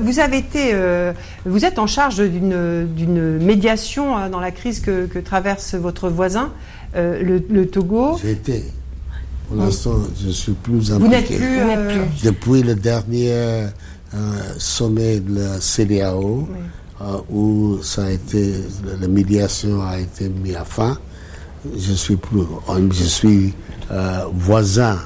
vous 0.00 0.18
avez 0.18 0.38
été, 0.38 0.74
vous 1.44 1.64
êtes 1.64 1.78
en 1.78 1.86
charge 1.86 2.18
d'une 2.18 3.38
médiation 3.38 4.16
hein, 4.16 4.30
dans 4.30 4.40
la 4.40 4.50
crise 4.50 4.80
que, 4.80 5.18
traverse 5.20 5.74
votre 5.74 6.08
voisin, 6.08 6.52
le, 6.94 7.64
Togo. 7.64 8.18
J'ai 8.20 8.32
été. 8.32 8.64
Pour 9.50 9.64
l'instant, 9.64 9.96
je 10.24 10.30
suis 10.30 10.52
plus 10.52 10.92
impliqué. 10.92 11.36
Vous 11.38 11.44
n'êtes 11.44 11.88
plus, 11.88 12.24
Depuis 12.24 12.62
le 12.62 12.76
dernier 12.76 13.66
sommet 14.58 15.20
de 15.20 15.40
la 15.40 15.60
CDAO 15.60 16.48
euh, 17.02 17.16
où 17.30 17.78
ça 17.82 18.04
a 18.04 18.10
été, 18.10 18.54
la 19.00 19.08
médiation 19.08 19.82
a 19.82 19.98
été 19.98 20.28
mise 20.28 20.56
à 20.56 20.64
fin. 20.64 20.98
Je 21.64 21.92
suis 21.92 22.16
plus, 22.16 22.42
je 22.92 23.04
suis 23.04 23.54
euh, 23.90 24.24
voisin 24.32 24.98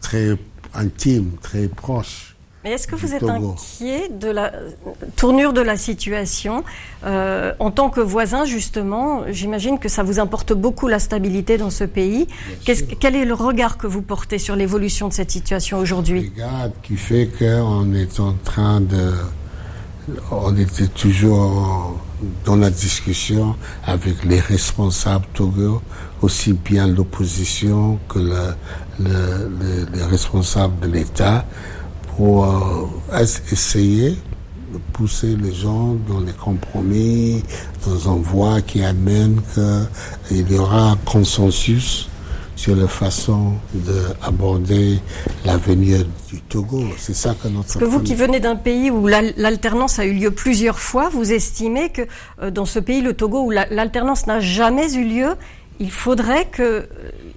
très 0.00 0.36
intime, 0.74 1.32
très 1.42 1.68
proche 1.68 2.25
est-ce 2.72 2.86
que 2.86 2.96
vous 2.96 3.14
êtes 3.14 3.22
inquiet 3.22 4.08
de 4.08 4.28
la 4.28 4.52
tournure 5.16 5.52
de 5.52 5.60
la 5.60 5.76
situation 5.76 6.64
euh, 7.04 7.52
En 7.58 7.70
tant 7.70 7.90
que 7.90 8.00
voisin, 8.00 8.44
justement, 8.44 9.22
j'imagine 9.30 9.78
que 9.78 9.88
ça 9.88 10.02
vous 10.02 10.18
importe 10.18 10.52
beaucoup 10.52 10.88
la 10.88 10.98
stabilité 10.98 11.58
dans 11.58 11.70
ce 11.70 11.84
pays. 11.84 12.26
quel 12.64 13.16
est 13.16 13.24
le 13.24 13.34
regard 13.34 13.78
que 13.78 13.86
vous 13.86 14.02
portez 14.02 14.38
sur 14.38 14.56
l'évolution 14.56 15.08
de 15.08 15.12
cette 15.12 15.30
situation 15.30 15.78
aujourd'hui? 15.78 16.22
Le 16.22 16.44
regard 16.44 16.68
qui 16.82 16.96
fait 16.96 17.30
qu'on 17.38 17.92
est 17.94 18.20
en 18.20 18.34
train 18.44 18.80
de, 18.80 19.12
on 20.30 20.56
était 20.56 20.88
toujours 20.88 22.00
dans 22.44 22.56
la 22.56 22.70
discussion 22.70 23.56
avec 23.84 24.24
les 24.24 24.40
responsables 24.40 25.26
Togo, 25.34 25.82
aussi 26.22 26.52
bien 26.52 26.86
l'opposition 26.86 27.98
que 28.08 28.18
les 28.98 30.02
responsables 30.02 30.80
de 30.80 30.86
l'État, 30.86 31.44
pour 32.16 32.44
euh, 32.44 33.18
essayer 33.52 34.10
de 34.72 34.78
pousser 34.92 35.36
les 35.36 35.52
gens 35.52 35.96
dans 36.08 36.20
les 36.20 36.32
compromis, 36.32 37.42
dans 37.86 38.12
un 38.12 38.16
voie 38.16 38.62
qui 38.62 38.82
amène 38.82 39.40
qu'il 40.28 40.50
y 40.50 40.58
aura 40.58 40.92
un 40.92 40.96
consensus 40.96 42.08
sur 42.56 42.74
la 42.74 42.88
façon 42.88 43.52
d'aborder 43.74 44.98
l'avenir 45.44 46.04
du 46.28 46.40
Togo? 46.40 46.82
C'est 46.96 47.14
ça 47.14 47.34
que 47.40 47.48
notre. 47.48 47.66
Parce 47.66 47.78
que 47.78 47.84
vous 47.84 48.00
qui 48.00 48.14
venez 48.14 48.40
d'un 48.40 48.56
pays 48.56 48.90
où 48.90 49.06
l'alternance 49.06 49.98
a 49.98 50.06
eu 50.06 50.14
lieu 50.14 50.30
plusieurs 50.30 50.78
fois, 50.78 51.10
vous 51.10 51.32
estimez 51.32 51.90
que 51.90 52.02
euh, 52.42 52.50
dans 52.50 52.64
ce 52.64 52.78
pays, 52.78 53.02
le 53.02 53.12
Togo, 53.12 53.42
où 53.42 53.50
l'alternance 53.50 54.26
n'a 54.26 54.40
jamais 54.40 54.94
eu 54.94 55.04
lieu, 55.04 55.34
il 55.78 55.90
faudrait 55.90 56.46
que 56.46 56.88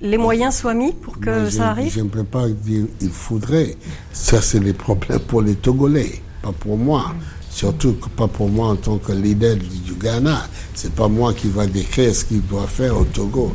les 0.02 0.18
moyens 0.18 0.56
soient 0.56 0.74
mis 0.74 0.94
pour 0.94 1.20
que 1.20 1.50
ça 1.50 1.70
arrive 1.70 1.92
Je 1.94 2.02
ne 2.02 2.10
peux 2.10 2.24
pas 2.24 2.48
dire 2.48 2.86
il 3.02 3.10
faudrait. 3.10 3.76
Ça, 4.14 4.42
c'est 4.42 4.60
les 4.60 4.74
problèmes 4.74 5.20
pour 5.20 5.42
les 5.42 5.56
Togolais, 5.56 6.22
pas 6.42 6.52
pour 6.52 6.78
moi. 6.78 7.14
Surtout 7.52 7.94
pas 8.16 8.28
pour 8.28 8.48
moi 8.48 8.70
en 8.70 8.76
tant 8.76 8.98
que 8.98 9.12
leader 9.12 9.56
du 9.58 9.94
Ghana. 9.96 10.48
C'est 10.76 10.94
pas 10.94 11.08
moi 11.08 11.34
qui 11.34 11.50
va 11.50 11.66
décrire 11.66 12.14
ce 12.16 12.24
qu'il 12.26 12.46
doit 12.46 12.68
faire 12.68 12.98
au 12.98 13.06
Togo. 13.06 13.52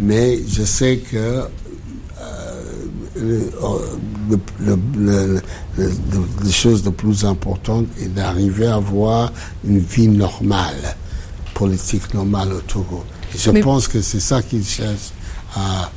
Mais 0.00 0.38
je 0.46 0.62
sais 0.62 0.98
que 0.98 1.16
euh, 1.16 2.62
le, 3.16 3.50
le, 5.76 6.50
chose 6.50 6.82
de 6.82 6.90
plus 6.90 7.24
importante 7.24 7.86
est 8.00 8.08
d'arriver 8.14 8.66
à 8.66 8.76
avoir 8.76 9.32
une 9.64 9.78
vie 9.80 10.08
normale, 10.08 10.96
politique 11.54 12.12
normale 12.14 12.52
au 12.52 12.60
Togo. 12.60 13.02
je 13.36 13.50
pense 13.62 13.88
que 13.88 14.00
c'est 14.02 14.20
ça 14.20 14.42
qu'il 14.42 14.64
cherche 14.64 15.12
à 15.58 15.90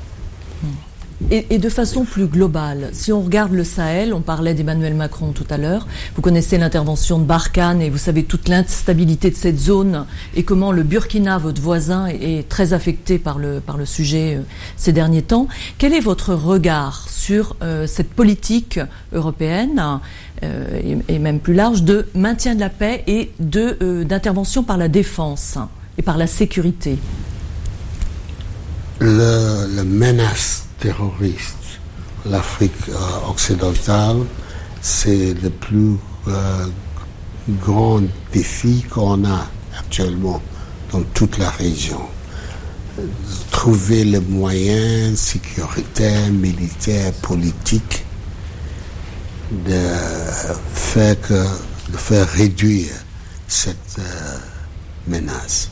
et, 1.29 1.59
de 1.59 1.69
façon 1.69 2.03
plus 2.03 2.25
globale, 2.25 2.89
si 2.93 3.13
on 3.13 3.21
regarde 3.21 3.53
le 3.53 3.63
Sahel, 3.63 4.13
on 4.13 4.21
parlait 4.21 4.53
d'Emmanuel 4.53 4.95
Macron 4.95 5.31
tout 5.31 5.45
à 5.49 5.57
l'heure, 5.57 5.87
vous 6.15 6.21
connaissez 6.21 6.57
l'intervention 6.57 7.19
de 7.19 7.25
Barkhane 7.25 7.81
et 7.81 7.89
vous 7.89 7.99
savez 7.99 8.23
toute 8.23 8.49
l'instabilité 8.49 9.29
de 9.29 9.35
cette 9.35 9.59
zone 9.59 10.05
et 10.35 10.43
comment 10.43 10.71
le 10.71 10.83
Burkina, 10.83 11.37
votre 11.37 11.61
voisin, 11.61 12.07
est, 12.07 12.49
très 12.49 12.73
affecté 12.73 13.19
par 13.19 13.37
le, 13.37 13.59
par 13.59 13.77
le 13.77 13.85
sujet 13.85 14.35
euh, 14.35 14.41
ces 14.77 14.91
derniers 14.91 15.21
temps. 15.21 15.47
Quel 15.77 15.93
est 15.93 15.99
votre 15.99 16.33
regard 16.33 17.07
sur 17.09 17.55
euh, 17.61 17.87
cette 17.87 18.09
politique 18.09 18.79
européenne 19.13 19.99
euh, 20.43 20.97
et, 21.07 21.19
même 21.19 21.39
plus 21.39 21.53
large 21.53 21.83
de 21.83 22.07
maintien 22.15 22.55
de 22.55 22.59
la 22.59 22.69
paix 22.69 23.03
et 23.07 23.31
d'intervention 23.39 24.63
par 24.63 24.77
la 24.77 24.87
défense 24.87 25.57
et 25.97 26.01
par 26.01 26.17
la 26.17 26.27
sécurité? 26.27 26.97
Le, 29.01 29.83
menace 29.83 30.65
terroriste, 30.79 31.79
l'Afrique 32.25 32.71
euh, 32.89 33.29
occidentale, 33.29 34.17
c'est 34.81 35.33
le 35.41 35.49
plus 35.49 35.97
euh, 36.27 36.65
grand 37.63 38.01
défi 38.31 38.85
qu'on 38.89 39.25
a 39.25 39.47
actuellement 39.77 40.41
dans 40.91 41.01
toute 41.13 41.37
la 41.37 41.49
région. 41.49 42.01
Trouver 43.49 44.03
les 44.03 44.19
moyens 44.19 45.17
sécuritaires, 45.17 46.29
militaires, 46.29 47.13
politiques 47.13 48.05
de 49.51 49.79
faire, 50.73 51.19
que, 51.21 51.45
de 51.91 51.97
faire 51.97 52.27
réduire 52.29 52.91
cette 53.47 53.97
euh, 53.99 54.37
menace 55.07 55.69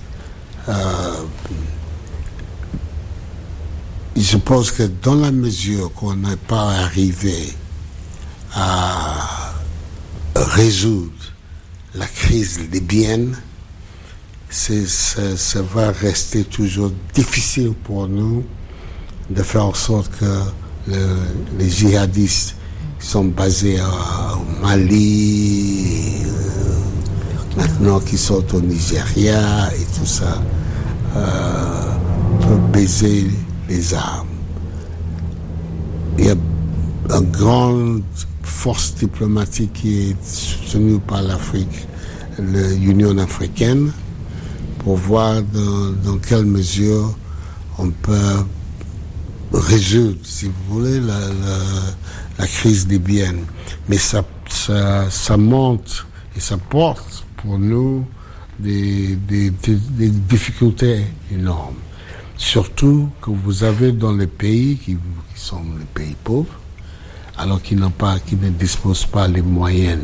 je 4.16 4.38
pense 4.38 4.72
que 4.72 4.84
dans 4.84 5.16
la 5.16 5.32
mesure 5.32 5.94
qu'on 5.94 6.16
n'est 6.16 6.36
pas 6.36 6.72
arrivé 6.72 7.54
à 8.54 9.54
résoudre 10.36 11.12
la 11.96 12.06
crise 12.06 12.60
libyenne, 12.72 13.36
ça, 14.50 14.74
ça, 15.36 15.62
va 15.62 15.92
rester 15.92 16.44
toujours 16.44 16.92
difficile 17.14 17.74
pour 17.84 18.08
nous 18.08 18.44
de 19.30 19.44
faire 19.44 19.66
en 19.66 19.74
sorte 19.74 20.12
que 20.20 20.42
les 21.58 21.70
djihadistes 21.70 22.56
sont 23.00 23.26
basés 23.26 23.80
au 23.80 24.62
Mali, 24.66 26.24
euh, 26.26 27.58
maintenant 27.58 28.00
qui 28.00 28.18
sont 28.18 28.44
au 28.56 28.62
Nigeria 28.62 29.70
et 29.74 29.86
tout 29.98 30.06
ça, 30.06 30.42
euh, 31.16 32.58
baiser 32.74 33.30
les 33.70 33.94
armes. 33.94 34.28
Il 36.18 36.26
y 36.26 36.30
a 36.30 36.36
une 37.16 37.32
grande 37.32 38.04
force 38.44 38.96
diplomatique 38.96 39.74
qui 39.74 40.10
est 40.10 40.16
soutenue 40.24 41.00
par 41.00 41.22
l'Afrique, 41.22 41.88
l'Union 42.40 43.18
africaine, 43.20 43.92
pour 44.80 44.98
voir 44.98 45.42
dans, 46.04 46.18
quelle 46.18 46.46
mesure 46.46 47.16
on 47.78 47.90
peut 47.90 48.44
résoudre, 49.54 50.18
si 50.24 50.48
vous 50.48 50.76
voulez, 50.76 51.00
la, 51.00 52.48
crise 52.48 52.88
libyenne. 52.88 53.46
Mais 53.88 53.98
ça, 53.98 54.24
ça, 54.48 55.38
monte 55.38 56.06
et 56.36 56.40
ça 56.40 56.58
porte 56.58 57.26
pour 57.38 57.60
nous 57.60 58.06
des 58.60 59.18
difficultés 60.28 61.06
énormes. 61.32 61.76
Surtout 62.40 63.10
que 63.22 63.32
vous 63.32 63.66
avez 63.66 63.92
dans 63.92 64.14
les 64.14 64.26
pays 64.26 64.78
qui, 64.78 64.98
sont 65.36 65.62
les 65.78 65.86
pays 65.94 66.16
pauvres, 66.24 66.58
alors 67.38 67.62
qu'ils 67.62 67.78
n'ont 67.78 67.90
pas, 67.90 68.18
qui 68.20 68.38
ne 68.38 68.50
disposent 68.50 69.06
pas 69.06 69.28
les 69.28 69.42
moyens 69.42 70.02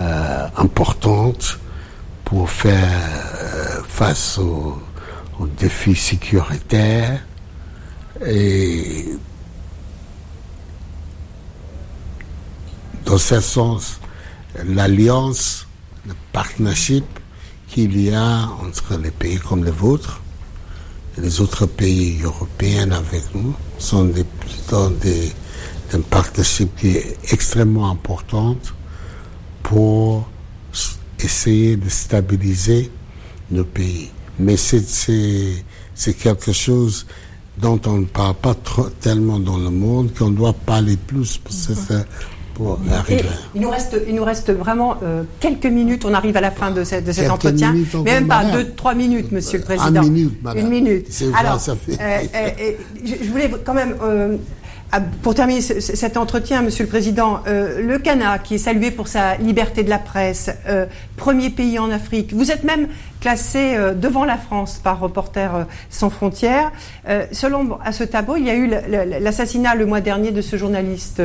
euh, 0.00 0.48
importantes 0.56 1.60
pour 2.24 2.50
faire 2.50 3.00
euh, 3.40 3.80
face 3.84 4.38
aux, 4.38 4.82
défis 5.58 5.94
sécuritaires 5.96 7.20
et 8.24 9.06
dans 13.04 13.18
ce 13.18 13.40
sens, 13.40 14.00
l'alliance, 14.64 15.66
le 16.06 16.14
partnership 16.32 17.04
qu'il 17.68 18.00
y 18.00 18.14
a 18.14 18.48
entre 18.64 18.96
les 18.98 19.10
pays 19.10 19.38
comme 19.38 19.64
les 19.64 19.72
vôtres 19.72 20.21
les 21.18 21.40
autres 21.40 21.66
pays 21.66 22.20
européens 22.22 22.90
avec 22.92 23.22
nous 23.34 23.54
sont 23.78 24.04
des, 24.04 24.24
dans 24.70 24.90
des, 24.90 25.32
un 25.92 26.00
partnership 26.00 26.74
qui 26.76 26.88
est 26.96 27.16
extrêmement 27.30 27.90
importante 27.90 28.74
pour 29.62 30.26
essayer 31.18 31.76
de 31.76 31.88
stabiliser 31.88 32.90
nos 33.50 33.64
pays. 33.64 34.10
Mais 34.38 34.56
c'est 34.56 36.14
quelque 36.18 36.52
chose 36.52 37.06
dont 37.58 37.80
on 37.86 37.98
ne 37.98 38.06
parle 38.06 38.34
pas 38.34 38.54
trop, 38.54 38.88
tellement 39.00 39.38
dans 39.38 39.58
le 39.58 39.70
monde 39.70 40.12
qu'on 40.14 40.30
doit 40.30 40.54
parler 40.54 40.96
plus 40.96 41.38
parce 41.38 41.66
que 41.66 41.94
il 43.54 43.60
nous 43.60 43.70
reste, 43.70 43.96
il 44.08 44.14
nous 44.14 44.24
reste 44.24 44.50
vraiment 44.50 44.96
euh, 45.02 45.22
quelques 45.40 45.66
minutes. 45.66 46.04
On 46.04 46.14
arrive 46.14 46.36
à 46.36 46.40
la 46.40 46.50
fin 46.50 46.70
de, 46.70 46.84
cet 46.84 47.30
entretien, 47.30 47.74
mais 48.04 48.12
même 48.12 48.28
pas 48.28 48.44
deux, 48.44 48.70
trois 48.70 48.94
minutes, 48.94 49.32
Monsieur 49.32 49.58
le 49.58 49.64
Président. 49.64 50.02
Une 50.02 50.12
minute, 50.12 50.42
madame. 50.42 50.64
Une 50.64 50.70
minute. 50.70 51.22
Alors, 51.38 51.60
ça 51.60 51.76
fait... 51.76 51.98
Euh, 52.00 52.18
euh, 52.34 52.72
je, 53.04 53.30
voulais 53.30 53.50
quand 53.64 53.74
même 53.74 53.94
pour 55.22 55.34
terminer 55.34 55.62
cet 55.62 56.16
entretien, 56.16 56.60
Monsieur 56.60 56.84
le 56.84 56.90
Président, 56.90 57.40
euh, 57.46 57.80
le 57.80 57.96
Ghana, 57.98 58.38
qui 58.38 58.56
est 58.56 58.58
salué 58.58 58.90
pour 58.90 59.08
sa 59.08 59.36
liberté 59.36 59.84
de 59.84 59.90
la 59.90 59.98
presse, 59.98 60.50
euh, 60.68 60.84
premier 61.16 61.48
pays 61.48 61.78
en 61.78 61.90
Afrique, 61.90 62.34
vous 62.34 62.50
êtes 62.50 62.62
même 62.64 62.88
classé 63.20 63.74
euh, 63.74 63.94
devant 63.94 64.26
la 64.26 64.36
France 64.36 64.80
par 64.82 65.00
Reporters 65.00 65.66
sans 65.88 66.10
frontières. 66.10 66.72
selon 67.30 67.78
à 67.82 67.92
ce 67.92 68.04
tableau, 68.04 68.36
il 68.36 68.44
y 68.44 68.50
a 68.50 68.54
eu 68.54 68.68
l'assassinat 69.20 69.74
le 69.74 69.86
mois 69.86 70.00
dernier 70.00 70.30
de 70.30 70.42
ce 70.42 70.56
journaliste 70.56 71.22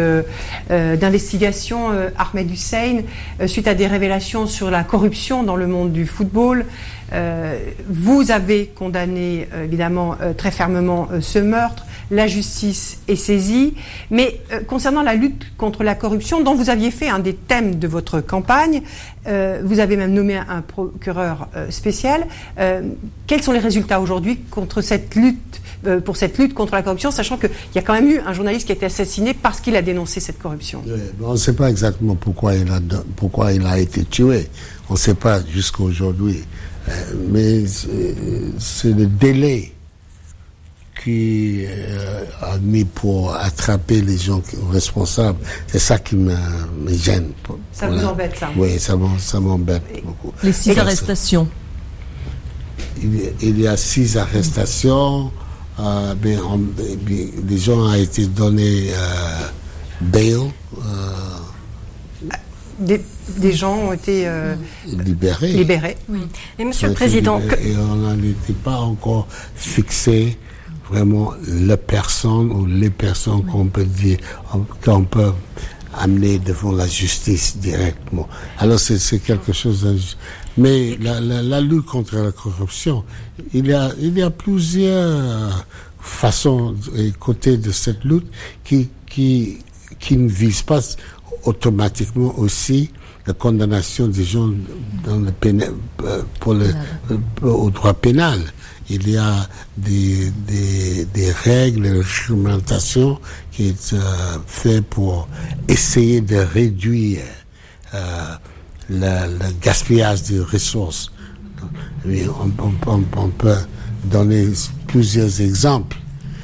d'investigation, 0.70 1.90
Ahmed 2.18 2.52
Hussein, 2.52 3.02
suite 3.48 3.68
à 3.68 3.74
des 3.74 3.88
révélations 3.88 4.48
sur 4.48 4.72
la 4.72 4.84
corruption 4.84 5.44
dans 5.44 5.56
le 5.56 5.68
monde 5.68 5.92
du 5.92 6.06
football. 6.06 6.66
vous 7.90 8.32
avez 8.32 8.68
condamné 8.68 9.48
évidemment 9.64 10.16
très 10.38 10.52
fermement 10.52 11.08
ce 11.20 11.40
meurtre 11.40 11.86
la 12.12 12.28
justice 12.28 13.00
est 13.08 13.16
saisie. 13.16 13.74
Mais 14.12 14.42
euh, 14.52 14.62
concernant 14.62 15.04
la 15.04 15.16
lutte 15.16 15.46
contre 15.58 15.84
la 15.84 15.96
corruption, 15.96 16.42
dont 16.42 16.56
vous 16.56 16.70
aviez 16.70 16.92
fait 16.92 17.10
un 17.10 17.20
des 17.20 17.34
thèmes 17.34 17.76
de 17.76 17.88
votre 17.88 18.22
campagne, 18.22 18.82
euh, 19.28 19.62
vous 19.64 19.80
avez 19.80 19.98
même 19.98 20.14
nommé 20.14 20.38
un 20.38 20.62
procureur 20.62 21.48
euh, 21.56 21.70
spécial. 21.70 22.26
quels 23.28 23.42
sont 23.44 23.52
les 23.52 23.60
résultats 23.60 24.00
aujourd'hui 24.00 24.38
contre 24.50 24.82
cette 24.82 25.16
lutte 25.16 25.62
pour 26.06 26.18
cette 26.18 26.38
lutte 26.40 26.54
contre 26.56 26.74
la 26.74 26.82
corruption, 26.82 27.12
sachant 27.12 27.38
qu'il 27.38 27.52
y 27.76 27.78
a 27.78 27.82
quand 27.82 27.94
même 27.94 28.08
eu 28.08 28.20
un 28.20 28.34
journaliste 28.34 28.66
qui 28.66 28.72
a 28.72 28.76
été 28.76 28.88
assassiné 28.88 29.34
parce 29.36 29.62
qu'il 29.62 29.76
a 29.76 29.82
dénoncé 29.82 30.20
cette 30.20 30.40
corruption? 30.40 30.82
on 31.22 31.32
ne 31.34 31.38
sait 31.38 31.54
pas 31.54 31.70
exactement 31.70 32.16
pourquoi 32.16 32.56
il 32.56 32.70
a, 32.72 32.80
pourquoi 33.16 33.54
il 33.54 33.66
a 33.66 33.78
été 33.78 34.04
tué. 34.04 34.48
On 34.90 34.94
ne 34.94 34.98
sait 34.98 35.14
pas 35.14 35.40
jusqu'à 35.46 35.84
aujourd'hui. 35.84 36.44
mais 37.30 37.64
c'est 37.68 38.94
le 38.94 39.06
délai 39.06 39.72
qui 41.04 41.66
euh, 41.66 42.24
a 42.42 42.58
mis 42.58 42.86
pour 42.86 43.36
attraper 43.36 44.02
les 44.02 44.18
gens 44.18 44.42
responsables. 44.72 45.40
C'est 45.68 45.80
ça 45.80 46.00
qui 46.00 46.16
me, 46.16 46.36
gêne. 46.88 47.32
ça 47.72 47.88
vous 47.88 48.04
embête, 48.06 48.36
ça 48.38 48.50
Oui, 48.56 48.80
ça 48.80 49.40
m'embête 49.40 49.84
beaucoup. 50.04 50.34
Les 50.44 50.54
six 50.54 50.78
arrestations 50.78 51.48
il, 53.42 53.60
y 53.60 53.68
a 53.68 53.78
six 53.78 54.18
arrestations. 54.18 55.32
Euh, 55.80 56.16
mais 56.24 56.38
les 57.48 57.58
gens 57.58 57.78
ont 57.78 57.94
été 57.94 58.26
donnés 58.26 58.90
euh, 58.92 59.48
bail. 60.02 60.34
Euh, 60.34 60.48
des, 62.80 63.52
gens 63.52 63.76
ont 63.76 63.94
été 63.94 64.28
libérés. 64.86 65.52
libérés. 65.54 65.98
Oui. 66.10 66.22
Et 66.58 66.66
Monsieur 66.66 66.88
le 66.90 66.94
Président, 66.94 67.40
et 67.40 67.76
on 67.76 68.16
n'était 68.16 68.54
pas 68.54 68.78
encore 68.78 69.28
fixé 69.56 70.38
vraiment 70.90 71.34
la 71.48 71.78
personne 71.78 72.52
ou 72.52 72.66
les 72.66 72.90
personnes 72.90 73.46
qu'on 73.46 73.66
peut 73.68 73.86
dire, 73.86 74.18
qu'on 74.84 75.04
peut 75.04 75.32
amener 75.94 76.40
devant 76.40 76.72
la 76.72 76.88
justice 76.88 77.58
directement. 77.58 78.28
Alors 78.60 78.80
c'est 78.80 79.20
quelque 79.20 79.54
chose 79.54 79.82
de... 79.82 79.98
Mais 80.58 80.98
la, 81.00 81.20
la, 81.20 81.42
la, 81.44 81.62
lutte 81.62 81.86
contre 81.86 82.16
la 82.16 82.32
corruption, 82.32 83.04
il 83.54 83.68
y 83.68 83.74
a, 83.74 83.92
il 84.00 84.18
y 84.18 84.22
a 84.24 84.32
plusieurs 84.32 85.66
façons 86.00 86.76
et 86.96 87.12
côtés 87.12 87.58
de 87.58 87.72
cette 87.72 88.04
lutte 88.04 88.28
qui, 88.64 88.90
qui, 89.08 89.60
qui 90.00 90.18
ne 90.18 90.28
visent 90.28 90.64
pas 90.64 90.82
automatiquement 91.44 92.38
aussi 92.40 92.90
la 93.28 93.34
condamnation 93.34 94.08
des 94.08 94.24
gens 94.24 94.50
dans 95.04 95.18
le 95.18 95.32
pénal, 95.32 95.74
euh, 96.04 96.22
pour 96.40 96.54
le, 96.54 96.74
au 97.44 97.70
droit 97.70 97.94
pénal 97.94 98.40
il 98.90 99.10
y 99.10 99.18
a 99.18 99.48
des, 99.78 100.32
des, 100.48 101.06
des 101.06 101.32
règles, 101.32 101.84
de 101.84 102.04
réglementation 102.28 103.20
qui 103.52 103.70
est 103.70 103.94
euh, 103.94 104.38
fait 104.46 104.82
pour 104.82 105.28
essayer 105.68 106.22
de 106.22 106.38
réduire 106.38 107.22
euh, 107.94 108.36
le, 108.90 109.52
gaspillage 109.62 110.24
des 110.24 110.40
ressources. 110.40 111.12
on, 112.06 112.52
on, 112.88 113.04
on, 113.18 113.30
peut 113.30 113.58
donner 114.06 114.48
plusieurs 114.88 115.42
exemples 115.42 115.98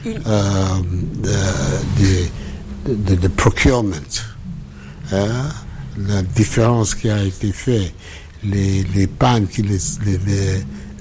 euh, 0.06 0.82
de, 1.24 2.94
de, 2.94 3.16
de, 3.16 3.28
procurement. 3.30 3.96
Hein? 5.14 5.50
La 5.98 6.24
différence 6.24 6.96
qui 6.96 7.10
a 7.10 7.24
été 7.24 7.52
faite, 7.54 7.94
les, 8.44 8.84
les 8.96 9.08
pannes 9.08 9.48
que 9.48 9.62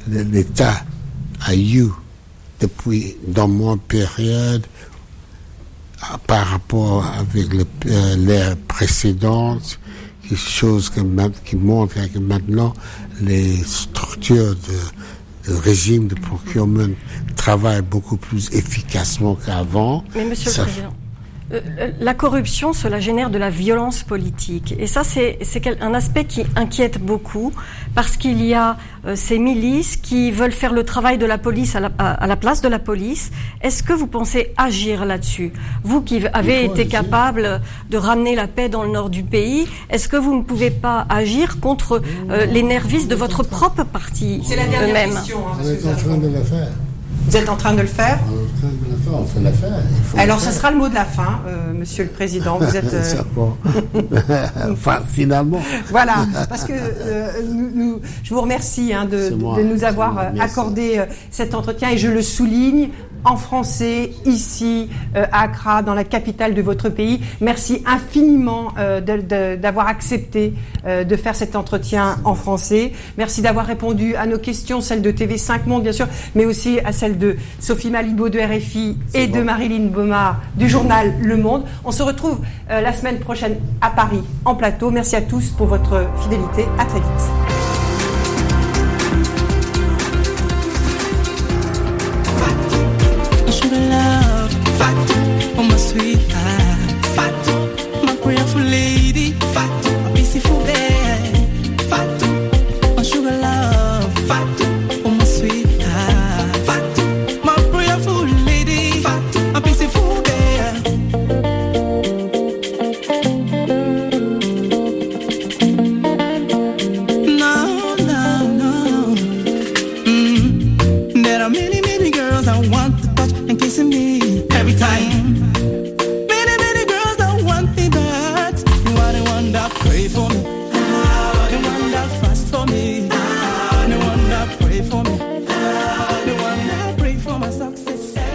l'État 0.07 0.84
a 1.47 1.55
eu 1.55 1.88
depuis 2.61 3.16
dans 3.26 3.49
mon 3.49 3.76
période 3.76 4.66
par 6.26 6.47
rapport 6.47 7.05
avec 7.07 7.49
euh, 7.86 8.16
l'ère 8.16 8.57
précédente, 8.68 9.78
quelque 10.22 10.36
chose 10.36 10.90
que, 10.90 11.01
qui 11.45 11.57
montre 11.57 11.95
que 12.12 12.18
maintenant 12.18 12.74
les 13.20 13.62
structures 13.64 14.55
de, 14.55 15.55
régime 15.55 16.07
de 16.07 16.14
procurement 16.14 16.88
travaillent 17.36 17.82
beaucoup 17.82 18.16
plus 18.16 18.49
efficacement 18.53 19.34
qu'avant. 19.34 20.05
Mais 20.14 20.24
Monsieur 20.24 20.51
le 20.51 20.62
Président. 20.62 21.01
Euh, 21.53 21.90
la 22.00 22.14
corruption, 22.14 22.72
cela 22.72 23.00
génère 23.00 23.30
de 23.30 23.38
la 23.38 23.50
violence 23.50 24.03
politique. 24.03 24.74
Et 24.78 24.86
ça, 24.86 25.03
c'est 25.05 25.38
un 25.80 25.94
aspect 25.94 26.24
qui 26.24 26.44
inquiète 26.57 26.98
beaucoup, 26.98 27.53
parce 27.94 28.16
qu'il 28.16 28.44
y 28.44 28.55
a 28.55 28.76
euh, 29.07 29.16
ces 29.16 29.38
milices 29.38 29.96
qui 29.96 30.30
veulent 30.30 30.53
faire 30.53 30.72
le 30.72 30.84
travail 30.84 31.18
de 31.18 31.26
la 31.26 31.38
police 31.38 31.76
à 31.76 31.80
la, 31.80 32.36
place 32.36 32.61
de 32.61 32.68
la 32.68 32.78
police. 32.78 33.30
Est-ce 33.61 33.82
que 33.82 33.92
vous 33.92 34.07
pensez 34.07 34.53
agir 34.57 35.05
là-dessus? 35.05 35.53
Vous 35.84 36.00
qui 36.00 36.26
avez 36.32 36.64
été 36.64 36.86
capable 36.86 37.61
de 37.90 37.96
ramener 37.98 38.34
la 38.34 38.46
paix 38.46 38.68
dans 38.68 38.84
le 38.84 38.90
nord 38.90 39.11
du 39.11 39.22
pays, 39.22 39.66
est-ce 39.90 40.09
que 40.09 40.16
vous 40.16 40.36
ne 40.36 40.42
pouvez 40.42 40.70
pas 40.70 41.07
agir 41.09 41.61
contre 41.61 42.00
euh, 42.30 42.46
les 42.46 42.62
nervistes 42.62 43.09
de 43.09 43.14
votre 43.14 43.42
propre 43.42 43.84
parti 43.84 44.40
C'est 44.44 44.57
la 44.57 44.66
dernière 44.66 45.11
question. 45.11 45.38
Hein, 45.48 45.59
en 45.59 45.62
train 45.62 45.66
de 45.66 45.68
le 45.68 45.74
faire. 45.74 45.82
Vous 45.82 45.88
êtes 45.88 45.94
en 45.94 46.09
train 46.09 46.16
de 46.16 46.28
le 46.28 46.44
faire 46.44 46.68
On 47.29 47.35
est 47.35 47.49
en 47.49 47.57
train 47.57 47.73
de 47.73 47.81
le 47.81 47.87
faire, 47.87 48.19
on 49.13 49.25
fait 49.25 49.41
l'affaire. 49.41 49.71
Alors, 50.17 50.41
ce 50.41 50.51
sera 50.51 50.71
le 50.71 50.79
mot 50.79 50.89
de 50.89 50.95
la 50.95 51.05
fin, 51.05 51.41
euh, 51.47 51.73
Monsieur 51.73 52.05
le 52.05 52.11
Président. 52.11 52.59
Vous 52.59 52.77
êtes. 52.77 52.85
Euh... 52.95 53.57
enfin, 54.73 55.01
finalement. 55.09 55.61
voilà, 55.91 56.27
parce 56.49 56.65
que 56.65 56.73
euh, 56.73 57.31
nous, 57.53 58.01
je 58.23 58.35
vous 58.35 58.41
remercie 58.41 58.93
hein, 58.93 59.07
de, 59.07 59.31
de, 59.31 59.63
nous 59.63 59.85
avoir 59.85 60.33
accordé 60.39 60.99
euh, 60.99 61.07
cet 61.31 61.55
entretien 61.55 61.91
et 61.91 61.99
je 61.99 62.09
le 62.09 62.23
souligne 62.23 62.91
en 63.25 63.37
français 63.37 64.11
ici 64.25 64.89
euh, 65.16 65.27
à 65.33 65.43
Accra, 65.43 65.83
dans 65.83 65.95
la 65.95 66.05
capitale 66.05 66.55
de 66.55 66.62
votre 66.62 66.89
pays. 66.89 67.20
Merci 67.41 67.83
infiniment 67.87 68.68
euh, 68.79 69.01
d'avoir 69.57 69.89
accepté 69.89 70.55
euh, 70.87 71.05
de 71.05 71.16
faire 71.16 71.35
cet 71.35 71.57
entretien 71.57 72.16
en 72.25 72.35
français. 72.35 72.93
Merci 73.18 73.43
d'avoir 73.43 73.66
répondu 73.66 74.14
à 74.16 74.27
nos 74.27 74.39
questions, 74.39 74.81
celles 74.81 75.03
de 75.03 75.11
TV5 75.11 75.66
Monde 75.66 75.83
bien 75.83 75.93
sûr, 75.93 76.07
mais 76.35 76.45
aussi 76.45 76.81
à 76.81 76.93
celles 76.93 77.18
de 77.18 77.37
Sophie 77.61 77.91
Malibo 77.91 78.29
de 78.29 78.39
RFI 78.39 78.97
et 79.14 79.27
de 79.27 79.43
Marilyn 79.43 79.87
Baumard 79.87 80.41
du 80.57 80.68
journal 80.68 81.14
Le 81.20 81.37
Monde. 81.37 81.64
On 81.85 81.93
se 81.93 82.03
retrouve 82.03 82.41
la 82.68 82.93
semaine 82.93 83.18
prochaine 83.18 83.57
à 83.81 83.91
Paris 83.91 84.23
en 84.45 84.55
plateau. 84.55 84.91
Merci 84.91 85.16
à 85.16 85.23
tous 85.23 85.51
pour 85.51 85.66
votre 85.66 86.07
fidélité. 86.23 86.66
À 86.79 86.85
très 86.85 87.01
vite. 87.01 87.62